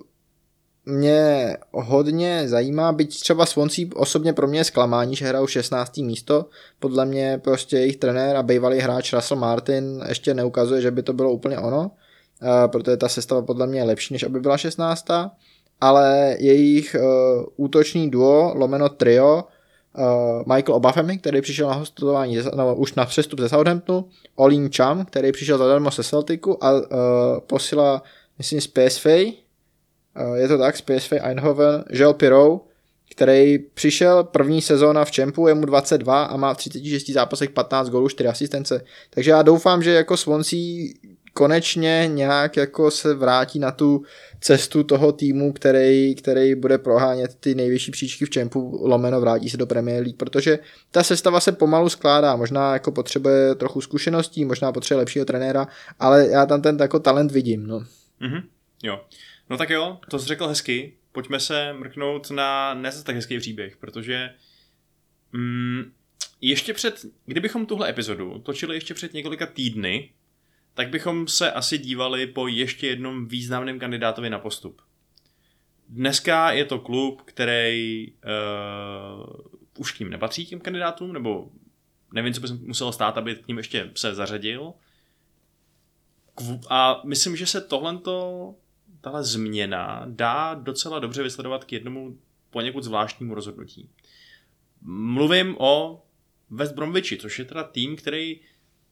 [0.85, 5.97] mě hodně zajímá, byť třeba Swansea osobně pro mě je zklamání, že hrajou 16.
[5.97, 6.45] místo.
[6.79, 11.13] Podle mě prostě jejich trenér a bývalý hráč Russell Martin ještě neukazuje, že by to
[11.13, 11.91] bylo úplně ono,
[12.43, 15.05] eh, protože ta sestava podle mě je lepší, než aby byla 16.
[15.81, 19.43] Ale jejich uh, útoční duo, lomeno trio,
[19.97, 24.05] uh, Michael Obafemi, který přišel na hostování no, už na přestup ze Southamptonu,
[24.35, 26.79] Olin Cham, který přišel zadarmo se Celticu a uh,
[27.47, 28.03] posila,
[28.37, 29.42] myslím, PSV, uh,
[30.35, 32.61] je to tak, z PSV Eindhoven, Joel Pirou,
[33.11, 37.89] který přišel první sezóna v Čempu, je mu 22 a má v 36 zápasech 15
[37.89, 38.81] gólů, 4 asistence.
[39.09, 40.93] Takže já doufám, že jako Swansea
[41.33, 44.03] konečně nějak jako se vrátí na tu
[44.41, 49.57] cestu toho týmu, který, který bude prohánět ty nejvyšší příčky v čempu, lomeno vrátí se
[49.57, 50.59] do Premier League, protože
[50.91, 55.67] ta sestava se pomalu skládá, možná jako potřebuje trochu zkušeností, možná potřebuje lepšího trenéra,
[55.99, 57.83] ale já tam ten jako talent vidím, no.
[58.19, 58.41] Mhm,
[58.83, 58.99] jo.
[59.49, 60.97] No tak jo, to jsi řekl hezky.
[61.11, 64.33] Pojďme se mrknout na ne tak hezký příběh, protože
[65.31, 65.93] mm,
[66.41, 70.13] ještě před, kdybychom tuhle epizodu točili ještě před několika týdny,
[70.73, 74.81] tak bychom se asi dívali po ještě jednom významném kandidátovi na postup.
[75.89, 79.35] Dneska je to klub, který uh,
[79.77, 81.51] už k ním nepatří těm kandidátům, nebo
[82.13, 84.73] nevím, co by se muselo stát, aby k ním ještě se zařadil.
[86.69, 88.55] A myslím, že se tohleto,
[89.03, 92.17] tahle změna dá docela dobře vysledovat k jednomu
[92.49, 93.89] poněkud zvláštnímu rozhodnutí.
[94.81, 96.03] Mluvím o
[96.49, 98.39] West Bromwichi, což je teda tým, který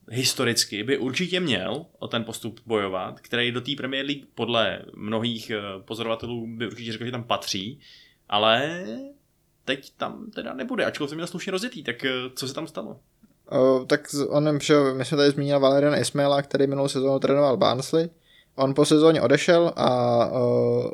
[0.09, 5.49] historicky by určitě měl o ten postup bojovat, který do té Premier League podle mnohých
[5.49, 7.79] eh, pozorovatelů by určitě řekl, že tam patří,
[8.29, 8.85] ale
[9.65, 12.99] teď tam teda nebude, ačkoliv to měl slušně rozjetý, tak eh, co se tam stalo?
[13.51, 18.09] Uh, tak on, že my jsme tady zmínil Valerian Ismaila, který minulou sezónu trénoval Barnsley.
[18.61, 20.89] On po sezóně odešel a uh,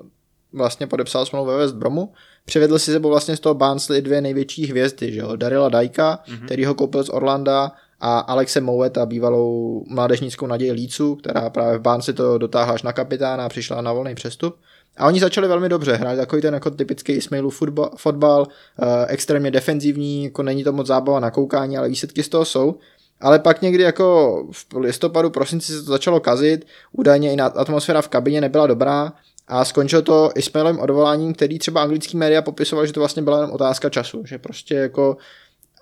[0.54, 2.14] vlastně podepsal smlouvu ve West Bromu.
[2.46, 5.36] Přivedl si sebou vlastně z toho Barnsley dvě největší hvězdy, že jo?
[5.36, 6.46] Darila Dajka, mm-hmm.
[6.46, 11.78] který ho koupil z Orlanda a Alexe Mouet a bývalou mládežnickou naději Lícu, která právě
[11.78, 14.56] v Bánci to dotáhla až na kapitána a přišla na volný přestup.
[14.98, 19.52] A oni začali velmi dobře, hrát takový ten jako typický Ismailu fotbal, fotbal eh, extrémně
[19.52, 22.76] defenzivní, jako není to moc zábava na koukání, ale výsledky z toho jsou.
[23.20, 28.08] Ale pak někdy jako v listopadu, prosinci se to začalo kazit, údajně i atmosféra v
[28.08, 29.14] kabině nebyla dobrá
[29.48, 33.50] a skončilo to Ismailovým odvoláním, který třeba anglický média popisoval, že to vlastně byla jen
[33.54, 35.18] otázka času, že prostě jako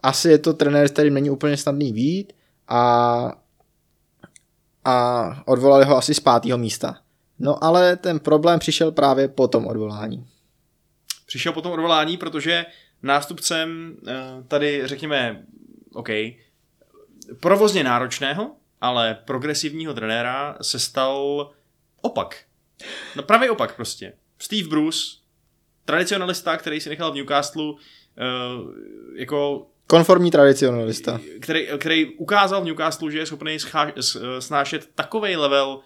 [0.04, 2.34] asi je to trenér, který není úplně snadný vít
[2.68, 3.32] a,
[4.86, 6.98] a odvolali ho asi z pátého místa.
[7.40, 10.28] No ale ten problém přišel právě po tom odvolání.
[11.26, 12.66] Přišel po tom odvolání, protože
[13.04, 14.14] nástupcem eh,
[14.48, 15.44] tady, řekněme,
[15.94, 16.10] OK,
[17.40, 21.50] provozně náročného, ale progresivního trenéra se stal
[22.02, 22.44] opak.
[23.16, 24.14] No právě opak prostě.
[24.40, 25.00] Steve Bruce,
[25.86, 27.78] tradicionalista, který si nechal v Newcastle uh,
[29.16, 31.20] jako Konformní tradicionalista.
[31.42, 33.92] Který, který ukázal v Newcastle, že je schopný schá,
[34.40, 35.80] snášet takový level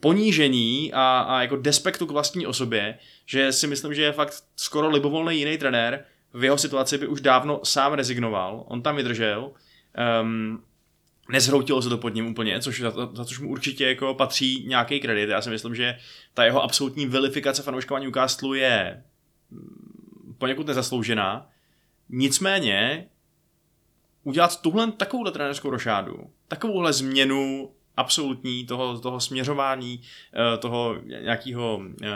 [0.00, 4.90] ponížení a, a jako despektu k vlastní osobě, že si myslím, že je fakt skoro
[4.90, 6.04] libovolný jiný trenér.
[6.34, 9.52] V jeho situaci by už dávno sám rezignoval, on tam vydržel.
[10.22, 10.62] Um,
[11.30, 15.00] nezhroutilo se to pod ním úplně, což za, za což mu určitě jako patří nějaký
[15.00, 15.28] kredit.
[15.28, 15.98] Já si myslím, že
[16.34, 19.04] ta jeho absolutní vilifikace fanouškování Newcastle je
[19.50, 21.50] mm, poněkud nezasloužená.
[22.08, 23.08] Nicméně
[24.24, 30.02] udělat tuhle takovouhle trenérskou rošádu, takovouhle změnu absolutní toho, toho směřování,
[30.34, 32.08] eh, toho nějakého eh,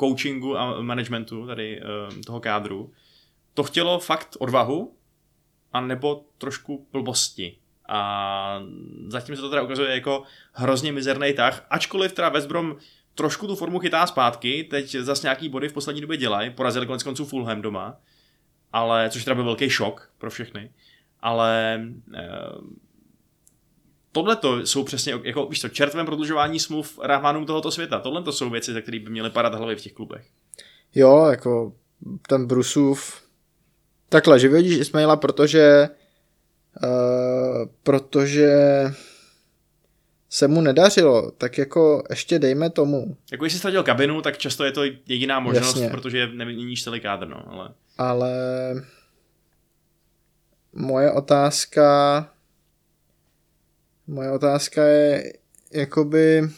[0.00, 1.84] coachingu a managementu tady eh,
[2.26, 2.92] toho kádru,
[3.54, 4.96] to chtělo fakt odvahu
[5.72, 7.56] a nebo trošku blbosti.
[7.88, 8.62] A
[9.06, 12.76] zatím se to teda ukazuje jako hrozně mizerný tah, ačkoliv teda West Brom
[13.14, 17.02] trošku tu formu chytá zpátky, teď zase nějaký body v poslední době dělají, porazili konec
[17.02, 17.96] konců Fulham doma,
[18.72, 20.70] ale, což teda byl velký šok pro všechny,
[21.20, 21.80] ale
[22.14, 22.28] eh,
[24.12, 27.98] tohle to jsou přesně, jako víš to, čertvém prodlužování smluv rahmanům tohoto světa.
[27.98, 30.26] Tohle to jsou věci, za které by měly padat hlavy v těch klubech.
[30.94, 31.72] Jo, jako
[32.28, 33.22] ten Brusův
[34.10, 35.88] takhle, že vidíš Ismaila, protože
[36.82, 38.52] uh, protože
[40.28, 43.16] se mu nedařilo, tak jako ještě dejme tomu.
[43.32, 45.88] Jako jestli ztratil kabinu, tak často je to jediná možnost, Jasně.
[45.88, 47.70] protože neměníš celý kádr, no, ale...
[47.98, 48.32] Ale
[50.72, 52.28] moje otázka
[54.06, 55.32] moje otázka je
[55.72, 56.50] jakoby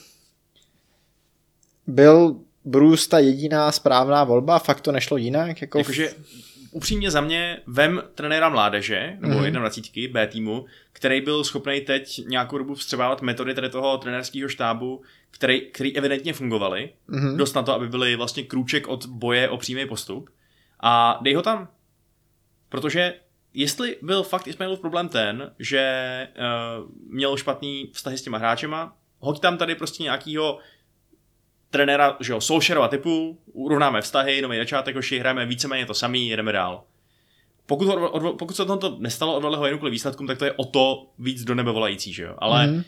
[1.87, 5.61] byl Bruce ta jediná správná volba, fakt to nešlo jinak?
[5.61, 5.79] Jako...
[5.79, 6.15] Jakože
[6.73, 9.47] upřímně za mě vem trenéra mládeže, nebo Mhm.
[9.47, 9.53] mm.
[9.53, 10.13] 21.
[10.13, 15.61] B týmu, který byl schopný teď nějakou dobu vstřebávat metody tady toho trenérského štábu, který,
[15.61, 17.31] který evidentně fungovaly, Mhm.
[17.31, 17.37] mm.
[17.37, 20.31] dost na to, aby byly vlastně krůček od boje o přímý postup.
[20.81, 21.69] A dej ho tam.
[22.69, 23.15] Protože
[23.55, 29.41] jestli byl fakt Ismailův problém ten, že uh, měl špatný vztahy s těma hráčema, hoď
[29.41, 30.59] tam tady prostě nějakýho
[31.73, 36.53] trenéra, že jo, Solskjaerova typu, urovnáme vztahy, nový začátek, hoši, hrajeme víceméně to samý, jedeme
[36.53, 36.85] dál.
[37.67, 40.53] Pokud, ho, odvo, pokud se to nestalo, odvedli ho jenom kvůli výsledkům, tak to je
[40.53, 42.35] o to víc do nebe volající, že jo.
[42.39, 42.77] Ale Mhm.
[42.77, 42.83] uh,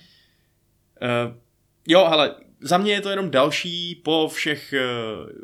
[1.89, 4.75] jo, ale za mě je to jenom další po všech,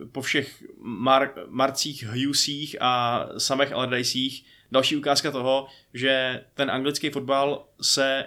[0.00, 0.62] uh, po všech
[1.04, 8.24] Mar- Marcích, Hughesích a Samech Allardycích další ukázka toho, že ten anglický fotbal se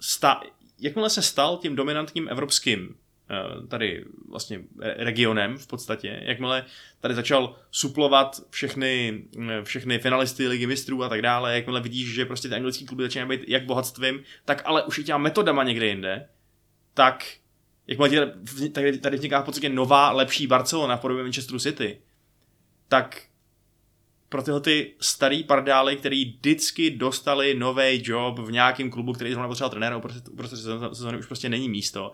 [0.00, 0.40] sta-
[0.78, 2.94] jakmile se stal tím dominantním evropským
[3.68, 6.64] tady vlastně re- regionem v podstatě, jakmile
[7.00, 12.24] tady začal suplovat všechny, eh, všechny finalisty ligy mistrů a tak dále, jakmile vidíš, že
[12.24, 15.86] prostě ty anglický kluby začínají být jak bohatstvím, tak ale už i těma metodama někde
[15.86, 16.28] jinde,
[16.94, 17.26] tak
[17.86, 18.32] jakmile
[18.72, 22.00] tady, tady, vzniká v podstatě nová, lepší Barcelona v podobě Manchesteru City,
[22.88, 23.22] tak
[24.30, 29.48] pro tyhle ty starý pardály, který vždycky dostali nový job v nějakém klubu, který zrovna
[29.48, 32.12] potřeboval trenéra, uprostřed sezóny sezóny už prostě není místo.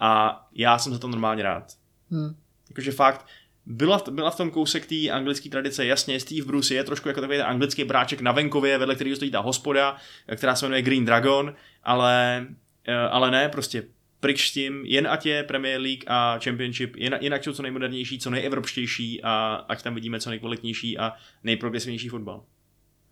[0.00, 1.72] A já jsem za to normálně rád.
[2.10, 2.36] Hmm.
[2.68, 3.26] Jakože fakt,
[3.66, 7.20] byla v, byla v tom kousek té anglické tradice, jasně, Steve Bruce je trošku jako
[7.20, 9.96] takový anglický bráček na venkově, vedle kterého stojí ta hospoda,
[10.36, 12.46] která se jmenuje Green Dragon, ale,
[12.86, 13.82] eh, ale ne, prostě
[14.20, 17.62] pryč s tím, jen ať je Premier League a Championship, jen, jen ať jsou co
[17.62, 21.12] nejmodernější, co nejevropštější a ať tam vidíme co nejkvalitnější a
[21.44, 22.42] nejprogresivnější fotbal.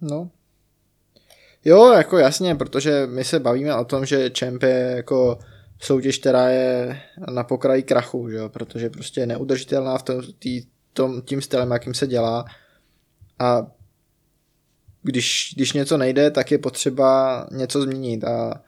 [0.00, 0.30] No.
[1.64, 5.38] Jo, jako jasně, protože my se bavíme o tom, že Champ je jako
[5.80, 7.00] soutěž, která je
[7.30, 8.48] na pokraji krachu, že jo?
[8.48, 10.62] protože prostě je neudržitelná v tom, tý,
[10.92, 12.44] tom, tím stylem, jakým se dělá
[13.38, 13.66] a
[15.02, 18.62] když, když něco nejde, tak je potřeba něco změnit a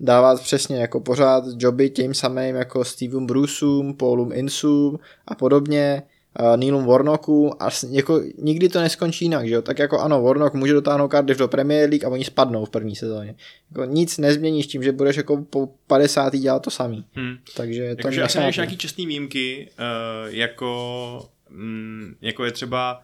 [0.00, 6.02] dávat přesně jako pořád joby tím samým jako Stevem Bruceům, Paulům Insům a podobně,
[6.40, 9.62] uh, Neilům Warnocku a s- jako nikdy to neskončí jinak, že jo?
[9.62, 12.96] Tak jako ano, Warnock může dotáhnout Cardiff do Premier League a oni spadnou v první
[12.96, 13.34] sezóně.
[13.70, 16.36] Jako nic nezměníš tím, že budeš jako po 50.
[16.36, 17.04] dělat to samý.
[17.14, 17.36] Hmm.
[17.56, 23.02] Takže to Jakože asi máš nějaký čestný výjimky, uh, jako, mm, jako je třeba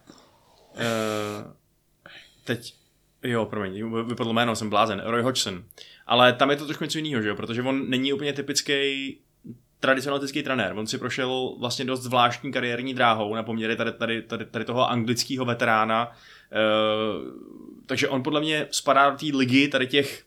[0.74, 1.52] uh,
[2.44, 2.74] teď,
[3.22, 5.64] jo, promiň, vypadlo jméno, jsem blázen, Roy Hodgson.
[6.06, 7.34] Ale tam je to trošku něco jiného, že jo?
[7.34, 9.18] protože on není úplně typický
[9.80, 10.72] tradicionalistický trenér.
[10.78, 14.90] On si prošel vlastně dost zvláštní kariérní dráhou na poměry tady, tady, tady, tady toho
[14.90, 16.12] anglického veterána.
[16.12, 17.26] Uh,
[17.86, 20.24] takže on podle mě spadá do té ligy tady těch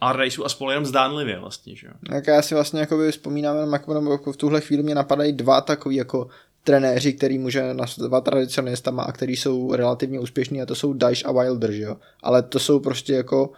[0.00, 1.88] Allardyceů a spolu jenom zdánlivě vlastně, že.
[2.10, 5.32] Tak já si vlastně jakoby vzpomínám, jenom jako, nebo jako v tuhle chvíli mě napadají
[5.32, 6.28] dva takový jako
[6.64, 11.32] trenéři, který může nazvat tradicionalistama a který jsou relativně úspěšní a to jsou Daesh a
[11.32, 11.96] Wilder, že jo.
[12.22, 13.52] Ale to jsou prostě jako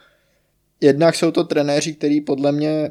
[0.81, 2.91] jednak jsou to trenéři, který podle mě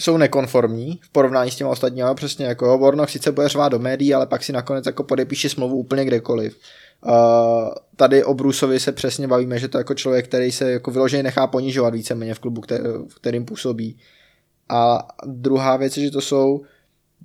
[0.00, 4.14] jsou nekonformní v porovnání s těma ostatními, přesně jako Warnock sice bude řvát do médií,
[4.14, 6.58] ale pak si nakonec jako podepíše smlouvu úplně kdekoliv.
[7.06, 7.12] Uh,
[7.96, 11.22] tady o Bruceovi se přesně bavíme, že to je jako člověk, který se jako vyloženě
[11.22, 13.98] nechá ponižovat víceméně v klubu, který, v kterým působí.
[14.68, 16.62] A druhá věc je, že to jsou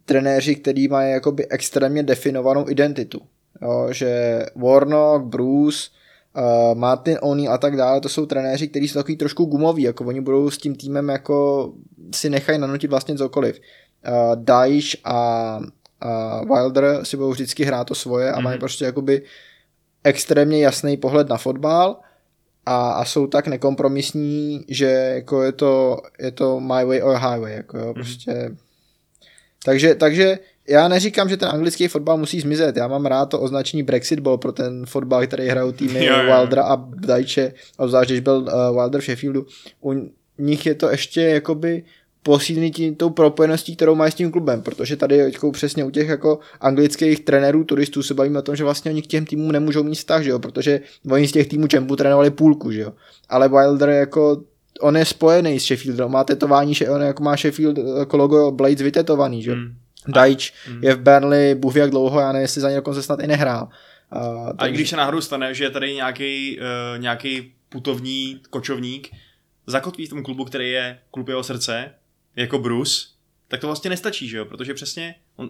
[0.06, 3.22] trenéři, který mají jakoby extrémně definovanou identitu.
[3.62, 5.90] Jo, že Warnock, Bruce,
[6.38, 10.06] uh, Martin Oni a tak dále, to jsou trenéři, kteří jsou takový trošku gumoví, jako
[10.06, 11.70] oni budou s tím týmem jako
[12.16, 13.60] si nechají nanutit vlastně cokoliv.
[14.08, 15.60] Uh, Daesh a,
[16.02, 18.60] a Wilder si budou vždycky hrát to svoje a mají Mhm.
[18.60, 19.22] prostě jakoby
[20.04, 21.98] extrémně jasný pohled na fotbal
[22.66, 27.54] a, a jsou tak nekompromisní, že jako je to, je to my way or highway,
[27.54, 28.56] jako jo, prostě.
[29.66, 33.84] Takže, takže já neříkám, že ten anglický fotbal musí zmizet, já mám rád to označení
[33.84, 36.24] Brexit ball pro ten fotbal, který hrajou týmy Jo, jo.
[36.24, 39.46] Wildera a Dajče, obzvlášť když byl uh, Wilder v Sheffieldu,
[39.82, 39.94] u
[40.38, 41.84] nich je to ještě jakoby
[42.24, 46.08] posílený tím, tou propojeností, kterou mají s tím klubem, protože tady jako přesně u těch
[46.08, 49.84] jako anglických trenérů, turistů se bavíme o tom, že vlastně oni k těm týmům nemůžou
[49.84, 52.94] mít vztah, že jo, protože oni z těch týmů Čempu trénovali půlku, že jo,
[53.30, 54.44] ale Wilder jako
[54.82, 58.82] on je spojený s Sheffieldem, má tetování, že on jako má Sheffield jako logo Blades
[58.82, 59.56] vytetovaný, že jo.
[59.56, 59.74] Hmm.
[60.08, 63.20] Dajč je v Burnley, bůh ví jak dlouho, já nevím, jestli za ně dokonce snad
[63.20, 63.70] i nehrál.
[64.16, 69.10] Uh, A i když se náhodou stane, že je tady nějaký, uh, nějaký putovní kočovník,
[69.68, 71.92] zakotví v tom klubu, který je klub jeho srdce,
[72.36, 73.02] jako Bruce,
[73.48, 74.46] tak to vlastně nestačí, že jo?
[74.46, 75.50] Protože přesně on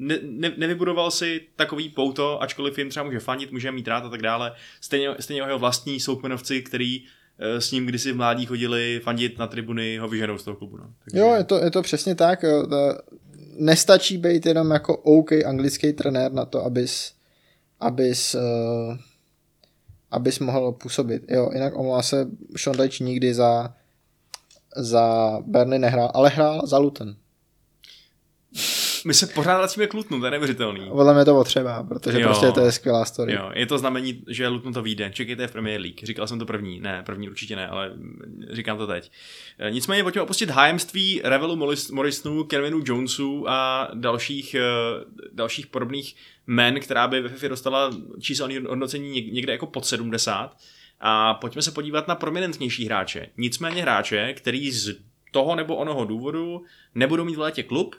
[0.00, 4.08] ne, ne, nevybudoval si takový pouto, ačkoliv jim třeba může fanit, může mít rád a
[4.08, 4.52] tak dále.
[4.80, 7.04] Stejně, stejně jeho vlastní soukmenovci, který
[7.38, 10.76] eh, s ním kdysi v mládí chodili fandit na tribuny, ho vyženou z toho klubu.
[10.76, 10.84] No.
[11.04, 12.44] Takže, Jo, je to, je to přesně tak.
[13.60, 17.12] Nestačí být jenom jako OK anglický trenér na to, abys,
[17.80, 18.96] abys uh,
[20.10, 21.22] abys mohl působit.
[21.28, 23.74] Jo, jinak omlouvá se, Sean nikdy za,
[24.76, 27.16] za Burnley nehrál, ale hrál za Luton.
[29.04, 30.88] My se pořád vracíme k Lutnu, to je neuvěřitelný.
[30.90, 32.28] Podle mě to potřeba, protože Jo.
[32.28, 33.32] prostě to je skvělá story.
[33.32, 35.10] Jo, je to znamení, že Luton to vyjde.
[35.14, 35.98] Čekejte v Premier League.
[36.02, 36.80] Říkal jsem to první.
[36.80, 37.92] Ne, první určitě ne, ale
[38.52, 39.10] říkám to teď.
[39.58, 44.60] E, Nicméně pojďme opustit hájemství Revelu Morris- Morrisonu, Kenvinu Jonesu a dalších, e,
[45.32, 47.90] dalších podobných men, která by ve FIFA dostala
[48.20, 50.56] číselné hodnocení něk- někde jako pod 70.
[51.00, 53.26] A pojďme se podívat na prominentnější hráče.
[53.36, 54.96] Nicméně hráče, který z
[55.32, 56.62] toho nebo onoho důvodu
[56.94, 57.96] nebudou mít v létě klub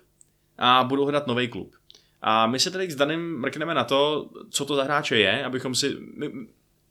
[0.64, 1.76] a budou hledat nový klub.
[2.22, 5.76] A my se tady s Danem mrkneme na to, co to za hráče je, abychom
[5.76, 5.98] si...
[6.18, 6.32] My,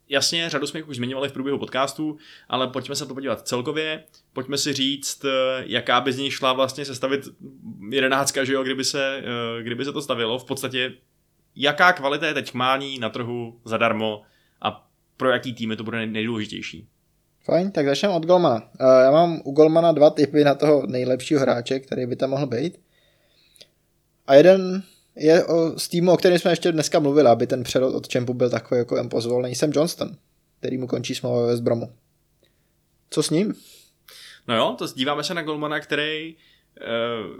[0.09, 2.19] jasně, řadu jsme už zmiňovali v průběhu podcastu,
[2.49, 5.29] ale pojďme se to podívat celkově, pojďme si říct, eh,
[5.67, 7.29] jaká by z něj šla vlastně sestavit
[7.91, 10.39] jedenáctka, že jo, kdyby se, eh, kdyby se to stavilo.
[10.39, 10.93] V podstatě,
[11.57, 14.23] jaká kvalita je teď mání na trhu zadarmo
[14.63, 16.89] a pro jaký týmy to bude nej- nejdůležitější.
[17.45, 18.57] Fajn, tak začneme od Golmana.
[18.57, 22.47] Uh, já mám u Golmana dva typy na toho nejlepšího hráče, který by tam mohl
[22.47, 22.79] být.
[24.31, 24.83] A jeden
[25.17, 28.35] je o, z týmu, o kterém jsme ještě dneska mluvili, aby ten přerod od Čempu
[28.35, 29.55] byl takový jako jen pozvolný.
[29.55, 30.17] Sam Johnston,
[30.59, 31.93] který mu končí smlouva ve West Bromu.
[33.11, 33.55] Co s ním?
[34.49, 36.37] No jo, to díváme se na Golmana, který
[36.81, 36.87] eh,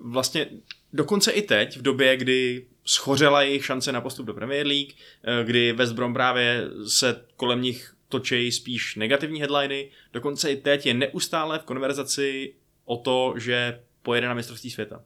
[0.03, 0.47] vlastně
[0.93, 4.93] dokonce i teď, v době, kdy schořela jejich šance na postup do Premier League,
[5.25, 10.87] eh, kdy West Brom právě se kolem nich točí spíš negativní headliny, dokonce i teď
[10.87, 15.03] je neustále v konverzaci o to, že pojede na mistrovství světa.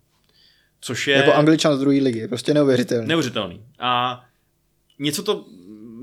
[0.85, 1.17] Což je...
[1.17, 3.09] Jako angličan z druhé ligy, prostě neuvěřitelný.
[3.09, 3.63] Neuvěřitelný.
[3.79, 4.25] A
[4.99, 5.45] něco to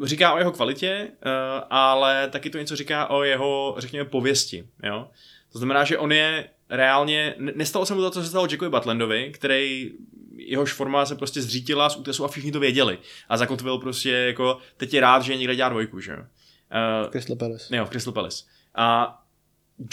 [0.03, 1.29] říká o jeho kvalitě, eh,
[1.69, 4.63] ale taky to něco říká o jeho, řekněme, pověsti.
[4.83, 5.07] Jo?
[5.51, 8.71] To znamená, že on je reálně, ne- nestalo se mu to, co se stalo Jackovi
[8.71, 9.91] Butlandovi, který
[10.35, 12.97] jehož forma se prostě zřítila z útesu a všichni to věděli.
[13.29, 16.23] A zakotvil prostě jako, teď je rád, že někde dělá dvojku, že jo.
[16.71, 17.75] Eh, Crystal Palace.
[17.75, 18.43] Jo, v Crystal Palace.
[18.75, 19.17] A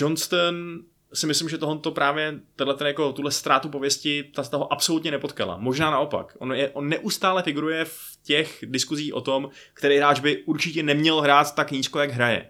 [0.01, 0.83] Johnston
[1.13, 4.73] si myslím, že tohle to právě, tenhle, ten jako, tuhle ztrátu pověsti, ta se toho
[4.73, 5.57] absolutně nepotkala.
[5.57, 6.37] Možná naopak.
[6.39, 11.21] On, je, on neustále figuruje v těch diskuzích o tom, který hráč by určitě neměl
[11.21, 12.49] hrát tak nízko, jak hraje.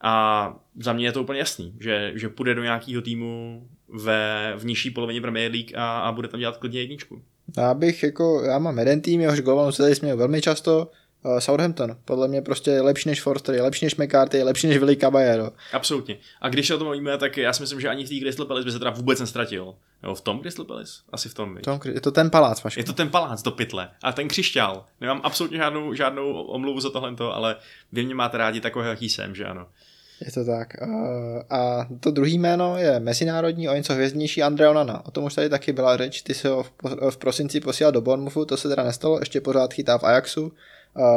[0.00, 4.64] A za mě je to úplně jasný, že, že půjde do nějakého týmu ve, v
[4.64, 7.22] nižší polovině Premier League a, a bude tam dělat klidně jedničku.
[7.56, 10.90] Já bych jako, já mám jeden tým, jehož golmanu se tady směju velmi často,
[11.38, 11.96] Southampton.
[12.04, 14.96] Podle mě prostě je lepší než Forster, je lepší než McCarthy, je lepší než Willy
[14.96, 15.50] Caballero.
[15.72, 16.18] Absolutně.
[16.40, 18.46] A když se o tom mluvíme, tak já si myslím, že ani v té Crystal
[18.46, 19.74] Palace by se teda vůbec nestratil.
[20.02, 20.92] Jo, v tom Crystal Palace?
[21.12, 21.58] Asi v tom.
[21.64, 22.80] Tom, je to ten palác, Vašku.
[22.80, 23.88] Je to ten palác do pytle.
[24.02, 24.84] A ten křišťál.
[25.00, 27.56] Nemám absolutně žádnou, žádnou omluvu za tohle, ale
[27.92, 29.66] vy mě máte rádi takového, jaký jsem, že ano.
[30.26, 30.68] Je to tak.
[30.82, 35.06] Uh, a to druhý jméno je mezinárodní, o něco hvězdnější Andrea Onana.
[35.06, 36.22] O tom už tady taky byla řeč.
[36.22, 36.66] Ty se ho
[37.10, 40.52] v prosinci posílal do Bournemouthu, to se teda nestalo, ještě pořád chytá v Ajaxu.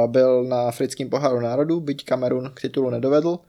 [0.08, 3.40] Byl na africkém poháru národů, byť Kamerun k titulu nedovedl.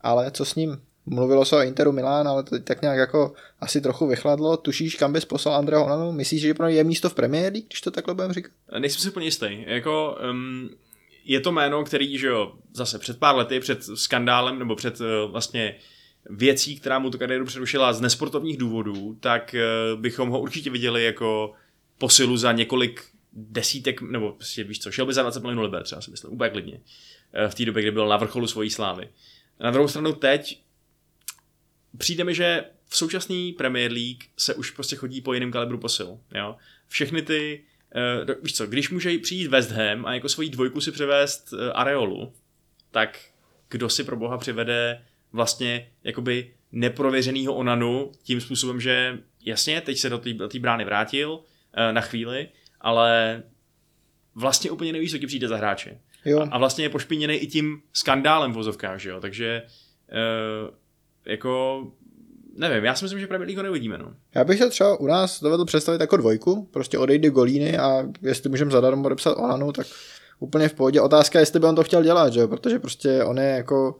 [0.00, 0.80] Ale co s ním?
[1.06, 4.56] Mluvilo se o Interu Milán, ale to tak nějak jako asi trochu vychladlo.
[4.56, 6.12] Tušíš, kam bys poslal Andrea Onanu?
[6.12, 8.52] Myslíš, že pro něj je místo v League, když to takhle budeme říkat?
[8.78, 9.64] Nejsem si úplně jistý.
[9.66, 10.70] Jako, um,
[11.24, 15.06] je to jméno, který, že jo, zase před pár lety, před skandálem, nebo před uh,
[15.30, 15.74] vlastně
[16.30, 19.54] věcí, která mu tu kariéru přerušila z nesportovních důvodů, tak
[19.94, 21.52] uh, bychom ho určitě viděli jako
[21.98, 26.00] posilu za několik desítek, nebo prostě víš co, šel by za 20 milionů liber, třeba
[26.00, 26.80] si myslím, úplně klidně.
[27.32, 29.08] Eh, V té době, kdy byl na vrcholu svojí slávy.
[29.60, 30.62] Na druhou stranu teď
[31.98, 36.18] přijde mi, že v současné Premier League se už prostě chodí po jiném kalibru posil.
[36.34, 36.56] Jo?
[36.88, 37.64] Všechny ty,
[38.26, 41.58] uh, víš co, když může přijít West Ham a jako svoji dvojku si přivést uh,
[41.74, 42.32] Areolu,
[42.90, 43.20] tak
[43.68, 50.10] kdo si pro boha přivede vlastně jakoby neprověřenýho Onanu tím způsobem, že jasně, teď se
[50.10, 51.42] do té brány vrátil uh,
[51.92, 52.48] na chvíli,
[52.82, 53.42] ale
[54.34, 55.98] vlastně úplně nevíš, co ti přijde za hráče.
[56.24, 56.48] Jo.
[56.50, 59.62] A vlastně je pošpiněný i tím skandálem v vozovkách, že jo, takže
[60.12, 60.74] uh,
[61.26, 61.82] jako
[62.56, 64.12] nevím, já si myslím, že Premier League ho neuvidíme, no.
[64.34, 68.50] Já bych se třeba u nás dovedl představit jako dvojku, prostě odejde Golíny a jestli
[68.50, 69.86] můžeme zadarmo odepsat Onanu, tak
[70.38, 71.00] úplně v pohodě.
[71.00, 72.48] Otázka je, jestli by on to chtěl dělat, že jo?
[72.48, 73.96] protože prostě on je jako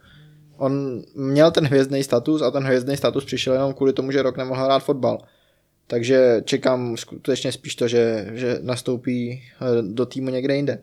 [0.56, 4.36] on měl ten hvězdný status a ten hvězdný status přišel jenom kvůli tomu, že rok
[4.36, 5.18] nemohl hrát fotbal.
[5.92, 10.82] Takže čekám skutečně spíš to, že, že nastoupí eh, do týmu někde jinde.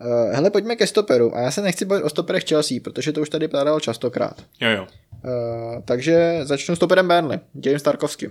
[0.00, 1.36] Eh, Hele, pojďme ke stoperu.
[1.36, 4.44] A já se nechci bavit o stoperech Chelsea, protože to už tady padalo častokrát.
[4.60, 4.86] Jo, jo.
[5.24, 8.30] Uh, takže začnu stoperem Burnley, James Tarkovsky.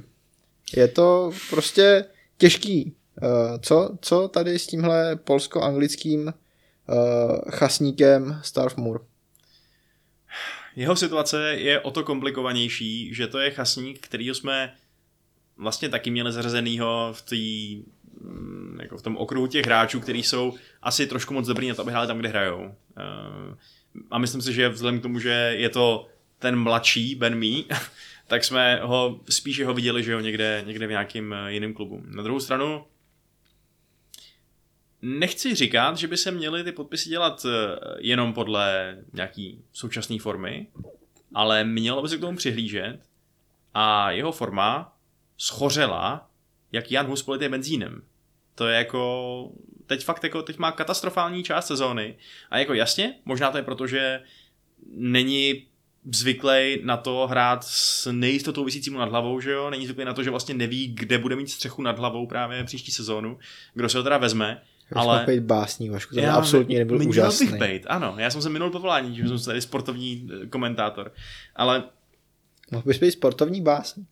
[0.76, 2.05] Je to prostě
[2.38, 2.95] těžký.
[3.22, 3.30] Uh,
[3.61, 6.34] co, co tady s tímhle polsko-anglickým uh,
[7.49, 9.03] chasníkem Starf Moore?
[10.76, 14.74] Jeho situace je o to komplikovanější, že to je chasník, kterýho jsme
[15.60, 17.84] vlastně taky měli zařazenýho v tý,
[18.22, 21.82] mm, jako v tom okruhu těch hráčů, kteří jsou asi trošku moc dobrý na to,
[21.82, 22.66] aby hráli tam, kde hrajou.
[22.66, 23.55] Uh,
[24.12, 26.07] a myslím si, že vzhledem k tomu, že je to
[26.39, 27.64] ten mladší Ben Mee,
[28.28, 32.03] tak jsme ho spíše ho viděli, že jo, někde, někde v nějakým eh, jiném klubu.
[32.05, 32.86] Na druhou stranu,
[35.01, 40.68] nechci říkat, že by se měly ty podpisy dělat eh, jenom podle nějaký současné formy,
[41.34, 42.99] ale mělo by se k tomu přihlížet
[43.74, 44.99] a jeho forma
[45.39, 46.29] schořela,
[46.71, 48.01] jak Jan Hus politý benzínem.
[48.55, 49.51] To je jako,
[49.85, 52.15] teď fakt jako, teď má katastrofální část sezóny
[52.49, 54.21] a jako jasně, možná to je proto, že
[54.91, 55.65] není
[56.11, 60.23] zvyklý na to hrát s nejistotou vysícím nad hlavou, že jo, není zvyklý na to,
[60.23, 63.39] že vlastně neví, kde bude mít střechu nad hlavou právě příští sezónu,
[63.73, 64.61] kdo se ho teda vezme,
[64.93, 65.17] Ale...
[65.17, 65.25] ale...
[65.25, 67.47] být básník, Vašku, to Já- absolutně nebyl měl úžasný.
[67.47, 71.11] bych bejt, ano, já jsem se minul povolání, že jsem tady sportovní eh, komentátor,
[71.55, 71.83] ale
[72.71, 74.07] Mohl bys být sportovní básník.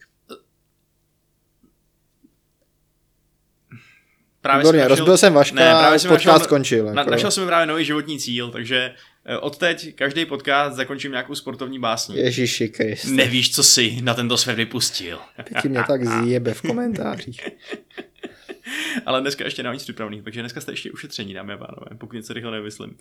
[4.41, 6.85] Právě Výborně, jsem rozbil jsem Vaška Ne, právě jsem podcast našel- skončil.
[6.85, 7.11] Na, jako.
[7.11, 8.93] našel jsem právě nový životní cíl, takže
[9.25, 12.17] eh, od teď každý podcast zakončím nějakou sportovní básní.
[12.17, 13.11] Ježiši Kriste.
[13.11, 15.19] Nevíš, co si na tento svět vypustil.
[15.61, 17.47] Ty mě tak zjebe v komentářích.
[19.05, 22.15] Ale dneska ještě nemám nic připravený, takže dneska jste ještě ušetření, dámy a pánové, pokud
[22.15, 22.97] něco rychle nevymyslím.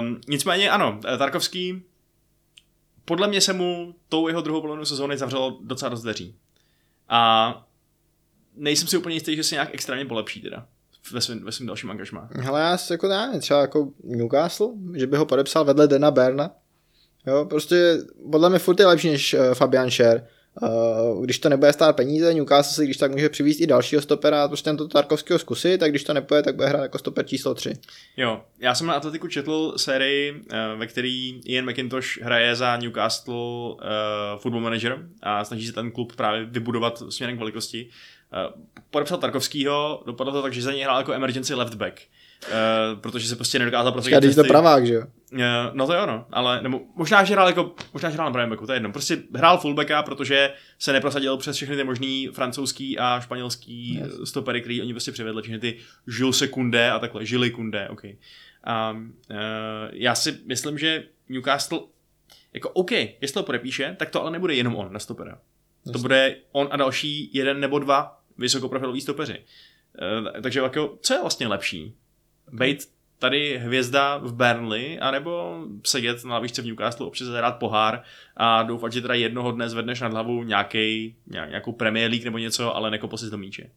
[0.00, 1.82] Um, nicméně ano, eh, Tarkovský,
[3.04, 6.34] podle mě se mu tou jeho druhou polovinu sezóny zavřelo docela dost dveří.
[7.08, 7.66] A
[8.56, 10.66] nejsem si úplně jistý, že se nějak extrémně polepší teda
[11.12, 12.28] ve svém, ve svém dalším angažmá.
[12.32, 16.50] Hele, já si jako nevím, třeba jako Newcastle, že by ho podepsal vedle Dena Berna.
[17.26, 17.98] Jo, prostě
[18.30, 20.26] podle mě furt je lepší než uh, Fabian Scher.
[20.62, 24.44] Uh, když to nebude stát peníze, Newcastle si když tak může přivést i dalšího stopera
[24.44, 27.54] a prostě tento Tarkovského zkusit, tak když to nepůjde, tak bude hrát jako stoper číslo
[27.54, 27.72] 3.
[28.16, 33.34] Jo, já jsem na Atletiku četl sérii, eh, ve který Ian McIntosh hraje za Newcastle
[33.34, 33.78] uh,
[34.38, 37.88] football manager a snaží se ten klub právě vybudovat směrem k velikosti.
[38.32, 42.00] Uh, podepsal Tarkovskýho, dopadlo to tak, že za něj hrál jako emergency left back.
[42.48, 44.18] Uh, protože se prostě nedokázal prosadit.
[44.24, 45.02] Když to pravák, že jo?
[45.38, 48.32] Eh, No to jo, no, ale nebo možná, že hrál jako, možná, že hrál na
[48.32, 48.92] pravém backu, to je jedno.
[48.92, 54.28] Prostě hrál fullbacka, protože se neprosadil přes všechny ty možný francouzský a španělský Yes.
[54.28, 58.02] stopery, který oni prostě přivedli, všechny ty Jules Secundé a takhle, Žily Kundé, ok.
[58.64, 58.96] A uh,
[59.92, 61.80] já si myslím, že Newcastle,
[62.52, 65.38] jako OK, jestli to podepíše, tak to ale nebude jenom on na stopera.
[65.92, 69.38] To bude on a další jeden nebo dva vysokoprofiloví stopeři.
[69.38, 71.94] Uh, takže jako, co je vlastně lepší?
[72.52, 78.02] Bejt tady hvězda v Burnley, anebo sedět na lavičce v Newcastle, občas hrát pohár
[78.36, 82.76] a doufat, že teda jednoho dne zvedneš nad hlavu nějaký, nějakou Premier League nebo něco,
[82.76, 83.70] ale nekopo si do míče.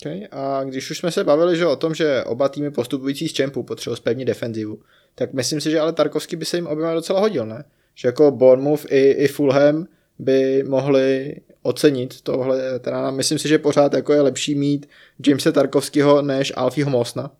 [0.00, 0.28] Okay.
[0.30, 3.62] A když už jsme se bavili že o tom, že oba týmy postupující z čempu
[3.62, 4.82] potřebují spevnit defenzivu,
[5.14, 7.64] tak myslím si, že ale Tarkovský by se jim oběma docela hodil, ne?
[7.94, 9.86] Že jako Bournemouth i, i Fulham
[10.18, 12.80] by mohli ocenit tohle.
[12.80, 14.88] Teda myslím si, že pořád jako je lepší mít
[15.26, 17.30] Jamesa Tarkovského než Alfieho Mosna.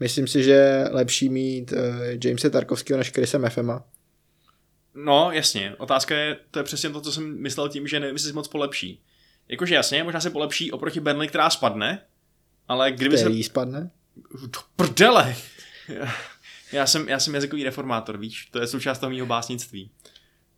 [0.00, 1.78] Myslím si, že je lepší mít uh,
[2.24, 3.84] Jamesa Tarkovského než Chrisa Mefema.
[4.94, 5.74] No, jasně.
[5.78, 8.48] Otázka je, to je přesně to, co jsem myslel tím, že nevím, jestli se moc
[8.48, 9.02] polepší.
[9.48, 12.04] Jakože jasně, možná se polepší oproti Burnley, která spadne,
[12.68, 13.50] ale kdyby Který se...
[13.50, 13.90] spadne?
[14.50, 15.36] To prdele!
[16.72, 19.90] Já jsem, já jsem jazykový reformátor, víš, to je součást toho mýho básnictví.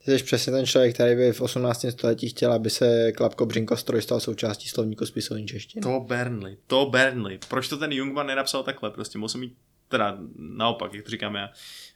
[0.06, 1.86] Ty jsi přesně ten člověk, který by v 18.
[1.90, 5.82] století chtěl, aby se Klapko Břinkostroj stal součástí slovníku spisovní češtiny.
[5.82, 7.38] To Burnley, to Burnley.
[7.48, 8.90] Proč to ten Jungman nenapsal takhle?
[8.90, 9.54] Prostě mohl jsem mít,
[9.88, 11.50] teda naopak, jak to říkám já,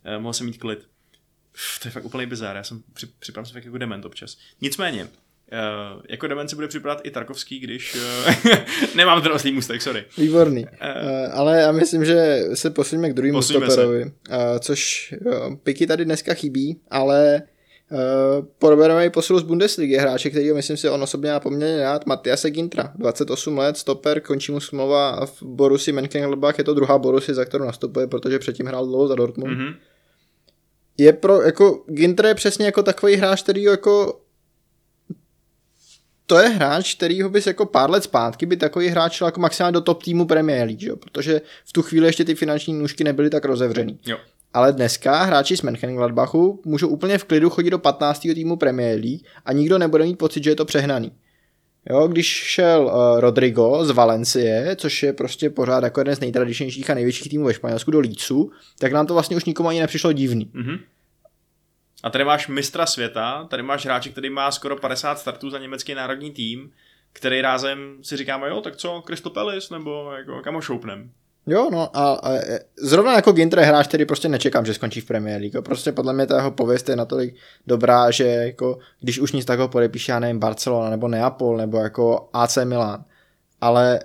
[0.04, 0.78] eh, mohl jsem mít klid.
[1.54, 4.38] Uf, to je fakt úplný bizár, já jsem při, připadám se fakt jako dement občas.
[4.60, 5.08] Nicméně,
[5.52, 7.94] Uh, jako dement se bude připadat i Tarkovský, když...
[7.94, 8.54] Uh,
[8.94, 10.04] nemám ten oslý můstek, sorry.
[10.18, 10.66] Výborný.
[10.80, 11.02] Eh.
[11.02, 14.10] Uh, ale já myslím, že se posuneme k druhému stoperovi, uh,
[14.60, 17.48] což uh, Piky tady dneska chybí, ale uh,
[18.58, 22.50] probereme i posilu z Bundesligy hráče, který myslím si on osobně má poměrně rád, Matiase
[22.50, 27.44] Gintra, 28 let, stoper, končí mu smlouva v Borusi Mönchengladbach, je to druhá Borusi, za
[27.44, 29.52] kterou nastupuje, protože předtím hrál dlouho za Dortmund.
[29.52, 29.74] Mm-hmm.
[30.98, 34.20] Je pro, jako, Ginter je přesně jako takový hráč, který jako
[36.26, 39.40] to je hráč, který ho bys jako pár let zpátky by takový hráč šel jako
[39.40, 40.96] maximálně do top týmu Premier League, jo?
[40.96, 43.98] protože v tu chvíli ještě ty finanční nůžky nebyly tak rozevřený.
[44.06, 44.16] Jo.
[44.52, 48.20] Ale dneska hráči z Mönchengladbachu můžou úplně v klidu chodit do 15.
[48.20, 51.12] týmu Premier League a nikdo nebude mít pocit, že je to přehnaný.
[51.90, 56.90] Jo, když šel uh, Rodrigo z Valencie, což je prostě pořád jako jeden z nejtradičnějších
[56.90, 60.12] a největších týmů ve Španělsku do Lícu, tak nám to vlastně už nikomu ani nepřišlo
[60.12, 60.46] divný.
[60.46, 60.80] Mm-hmm.
[62.02, 65.94] A tady máš mistra světa, tady máš hráče, který má skoro 50 startů za německý
[65.94, 66.72] národní tým,
[67.12, 71.10] který rázem si říkáme, jo, tak co, Crystal Palace, nebo jako, kam ho šoupnem.
[71.46, 72.30] Jo, no a, a
[72.78, 75.64] zrovna jako Ginter je hráč, který prostě nečekám, že skončí v Premier League.
[75.64, 77.36] Prostě podle mě ta jeho pověst je natolik
[77.66, 82.28] dobrá, že jako, když už nic takového podepíše, já nevím, Barcelona nebo Neapol nebo jako
[82.32, 83.04] AC Milan.
[83.60, 84.00] Ale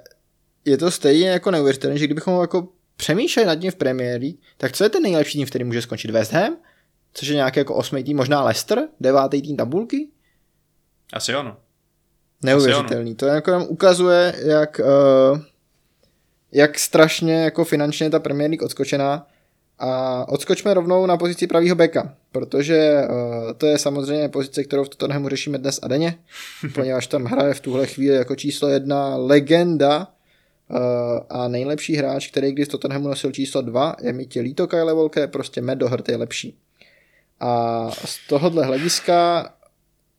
[0.65, 2.67] je to stejně jako neuvěřitelné, že kdybychom jako
[2.97, 5.81] přemýšleli nad tím v Premier League, tak co je ten nejlepší tým, v který může
[5.81, 6.57] skončit West Ham?
[7.15, 10.09] což je nějaký jako osmý tým, možná Leicester, devátý tým tabulky.
[11.13, 11.57] Asi jo, no.
[12.43, 13.15] Neuvěřitelný.
[13.15, 15.39] To jako nám ukazuje, jak, uh,
[16.55, 19.27] jak strašně jako finančně ta Premier League odskočená.
[19.79, 24.89] A odskočme rovnou na pozici pravýho beka, protože uh, to je samozřejmě pozice, kterou v
[24.89, 26.15] Tottenhamu řešíme dnes a denně,
[26.73, 30.07] poněvadž tam hraje v tuhle chvíli jako číslo jedna legenda
[30.69, 30.77] uh,
[31.29, 34.93] a nejlepší hráč, který když v Tottenhamu nosil číslo dva, je mi tě líto Kyle
[34.93, 36.57] Walker, prostě Matt Doherty je lepší.
[37.39, 39.49] A z tohohle hlediska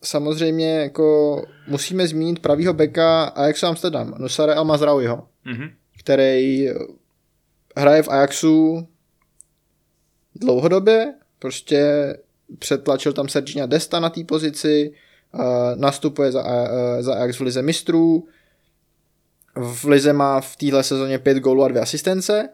[0.02, 5.70] samozřejmě jako musíme zmínit pravýho beka Ajaxu Amsterdam, Nusare Al Mazraouiho, Mhm.
[5.98, 6.68] Který
[7.76, 8.88] hraje v Ajaxu
[10.34, 12.14] dlouhodobě, prostě
[12.58, 14.92] přetlačil tam Sergina Desta na té pozici,
[15.34, 15.40] uh,
[15.74, 18.28] nastupuje za, uh, za Ajax v lize mistrů,
[19.54, 22.48] v lize má v téhle sezóně 5 gólů a 2 asistence,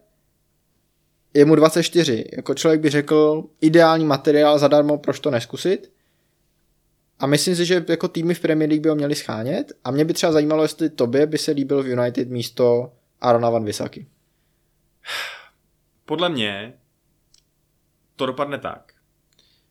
[1.34, 5.92] je mu 24, jako člověk by řekl ideální materiál zadarmo, proč to neskusit.
[7.18, 9.72] A myslím si, že jako týmy v Premier League by ho měli schánět.
[9.84, 13.64] A mě by třeba zajímalo, jestli tobě by se líbil v United místo Arona Van
[13.64, 14.06] Visaky.
[16.04, 16.74] Podle mě
[18.16, 18.92] to dopadne tak,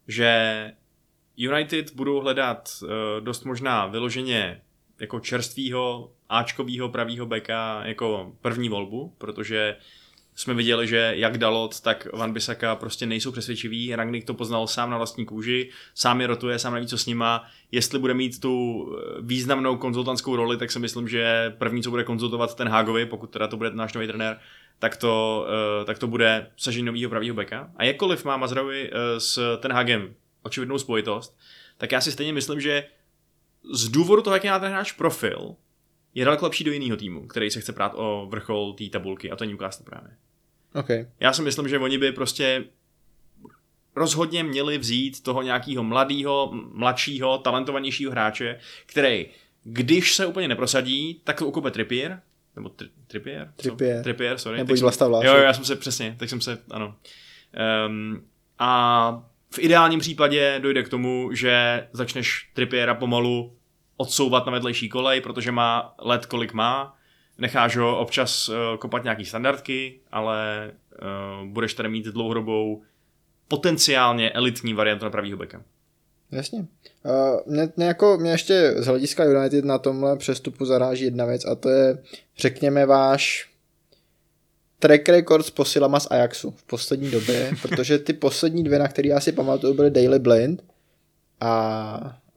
[0.08, 0.72] že
[1.38, 2.89] United budou hledat uh,
[3.20, 4.62] dost možná vyloženě
[4.99, 9.78] jako čerstvýho, áčkovýho pravýho beka jako první volbu, protože
[10.42, 13.96] jsme viděli, že jak Dalot, tak Van Bissaka prostě nejsou přesvědčiví.
[13.96, 17.46] Rangnick to poznal sám na vlastní kůži, sám je rotuje, sám neví, co s nima.
[17.72, 22.04] Jestli bude mít tu eh, významnou konzultantskou roli, tak si myslím, že první, co bude
[22.04, 24.39] konzultovat ten Hágovi, pokud teda to bude náš nový trenér,
[24.80, 25.46] tak to,
[25.82, 27.72] eh, tak to bude sažení nového pravýho beka.
[27.76, 30.14] A jakkoliv má Mazraoui eh, s ten Hagem
[30.44, 31.38] očividnou spojitost,
[31.78, 32.84] tak já si stejně myslím, že
[33.74, 35.56] z důvodu toho, jak má ten hráč profil,
[36.14, 39.36] je daleko lepší do jiného týmu, který se chce prát o vrchol té tabulky a
[39.36, 40.12] to je Newcastle právě.
[40.76, 40.90] OK.
[41.20, 42.64] Já si myslím, že oni by prostě
[43.96, 49.26] rozhodně měli vzít toho nějakého mladého, mladšího, talentovanějšího hráče, který,
[49.64, 52.22] když se úplně neprosadí, tak to ukupe Trippier,
[52.56, 53.54] nebo tri, Trippier?
[53.56, 54.04] Trippier.
[54.04, 54.58] Trippier, sorry.
[54.58, 55.28] Nebo jsem- Vlasta Vlášek.
[55.28, 56.96] Jo, jo, já jsem se přesně, tak jsem se, ano.
[57.88, 58.24] Um,
[58.60, 63.58] a v ideálním případě dojde k tomu, že začneš Trippiera pomalu
[63.98, 66.98] odsouvat na vedlejší kolej, protože má let, kolik má,
[67.38, 70.72] necháš ho občas uh, kopat nějaký standardky, ale
[71.02, 72.82] uh, budeš tady mít dlouhodobou
[73.48, 75.62] potenciálně elitní variantu na pravýho beka.
[76.32, 76.60] Jasně.
[76.60, 81.46] Uh, mě, mě, jako, mě ještě z hlediska United na tomhle přestupu zaráží jedna věc
[81.46, 81.98] a to je,
[82.38, 83.52] řekněme, váš
[84.80, 89.08] track record s posilama z Ajaxu v poslední době, protože ty poslední dvě, na které
[89.08, 90.64] já si pamatuju, byly Daily Blind
[91.40, 91.50] a,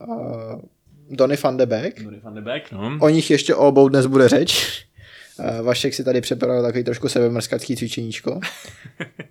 [0.01, 0.07] a
[1.11, 2.02] Donny van de Beek.
[2.22, 2.98] Van de Beek, no.
[3.00, 4.84] O nich ještě o obou dnes bude řeč.
[5.40, 8.40] Eh, Vašek si tady připravil takový trošku sebemrskačský cvičeníčko.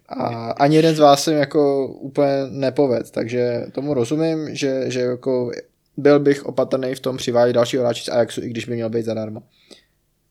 [0.09, 5.51] A ani jeden z vás jsem jako úplně nepoved, takže tomu rozumím, že, že jako
[5.97, 9.05] byl bych opatrný v tom přivádět dalšího hráče z Ajaxu, i když by měl být
[9.05, 9.43] zadarmo.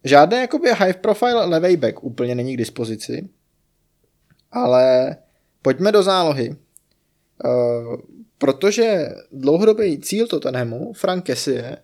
[0.05, 3.29] Žádný jakoby high profile levej back úplně není k dispozici,
[4.53, 5.17] ale
[5.63, 6.57] pojďme do zálohy.
[8.43, 11.77] Protože dlouhodobý cíl Tottenhamu, Frank Kessie,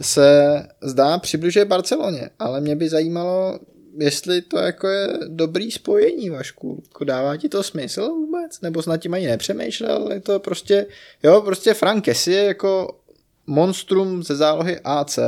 [0.00, 3.58] se zdá přibližuje Barceloně, ale mě by zajímalo,
[3.98, 6.82] jestli to jako je dobrý spojení, Vašku.
[6.88, 8.60] Jako dává ti to smysl vůbec?
[8.60, 10.08] Nebo snad tím ani nepřemýšlel?
[10.12, 10.86] Je to prostě,
[11.22, 12.98] jo, prostě Frank Kessie jako
[13.46, 15.18] monstrum ze zálohy AC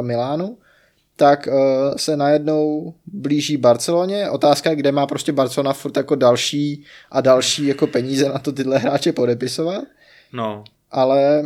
[0.00, 0.58] Milánu,
[1.16, 1.54] tak uh,
[1.96, 4.30] se najednou blíží Barceloně.
[4.30, 8.52] Otázka je, kde má prostě Barcelona furt jako další a další jako peníze na to
[8.52, 9.84] tyhle hráče podepisovat.
[10.32, 10.64] No.
[10.90, 11.42] Ale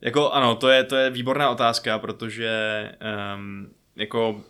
[0.00, 2.50] Jako ano, to je, to je výborná otázka, protože
[3.36, 4.40] um, jako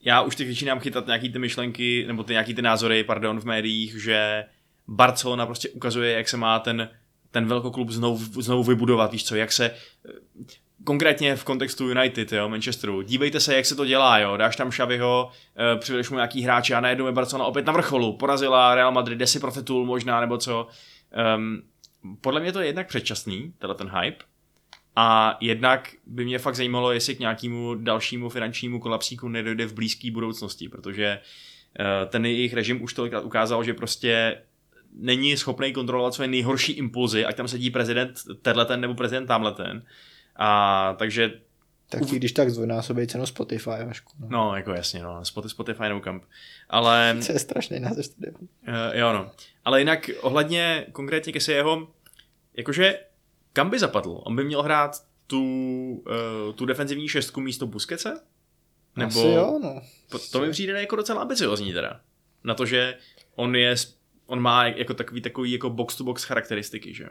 [0.00, 3.44] já už teď začínám chytat nějaký ty myšlenky, nebo ty nějaký ty názory, pardon, v
[3.44, 4.44] médiích, že
[4.88, 6.88] Barcelona prostě ukazuje, jak se má ten,
[7.30, 9.70] ten velkoklub znovu, znovu vybudovat, víš co, jak se
[10.84, 13.02] konkrétně v kontextu United, jo, Manchesteru.
[13.02, 14.36] Dívejte se, jak se to dělá, jo.
[14.36, 18.16] Dáš tam Xaviho, eh, přivedeš mu nějaký hráče a najednou je Barcelona opět na vrcholu.
[18.16, 20.66] Porazila Real Madrid, jde si pro titul možná, nebo co.
[21.36, 21.62] Um,
[22.20, 24.24] podle mě to je jednak předčasný, tenhle ten hype.
[24.96, 30.10] A jednak by mě fakt zajímalo, jestli k nějakému dalšímu finančnímu kolapsíku nedojde v blízké
[30.10, 31.20] budoucnosti, protože
[31.80, 34.42] eh, ten jejich režim už tolikrát ukázal, že prostě
[34.92, 39.82] není schopný kontrolovat své nejhorší impulzy, ať tam sedí prezident tenhleten nebo prezident tamhleten.
[40.36, 41.32] A takže
[41.88, 44.12] tak ti když tak zdvojnásobí cenu Spotify, Vašku.
[44.18, 44.28] No.
[44.28, 46.24] No, jako jasně, no, Spotify, Spotify no camp.
[46.68, 48.32] Ale, To je strašný název studia.
[48.38, 48.44] uh,
[48.92, 49.30] jo no.
[49.64, 51.88] Ale jinak ohledně konkrétně ke jeho,
[52.56, 52.98] jakože
[53.52, 54.20] kam by zapadl?
[54.24, 55.42] On by měl hrát tu,
[56.48, 58.20] uh, tu defenzivní šestku místo Busquetse?
[58.96, 59.82] Nebo Asi jo, no.
[60.32, 62.00] to mi přijde jako docela ambiciozní teda.
[62.44, 62.96] Na to, že
[63.34, 63.76] on je
[64.26, 67.08] on má jako takový, takový jako box-to-box charakteristiky, že?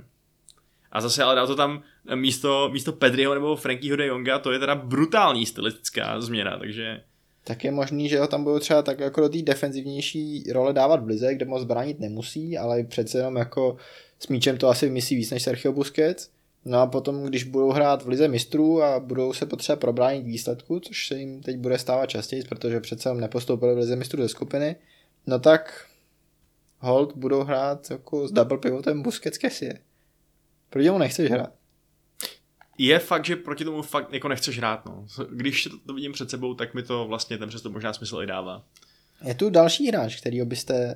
[0.91, 1.83] A zase ale dá to tam
[2.15, 7.03] místo, místo Pedriho nebo Frankieho de Jonga, to je teda brutální stylistická změna, takže
[7.47, 11.03] Tak je možný, že ho tam budou třeba tak jako do té defenzivnější role dávat
[11.03, 13.77] v lize, kde moc bránit nemusí, ale přece jenom jako
[14.19, 16.29] s míčem to asi vymyslí víc než Sergio Busquets.
[16.65, 20.79] No a potom, když budou hrát v lize mistrů a budou se potřeba probránit výsledku,
[20.79, 24.29] což se jim teď bude stávat častěji, protože přece jenom nepostoupili v lize mistrů ze
[24.29, 24.75] skupiny,
[25.27, 25.85] no tak
[26.79, 29.79] hold budou hrát jako s double pivotem Busquets Kessie.
[30.69, 31.64] Proti mu nechceš hrát.
[32.77, 35.05] Je fakt, že proti tomu fakt jako nechceš hrát, no.
[35.31, 38.25] Když to, to vidím před sebou, tak mi to vlastně ten přestup možná smysl i
[38.25, 38.63] dává.
[39.23, 40.95] Je tu další hráč, kterýho byste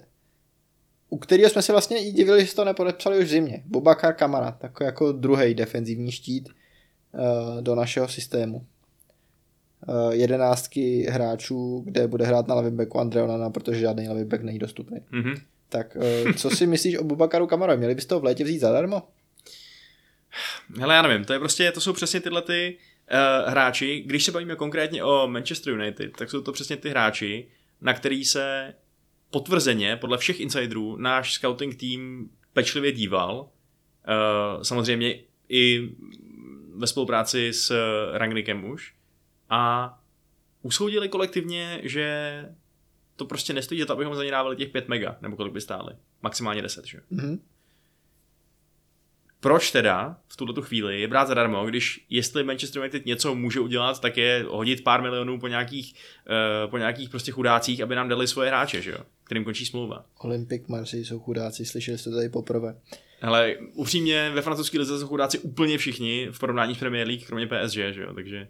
[1.10, 3.64] u kterého jsme se vlastně i divili, že to nepodepsali už v zimě.
[3.66, 8.66] Bobakar Kamara, takový jako druhý defenzivní štít uh, do našeho systému.
[9.88, 13.00] Uh, jedenáctky hráčů, kde bude hrát na levém backu
[13.52, 14.98] protože žádný levý back není dostupný.
[15.12, 15.36] Mhm.
[15.70, 17.78] Tak uh, co si myslíš o Bobakaru Kamarovi?
[17.78, 19.04] Měli byste ho v létě vzít zadarmo?
[20.80, 22.78] Hele, já nevím, to je prostě, to jsou přesně tyhle ty
[23.12, 27.48] uh, hráči, když se bavíme konkrétně o Manchester United, tak jsou to přesně ty hráči,
[27.82, 28.74] na který se
[29.32, 33.40] potvrzeně, podle všech insiderů, náš scouting tým pečlivě díval.
[33.40, 35.20] Uh, samozřejmě
[35.50, 35.90] i
[36.76, 37.72] ve spolupráci s
[38.14, 38.94] Rangnickem už.
[39.50, 39.94] A
[40.62, 42.46] usoudili kolektivně, že
[43.16, 45.62] to prostě nestojí za to, abychom za ně dávali těch 5 mega, nebo kolik by
[45.62, 45.94] stály.
[46.22, 46.98] Maximálně 10, že?
[46.98, 47.38] jo?
[49.42, 53.60] Proč teda v tuto tu chvíli je brát zadarmo, když jestli Manchester United něco může
[53.60, 55.94] udělat, tak je hodit pár milionů po nějakých,
[56.66, 58.98] uh, po nějakých prostě chudácích, aby nám dali svoje hráče, že jo?
[59.24, 60.06] kterým končí smlouva.
[60.20, 62.76] Olympic Marseille jsou chudáci, slyšeli jste to tady poprvé.
[63.22, 67.48] Hele, upřímně ve francouzské lize jsou chudáci úplně všichni v porovnání s Premier League, kromě
[67.48, 68.48] PSG, že jo, takže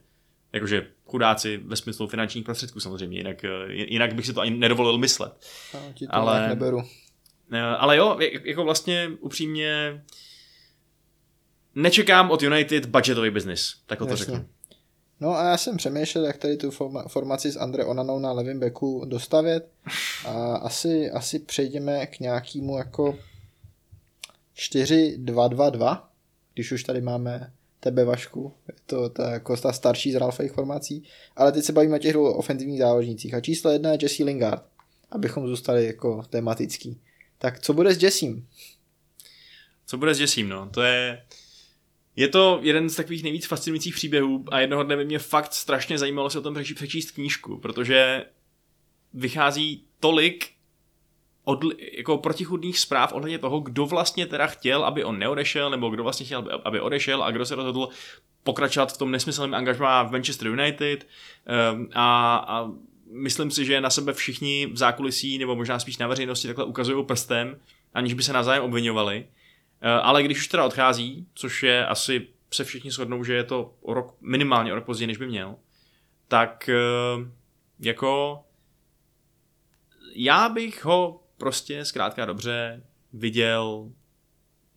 [0.53, 4.97] jakože chudáci ve smyslu finančních prostředků samozřejmě, jinak, eh, jinak bych si to ani nedovolil
[4.97, 5.33] myslet.
[5.73, 6.47] No, ti to Ale- Ale...
[6.49, 6.83] neberu.
[7.51, 10.03] Eh, Ale jo, jak- jako vlastně upřímně
[11.75, 14.45] nečekám od United budgetový business, tak to řeknu.
[15.19, 18.59] No a já jsem přemýšlel, jak tady tu forma, formaci s Andre Onanou na levém
[18.59, 19.69] beku dostavět
[20.25, 23.19] a asi, asi přejdeme k nějakému jako
[24.55, 26.01] 4-2-2-2,
[26.53, 31.03] když už tady máme tebe Vašku, je to ta, jako ta starší z Ralfových formací,
[31.35, 34.63] ale teď se bavíme o těch ofenzivních záložnících a číslo jedna je Jesse Lingard,
[35.11, 37.01] abychom zůstali jako tematický.
[37.37, 38.47] Tak co bude s Jessím?
[39.85, 40.69] Co bude s Jessím, no?
[40.69, 41.21] To je...
[42.19, 45.97] Je to jeden z takových nejvíc fascinujících příběhů a jednoho dne by mě fakt strašně
[45.97, 48.25] zajímalo se o tom přečíst, knížku, protože
[49.13, 50.51] vychází tolik
[51.43, 51.59] od,
[51.97, 56.25] jako protichudných zpráv ohledně toho, kdo vlastně teda chtěl, aby on neodešel, nebo kdo vlastně
[56.25, 57.89] chtěl, aby- aby odešel a kdo se rozhodl
[58.43, 61.07] pokračovat v tom nesmyslném angažmá v Manchester United
[61.73, 62.71] um, a, a
[63.11, 67.05] myslím si, že na sebe všichni v zákulisí nebo možná spíš na veřejnosti takhle ukazují
[67.05, 67.59] prstem,
[67.93, 69.25] aniž by se navzájem obvinovali.
[69.81, 73.73] Eh, Ale když už teda odchází, což je asi se všichni shodnou, že je to
[73.81, 75.55] o rok, minimálně o rok později, než by měl,
[76.27, 77.27] tak eh,
[77.79, 78.39] jako
[80.15, 82.83] já bych ho prostě zkrátka dobře
[83.13, 83.91] viděl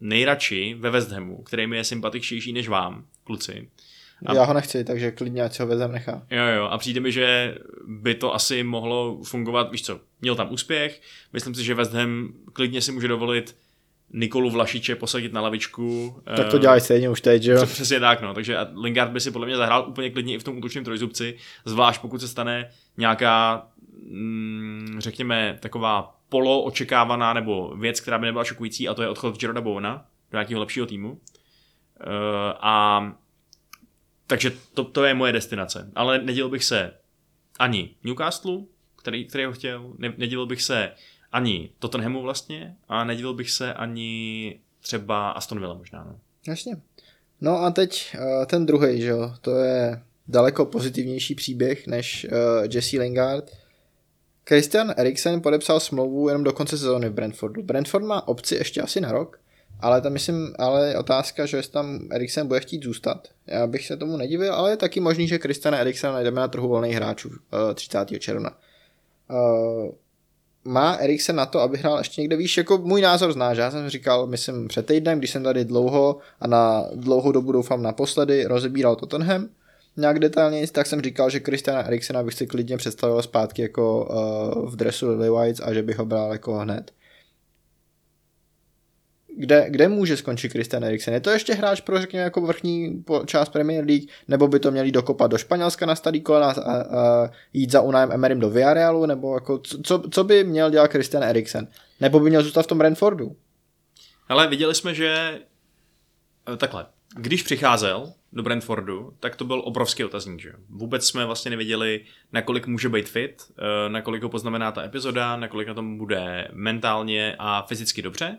[0.01, 3.71] nejradši ve West Hamu, který mi je sympatičtější než vám, kluci.
[4.27, 6.27] A- Já ho nechci, takže klidně ať si ho vezem nechá.
[6.31, 7.55] Jo, jo, a přijde mi, že
[7.87, 11.03] by to asi mohlo fungovat, víš co, měl tam úspěch,
[11.33, 13.57] myslím si, že West Ham klidně si může dovolit
[14.13, 16.17] Nikolu Vlašiče posadit na lavičku.
[16.37, 17.67] Tak to Eh, děláš stejně už teď, že jo?
[17.67, 18.35] Přesně tak, no.
[18.35, 21.37] Takže a Lingard by si podle mě zahrál úplně klidně i v tom útočném trojzubci,
[21.65, 23.67] zvlášť pokud se stane nějaká,
[24.11, 29.43] mm, řekněme, taková polo očekávaná nebo věc, která by nebyla šokující, a to je odchod
[29.43, 31.11] Jeroda Bowena do nějakého lepšího týmu.
[31.13, 31.19] Uh,
[32.61, 33.07] a
[34.27, 35.91] takže to, to je moje destinace.
[35.95, 36.93] Ale nedělal bych se
[37.59, 38.59] ani Newcastle,
[38.97, 40.93] který, který ho chtěl, ne, nedělal bych se
[41.33, 46.05] ani Tottenhamu vlastně a nedělal bych se ani třeba Aston Villa možná.
[46.05, 46.19] No.
[46.47, 46.77] Jasně.
[47.41, 52.67] No a teď uh, ten druhý, že jo, to je daleko pozitivnější příběh než uh,
[52.75, 53.51] Jesse Lingard.
[54.49, 57.63] Christian Eriksen podepsal smlouvu jenom do konce sezóny v Brentfordu.
[57.63, 59.41] Brentford má opci ještě asi na rok,
[59.81, 63.29] ale tam myslím, ale je otázka, že jestli tam Eriksen bude chtít zůstat.
[63.47, 66.69] Já bych se tomu nedivil, ale je taky možný, že Christiana Eriksena najdeme na trhu
[66.69, 67.99] volných hráčů uh, 30.
[68.19, 68.59] června.
[70.65, 73.89] Má Eriksen na to, aby hrál ještě někde výš, jako můj názor znáš, já jsem
[73.89, 78.97] říkal, myslím před týdnem, když jsem tady dlouho a na dlouhou dobu doufám naposledy rozebíral
[78.97, 79.49] Tottenham,
[79.97, 84.71] nějak detailně, tak jsem říkal, že Christiana Eriksena bych si klidně představil zpátky jako uh,
[84.71, 86.93] v dresu Lily Whites a že bych ho bral jako hned.
[89.37, 91.15] Kde, kde může skončit Christian Eriksen?
[91.15, 94.93] Je to ještě hráč pro, řekněme, jako vrchní část Premier League, nebo by to měli
[94.93, 99.35] dokopat do Španělska na starý kolena a, a jít za Unajem Emerym do Villarealu, nebo
[99.35, 101.69] jako, co, co by měl dělat Christian Eriksen?
[102.01, 103.37] Nebo by měl zůstat v tom Brentfordu?
[104.29, 105.41] Ale viděli jsme, že
[106.53, 106.87] eh, takhle,
[107.17, 110.41] když přicházel do Brentfordu, tak to byl obrovský otazník.
[110.41, 110.53] Že?
[110.69, 115.69] Vůbec jsme vlastně nevěděli, nakolik může být fit, eh, nakolik ho poznamená ta epizoda, nakolik
[115.69, 118.39] na tom bude mentálně a fyzicky dobře.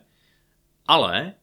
[0.88, 1.34] Ale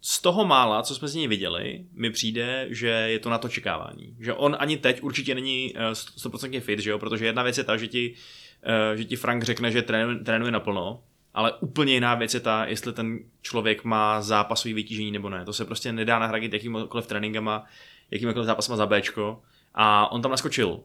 [0.00, 3.48] z toho mála, co jsme z něj viděli, mi přijde, že je to na to
[3.48, 4.16] čekávání.
[4.20, 6.98] Že on ani teď určitě není eh, 100% fit, že jo?
[6.98, 8.14] protože jedna věc je ta, že ti,
[8.62, 11.02] eh, že ti Frank řekne, že trénuje, trénuje naplno,
[11.34, 15.44] ale úplně jiná věc je ta, jestli ten člověk má zápasový vytížení nebo ne.
[15.44, 17.64] To se prostě nedá nahradit jakýmkoliv tréninkama,
[18.10, 19.42] jakýmkoliv zápasama za Bčko.
[19.74, 20.80] A on tam naskočil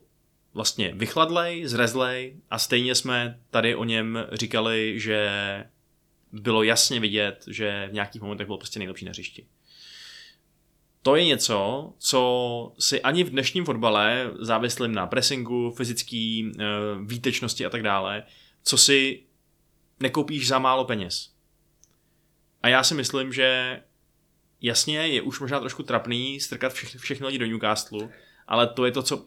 [0.54, 5.30] vlastně vychladlej, zrezlej a stejně jsme tady o něm říkali, že
[6.32, 9.46] bylo jasně vidět, že v nějakých momentech byl prostě nejlepší na hřišti.
[11.02, 16.64] To je něco, co si ani v dnešním fotbale, závislým na pressingu, fyzický eh,
[17.04, 18.22] výtečnosti a tak dále,
[18.62, 19.22] co si
[20.00, 21.32] nekoupíš za málo peněz.
[22.62, 23.80] A já si myslím, že
[24.60, 28.08] jasně je už možná trošku trapný strkat všech, všechny lidi do Newcastle,
[28.46, 29.26] ale to je to, co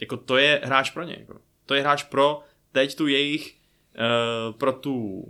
[0.00, 1.16] jako to je hráč pro ně.
[1.20, 1.40] Jako.
[1.66, 2.40] To je hráč pro
[2.72, 3.56] teď tu jejich
[3.98, 5.24] uh, pro tu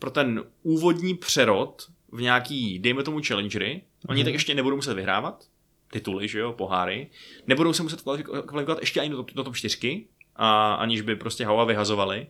[0.00, 3.82] pro ten úvodní přerod v nějaký, dejme tomu, challengery.
[4.08, 4.24] Oni mm-hmm.
[4.24, 5.44] tak ještě nebudou muset vyhrávat
[5.90, 7.10] tituly, že jo, poháry.
[7.46, 10.06] Nebudou se muset kvalifiko- kvalifikovat ještě ani do, do top 4,
[10.36, 12.26] a aniž by prostě Hawa vyhazovali.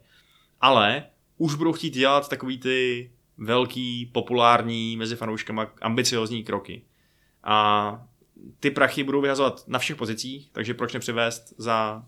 [0.60, 1.04] Ale
[1.38, 6.82] už budou chtít dělat takový ty velký, populární, mezi fanouškama ambiciozní kroky.
[7.44, 8.06] A
[8.60, 12.06] ty prachy budou vyhazovat na všech pozicích, takže proč nepřivést za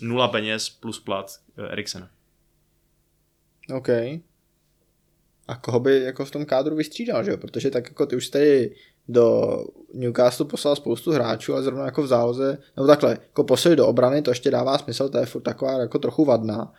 [0.00, 2.10] nula peněz plus plat eh, Eriksena.
[3.76, 3.88] OK.
[5.48, 7.36] A koho by jako v tom kádru vystřídal, že jo?
[7.36, 8.74] Protože tak jako ty už tady
[9.08, 9.56] do
[9.94, 14.22] Newcastle poslal spoustu hráčů, ale zrovna jako v záloze, nebo takhle, jako posilit do obrany,
[14.22, 16.72] to ještě dává smysl, to je furt taková jako trochu vadná,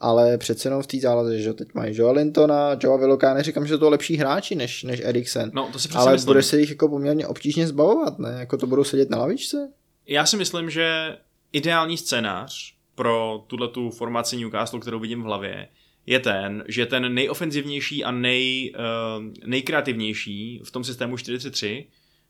[0.00, 3.78] ale přece jenom v té záloze, že teď mají Joe Lintona, Joe Willoka, neříkám, že
[3.78, 6.26] to jsou lepší hráči než, než Eriksen, No, to si ale myslím.
[6.26, 8.36] bude se jich jako poměrně obtížně zbavovat, ne?
[8.38, 9.72] Jako to budou sedět na lavičce?
[10.06, 11.16] Já si myslím, že
[11.52, 15.68] ideální scénář pro tuhle tu formaci Newcastle, kterou vidím v hlavě,
[16.08, 21.86] je ten, že ten nejofenzivnější a nej, uh, nejkreativnější v tom systému 4-3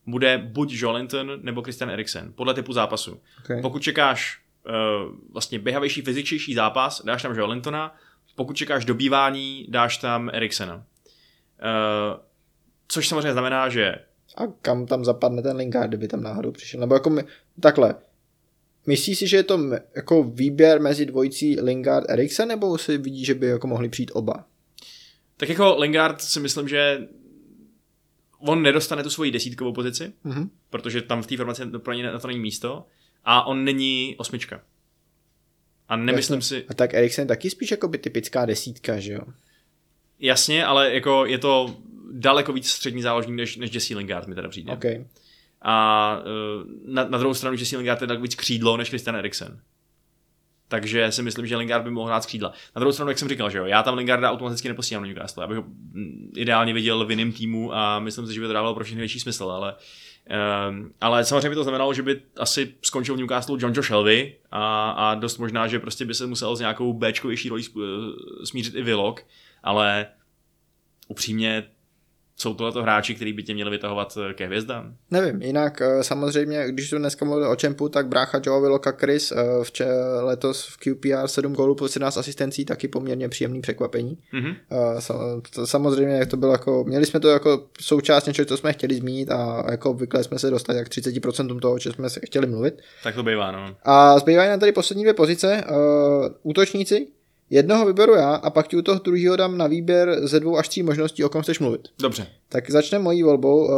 [0.06, 3.20] bude buď Jolinton nebo Christian Eriksen, podle typu zápasu.
[3.44, 3.62] Okay.
[3.62, 4.72] Pokud čekáš uh,
[5.32, 7.94] vlastně běhavější, fyzičtější zápas, dáš tam Jolintona,
[8.36, 10.76] pokud čekáš dobývání, dáš tam Eriksena.
[10.76, 10.82] Uh,
[12.88, 13.94] což samozřejmě znamená, že
[14.36, 16.80] A kam tam zapadne ten Lingard, kdyby tam náhodou přišel?
[16.80, 17.24] Nebo jako my,
[17.60, 17.94] takhle,
[18.89, 19.60] myslíš si, že je to
[19.97, 24.44] jako výběr mezi dvojicí Lingard Eriksen, nebo si vidí, že by jako mohli přijít oba?
[25.36, 27.09] tak jako Lingard si myslím, že
[28.39, 30.51] on nedostane tu svoji desítkovou pozici, Mhm.
[30.70, 32.86] protože tam v té formaci pro něj na to není místo
[33.24, 34.60] a on není osmička.
[35.89, 39.20] A nemyslím si, A tak Eriksen je taky spíš jako by typická desítka, že jo?
[40.20, 41.77] jasně, ale jako je to
[42.12, 44.73] daleko víc střední záložník než, než Jesse Lingard mi teda přijde.
[44.73, 44.85] OK.
[45.62, 49.60] A eh, na, na druhou stranu Jesse Lingard je daleko víc křídlo než Christian Eriksen.
[50.68, 52.52] Takže si myslím, že Lingard by mohl hrát křídla.
[52.76, 55.44] Na druhou stranu, jak jsem říkal, že jo, já tam Lingarda automaticky neposílám do Newcastle.
[55.44, 58.52] Já bych ho mm, ideálně viděl v jiném týmu a myslím si, že by to
[58.52, 59.74] dávalo pro všechny větší smysl, ale
[60.68, 64.36] Um, ale samozřejmě by to znamenalo, že by asi skončil v Newcastle John Joe Shelby
[64.51, 68.74] a, a dost možná, že prostě by se musel s nějakou Bčkovější rolí eh, smířit
[68.74, 69.26] i Willock,
[69.62, 70.06] ale
[71.09, 71.64] upřímně
[72.40, 74.94] jsou tohleto hráči, kteří by tě měli vytahovat eh, ke hvězdám.
[75.10, 79.32] Nevím, jinak eh, samozřejmě, když tu dneska mluvil o Čempu, tak brácha Joe Willoka Chris
[79.32, 79.86] eh, v če-
[80.20, 84.19] letos v QPR 7 gólů po 17 asistencí, taky poměrně příjemný překvapení.
[85.55, 88.94] To, samozřejmě jak to bylo jako, měli jsme to jako součást něčeho, co jsme chtěli
[88.94, 92.47] zmínit a jako obvykle jsme se dostali jak 30% toho, o čem jsme se chtěli
[92.47, 92.74] mluvit.
[93.02, 93.77] Tak to bývá, no.
[93.82, 95.65] A zbývají nám tady poslední dvě pozice.
[95.70, 97.06] Uh, útočníci,
[97.51, 100.69] jednoho vyberu já a pak ti u toho druhého dám na výběr ze dvou až
[100.69, 101.89] tří možností, o kom chceš mluvit.
[102.03, 102.27] Dobře.
[102.49, 103.65] Tak začne mojí volbou.
[103.65, 103.73] Uh,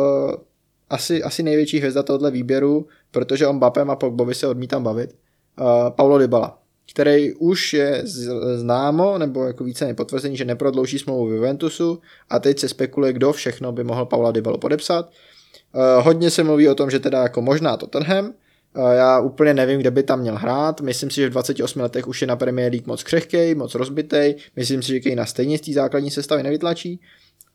[0.91, 5.15] asi, asi největší hvězda tohoto výběru, protože o Mbappém a Pogbovi se odmítám bavit.
[5.61, 6.59] Uh, Paulo Dybala,
[6.93, 8.03] který už je
[8.55, 13.33] známo, nebo jako více nepotvrzení, že neprodlouží smlouvu v Juventusu a teď se spekuluje, kdo
[13.33, 15.11] všechno by mohl Paula Dybalu podepsat.
[15.75, 18.33] Uh, hodně se mluví o tom, že teda jako možná Tottenham,
[18.93, 20.81] já úplně nevím, kde by tam měl hrát.
[20.81, 24.37] Myslím si, že v 28 letech už je na Premier League moc křehkej, moc rozbitej.
[24.57, 27.01] Myslím si, že Kejna stejně z té základní sestavy nevytlačí.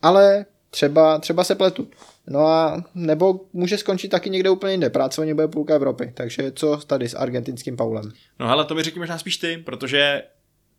[0.02, 1.88] Ale třeba, třeba se pletu.
[2.28, 4.90] No a nebo může skončit taky někde úplně jinde.
[4.90, 6.12] Práce o ně bude půlka Evropy.
[6.14, 8.12] Takže co tady s argentinským Paulem?
[8.40, 10.24] No hele, to mi řekni možná spíš ty, protože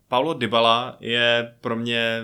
[0.08, 2.22] Paulo Dybala je pro mě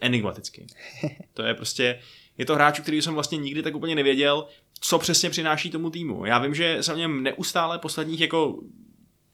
[0.00, 0.66] enigmatický.
[1.34, 1.98] To je prostě,
[2.38, 4.46] je to hráč, který jsem vlastně nikdy tak úplně nevěděl,
[4.84, 6.24] co přesně přináší tomu týmu.
[6.24, 8.58] Já vím, že jsem o něm neustále posledních jako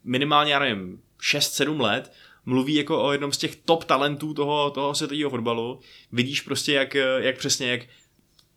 [0.03, 2.13] minimálně, já nevím, 6-7 let
[2.45, 5.79] mluví jako o jednom z těch top talentů toho, toho světového fotbalu.
[6.11, 7.81] Vidíš prostě, jak, jak přesně, jak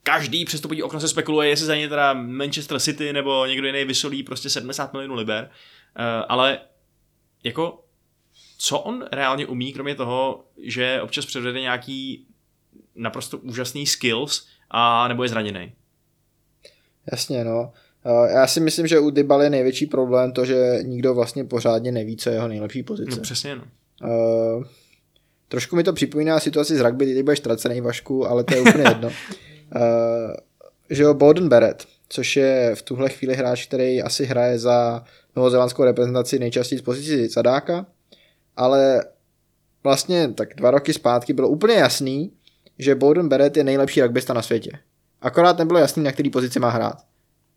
[0.03, 4.23] každý přestupový okno se spekuluje, jestli za ně teda Manchester City nebo někdo jiný vysolí
[4.23, 5.51] prostě 70 milionů liber.
[5.99, 6.61] Uh, ale
[7.45, 7.85] jako
[8.59, 12.27] co on reálně umí, kromě toho, že občas předvede nějaký
[12.95, 15.73] naprosto úžasný skills a nebo je zraněný.
[17.11, 17.73] Jasně, no.
[18.35, 22.17] Já si myslím, že u Dybaly je největší problém to, že nikdo vlastně pořádně neví,
[22.17, 23.17] co je jeho nejlepší pozice.
[23.17, 23.65] No přesně, no.
[24.03, 24.65] Uh,
[25.49, 28.85] trošku mi to připomíná situaci z rugby, kdy budeš tracený Vašku, ale to je úplně
[28.89, 29.11] jedno.
[29.77, 30.35] Uh,
[30.91, 35.05] že jo, Bowden Barrett, což je v tuhle chvíli hráč, který asi hraje za
[35.37, 37.87] novozelandskou reprezentaci nejčastěji z pozici zadáka,
[38.57, 39.05] ale
[39.85, 42.33] vlastně tak dva roky zpátky bylo úplně jasný,
[42.79, 44.71] že Bowden Barrett je nejlepší rugbysta na světě.
[45.23, 46.97] Akorát nebylo jasný, na který pozici má hrát.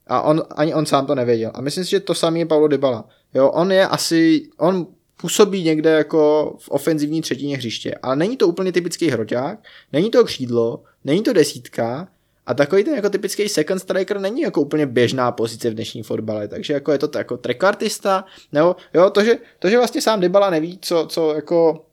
[0.08, 1.52] A on, ani on sám to nevěděl.
[1.54, 3.06] A myslím si, že to samý je Paulo Dybala.
[3.34, 4.88] Jo, on je asi, on
[5.22, 9.60] působí někde jako v ofenzivní třetině hřiště, ale není to úplně typický hroťák,
[9.94, 12.08] není to křídlo, není to desítka
[12.46, 16.48] a takový ten jako typický second striker není jako úplně běžná pozice v dnešním fotbale,
[16.48, 20.50] takže jako je to jako trekartista, nebo jo, to, že, to, že vlastně sám Dybala
[20.50, 21.86] neví, co, co jako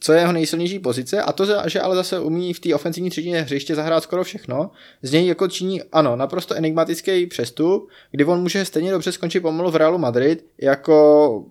[0.00, 3.40] co je jeho nejsilnější pozice a to, že ale zase umí v té ofenzivní třetině
[3.40, 4.70] hřiště zahrát skoro všechno,
[5.02, 9.70] z něj jako činí, ano, naprosto enigmatický přestup, kdy on může stejně dobře skončit pomalu
[9.70, 11.44] v Realu Madrid, jako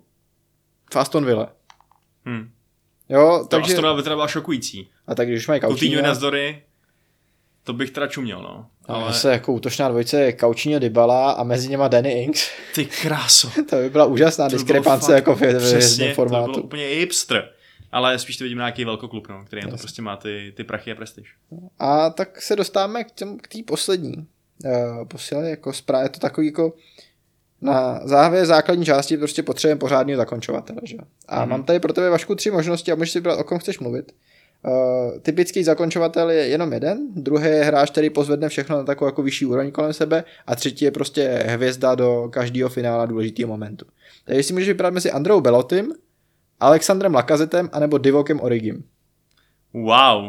[0.92, 1.52] v Aston Villa.
[2.28, 2.50] Hm.
[3.08, 4.88] Jo, To takže, Aston Villa by teda byla šokující.
[5.06, 6.62] a tak když mají Coutinho Coutinho, na zdory,
[7.64, 8.66] to bych teda čuměl, no.
[8.86, 12.84] ale Ale zase jako útočná dvojice je Coutinho Dybala a mezi něma Danny Ings, ty
[12.86, 13.50] kráso.
[13.70, 16.52] to by byla úžasná To diskrepance jako v, v Přesně, hvězdném to formátu.
[16.52, 17.50] bylo úplně hipster.
[17.94, 20.64] Ale spíš to vidím na nějaký velkoklub, no, který na to prostě má ty, ty
[20.64, 21.34] prachy a prestiž.
[21.78, 26.20] A tak se dostáváme k těm- k té poslední uh, posile, jako zprávě, je to
[26.20, 26.72] takový jako
[27.60, 30.80] na závěr základní části prostě potřebujeme pořádného zakončovatele.
[30.84, 30.96] Že?
[31.28, 31.48] A Mhm.
[31.50, 34.12] mám tady pro tebe Vašku tři možnosti a můžeš si vybrat, o kom chceš mluvit.
[34.66, 39.22] Uh, typický zakončovatel je jenom jeden, druhý je hráč, který pozvedne všechno na takovou jako
[39.22, 43.84] vyšší úroveň kolem sebe a třetí je prostě hvězda do každého finála důležitého momentu.
[44.24, 45.92] Takže si můžeš vybrat mezi Andreou Belotym,
[46.64, 48.84] Alexandrem Lakazetem anebo Divokem Origim.
[49.72, 50.24] Wow,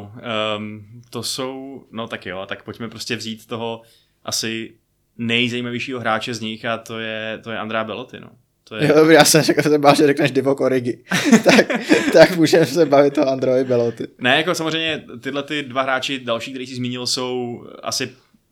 [0.57, 3.81] um, to jsou, no tak jo, tak pojďme prostě vzít toho
[4.23, 4.73] asi
[5.17, 8.29] nejzajímavějšího hráče z nich a to je, to je Andrea Belotti, no.
[8.63, 11.03] To je, Jo, dobrý, já jsem řekl, že bál, že řekneš Divok Origi.
[11.43, 11.67] tak,
[12.13, 14.07] tak můžeme se bavit o Android Beloty.
[14.19, 18.09] Ne, jako samozřejmě tyhle ty dva hráči další, který jsi zmínil, jsou asi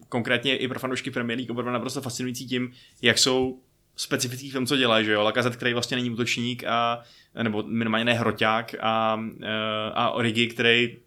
[0.09, 3.59] konkrétně i pro fanoušky Premier League oba naprosto fascinující tím, jak jsou
[3.95, 5.23] specifický v tom, co dělají, že jo.
[5.23, 7.01] Lacazette, který vlastně není útočník a,
[7.43, 9.47] nebo minimálně ne hroťák a, eh,
[9.93, 10.97] a Origi, který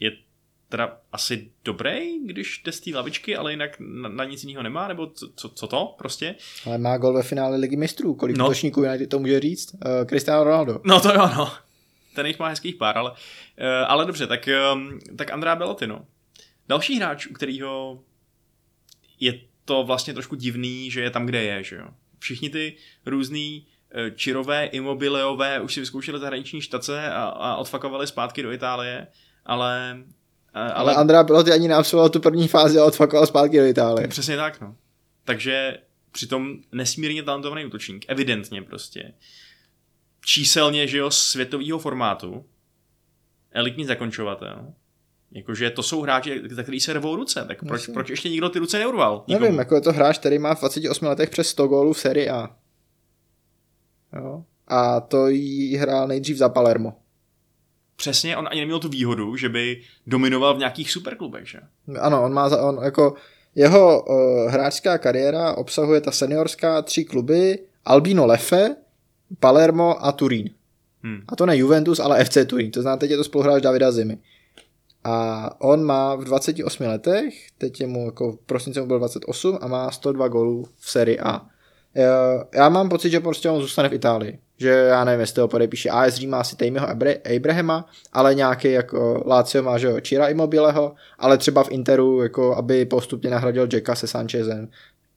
[0.00, 0.12] je
[0.68, 4.88] teda asi dobrý, když jde z té lavičky, ale jinak na, na nic jiného nemá,
[4.88, 6.34] nebo co, co, co to prostě?
[6.66, 8.14] Ale má gol ve finále ligy mistrů.
[8.14, 8.44] Kolik No.
[8.44, 9.74] útočníků United to může říct?
[9.74, 10.80] Uh, Cristiano Ronaldo.
[10.84, 11.52] No to jo, no.
[12.14, 13.16] Ten jich má hezkých pár, ale, uh,
[13.86, 16.06] ale dobře, tak, um, tak Andrea Belotti, no.
[16.68, 18.00] Další hráč, u kterého
[19.20, 21.88] je to vlastně trošku divný, že je tam, kde je, že jo.
[22.18, 22.76] Všichni ty
[23.06, 23.66] různý
[24.14, 29.06] čirové, imobileové už si vyzkoušeli zahraniční štace a, a odfakovali zpátky do Itálie,
[29.46, 29.98] ale...
[30.54, 34.08] eh, Ale, ale Andrea Beloty ani neabsolvoval tu první fázi a odfakoval zpátky do Itálie.
[34.08, 34.76] Přesně tak, no.
[35.24, 35.78] Takže
[36.12, 39.12] přitom nesmírně talentovaný útočník, evidentně prostě.
[40.24, 42.44] Číselně, že jo, světového formátu,
[43.52, 44.66] elitní zakončovatel,
[45.30, 48.58] jakože to jsou hráči, za který se rvou ruce, tak proč, proč ještě nikdo ty
[48.58, 49.24] ruce neurval?
[49.28, 49.44] Nikomu.
[49.44, 52.30] Nevím, jako je to hráč, který má v 28 letech přes 100 gólů v sérii
[52.30, 52.56] A.
[54.16, 54.44] Jo.
[54.68, 56.94] A to jí hrál nejdřív za Palermo.
[57.96, 61.60] Přesně, on ani neměl tu výhodu, že by dominoval v nějakých superklubech, že?
[62.00, 63.14] Ano, on má za, on jako
[63.54, 68.76] jeho uh, hráčská kariéra obsahuje ta seniorská tři kluby Albino Lefe,
[69.40, 70.50] Palermo a Turín.
[71.02, 71.20] Hm.
[71.28, 72.70] A to ne Juventus, ale FC Turín.
[72.70, 74.18] To znamená, teď je to spoluhráč Davida Zimy.
[75.04, 79.58] A on má v 28 letech, teď je mu jako v prosinci mu byl 28
[79.60, 81.46] a má 102 gólů v sérii A.
[81.94, 84.38] Já- mám pocit, že prostě on zůstane v Itálii.
[84.58, 88.72] Že já nevím, jestli ho podepíše AS Řím má asi Tejmiho Abra- Abrahama, ale nějaký
[88.72, 93.68] jako Lazio má, že jo, Čira Immobileho, ale třeba v Interu, jako aby postupně nahradil
[93.72, 94.68] Jacka se Sanchezem.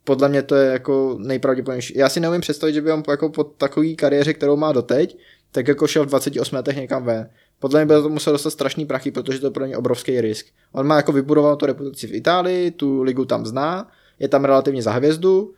[0.04, 1.98] Podle mě to je jako nejpravděpodobnější.
[1.98, 5.18] Já si neumím představit, že by on jako po takové kariéře, kterou má doteď,
[5.52, 7.30] tak jako šel v 28 letech někam ven.
[7.60, 10.46] Podle mě by to musel dostat strašný prachy, protože to je pro ně obrovský risk.
[10.72, 13.88] On má jako vybudovanou tu reputaci v Itálii, tu ligu tam zná,
[14.20, 15.54] je tam relativně za hvězdu,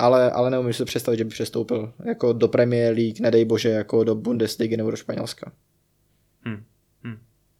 [0.00, 4.04] ale, ale neumím si představit, že by přestoupil jako do Premier League, nedej bože, jako
[4.04, 5.52] do Bundesligy nebo do Španělska.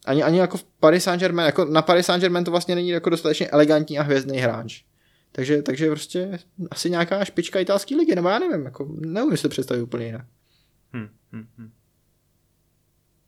[0.05, 3.49] Ani, ani jako v Paris Saint-Germain, jako na Paris Saint-Germain to vlastně není jako dostatečně
[3.49, 4.83] elegantní a hvězdný hráč.
[5.33, 6.39] Takže, takže prostě
[6.71, 10.27] asi nějaká špička italské ligy, nebo já nevím, jako neumím si to představit úplně jinak.
[10.93, 11.71] Hm, hm, hm.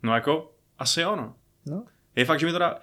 [0.03, 1.35] No jako, asi ono.
[1.67, 1.85] No.
[2.17, 2.81] Je fakt, že mi to dá...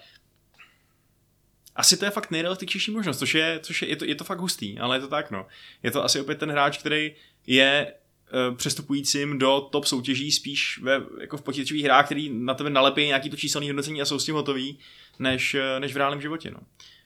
[1.79, 4.39] Asi to je fakt nejrealističnější možnost, což je, což je, je, to, je to fakt
[4.39, 5.47] hustý, ale je to tak, no.
[5.83, 7.11] Je to asi opět ten hráč, který
[7.47, 7.93] je
[8.49, 13.05] uh, přestupujícím do top soutěží spíš ve, jako v počítačových hrách, který na tebe nalepí
[13.05, 14.79] nějaký to číselný hodnocení a jsou s tím hotový,
[15.19, 16.59] než, eh, než v reálném životě, no.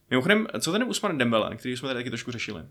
[0.10, 2.62] Mimochodem, co ten Usman Dembele, který jsme tady taky trošku řešili?
[2.62, 2.68] Uh,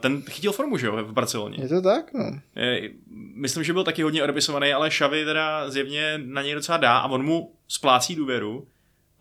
[0.00, 1.58] ten chytil formu, že jo, v Barceloně.
[1.62, 2.40] Je to tak, no.
[2.56, 2.80] Eh,
[3.34, 7.08] Myslím, že byl taky hodně odpisovaný, ale Xavi teda zjevně na něj docela dá a
[7.08, 8.66] on mu splácí důvěru,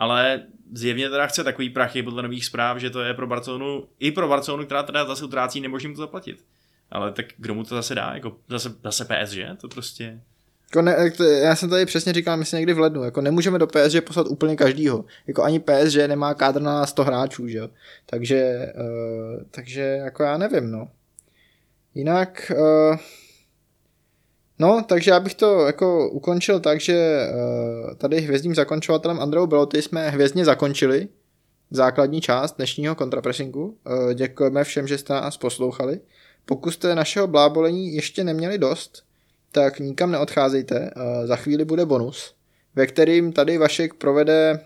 [0.02, 4.12] ale zjevně teda chce takový prachy podle nových zpráv, že to je pro Barcelonu, i
[4.12, 6.44] pro Barcelonu, která teda zase utrácí, nemůže jim to zaplatit.
[6.92, 8.12] Ale tak kdo mu to zase dá?
[8.14, 9.38] Jako zase, zase PSG?
[9.62, 10.22] To prostě...
[10.64, 11.12] Jako ne,
[11.42, 14.56] já jsem tady přesně říkal, myslím někdy v lednu, jako nemůžeme do PSG poslat úplně
[14.56, 15.06] každýho.
[15.28, 17.70] Jako ani PSG nemá kádr na 100 hráčů, že jo.
[18.06, 20.88] Takže, uh, takže jako já nevím, no.
[21.96, 22.98] Jinak, uh,
[24.62, 29.82] no, takže já bych to jako ukončil tak, že uh, tady hvězdním zakončovatelem Andreu Beloty
[29.82, 31.08] jsme hvězdně zakončili
[31.72, 33.64] základní část dnešního kontrapressingu.
[33.66, 36.00] Uh, děkujeme všem, že jste nás poslouchali.
[36.46, 39.04] Pokud jste našeho blábolení ještě neměli dost,
[39.52, 40.92] tak nikam neodcházejte.
[40.96, 42.36] eh, Za chvíli bude bonus,
[42.76, 44.60] ve kterým tady Vašek provede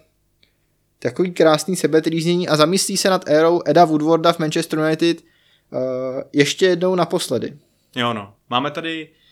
[1.00, 6.66] takový krásný sebetrýznění a zamyslí se nad érou Eda Woodwarda v Manchester United eh, ještě
[6.66, 7.58] jednou naposledy.
[7.96, 9.25] Jo no, máme tady eh,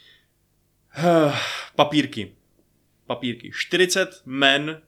[1.76, 2.36] papírky.
[3.08, 3.52] Papírky.
[3.54, 4.82] 40 men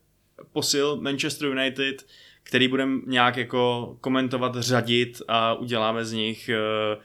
[0.53, 2.05] posil Manchester United,
[2.43, 6.97] který budeme nějak jako komentovat, řadit a uděláme z nich eh,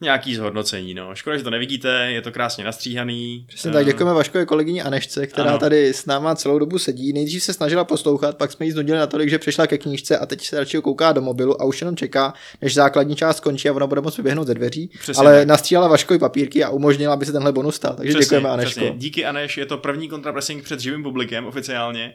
[0.00, 1.14] nějaký zhodnocení, no.
[1.14, 3.44] Škoda, že to nevidíte, je to krásně nastříhaný.
[3.48, 5.58] Přesně tak, Eh, děkujeme Vaškovi kolegyni Anešce, která Ano.
[5.58, 7.12] tady s náma celou dobu sedí.
[7.12, 10.46] Nejdřív se snažila poslouchat, pak jsme jí znudili natolik, že přišla ke knížce a teď
[10.46, 13.86] se radši kouká do mobilu a už jenom čeká, než základní část skončí a ona
[13.86, 14.90] bude moct vyběhnout ze dveří.
[15.00, 15.48] Přesně ale tak.
[15.48, 17.94] nastříhala Vaškovi papírky a umožnila, aby se tenhle bonus stal.
[17.96, 18.70] Takže Přesně, děkujeme Aneško.
[18.80, 18.92] přesně.
[18.98, 22.14] Díky Aneš, je to první kontrapressing před živým publikem oficiálně.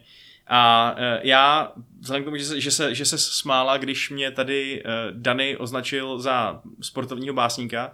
[0.54, 4.32] A e, já, vzhledem k tomu, že se, že se, že se smála, když mě
[4.32, 7.92] tady e, Dany označil za sportovního básníka, e,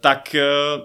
[0.00, 0.36] tak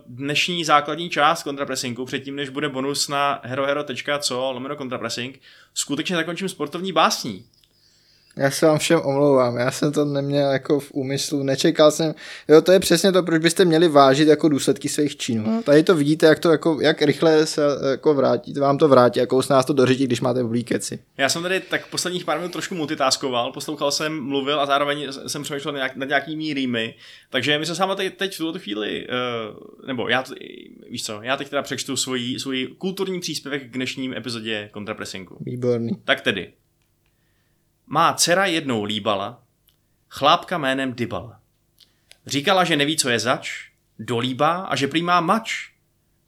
[0.05, 5.41] dnešní základní část kontrapressingu, předtím než bude bonus na herohero.co lomeno kontrapressing,
[5.73, 7.45] skutečně zakončím sportovní básní.
[8.37, 12.15] Já se vám všem omlouvám, já jsem to neměl jako v úmyslu, nečekal jsem,
[12.47, 15.63] jo to je přesně to, proč byste měli vážit jako důsledky svých činů.
[15.63, 17.61] Tady to vidíte, jak to jako, jak rychle se
[17.91, 20.99] jako vrátí, vám to vrátí, jako s nás to dořítí, když máte blbý keci.
[21.17, 25.43] Já jsem tady tak posledních pár minut trošku multitaskoval, poslouchal jsem, mluvil a zároveň jsem
[25.43, 26.95] přemýšlel nějak, nad nějakými rýmy,
[27.29, 30.23] takže my se s vámi teď, teď v tuto chvíli, uh, nebo já,
[30.89, 35.37] víš co, já teď teda přečtu svůj, svůj kulturní příspěvek k dnešním epizodě Kontrapressingu.
[35.39, 35.91] Výborný.
[36.05, 36.53] Tak tedy.
[37.93, 39.43] Má dcera jednou líbala,
[40.09, 41.39] chlápka jménem Dybala.
[42.25, 45.69] Říkala, že neví, co je zač, dolíbá a že prý má mač.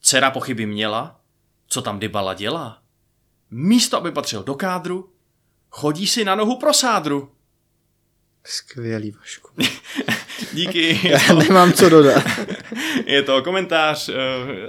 [0.01, 1.19] Dcera pochyby měla,
[1.67, 2.81] co tam Dybala dělá.
[3.51, 5.13] Místo, aby patřil do kádru,
[5.69, 7.31] chodí si na nohu pro sádru.
[8.43, 9.49] Skvělý Vašku.
[10.53, 10.99] Díky.
[11.09, 12.23] Já nemám co dodat.
[13.05, 14.13] Je to komentář eh,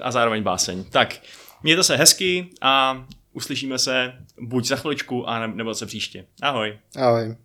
[0.03, 0.85] a zároveň báseň.
[0.85, 1.17] Tak,
[1.63, 6.27] mějte se hezky a uslyšíme se buď za chviličku, a ne- nebo se příště.
[6.43, 6.79] Ahoj.
[6.99, 7.37] Ahoj.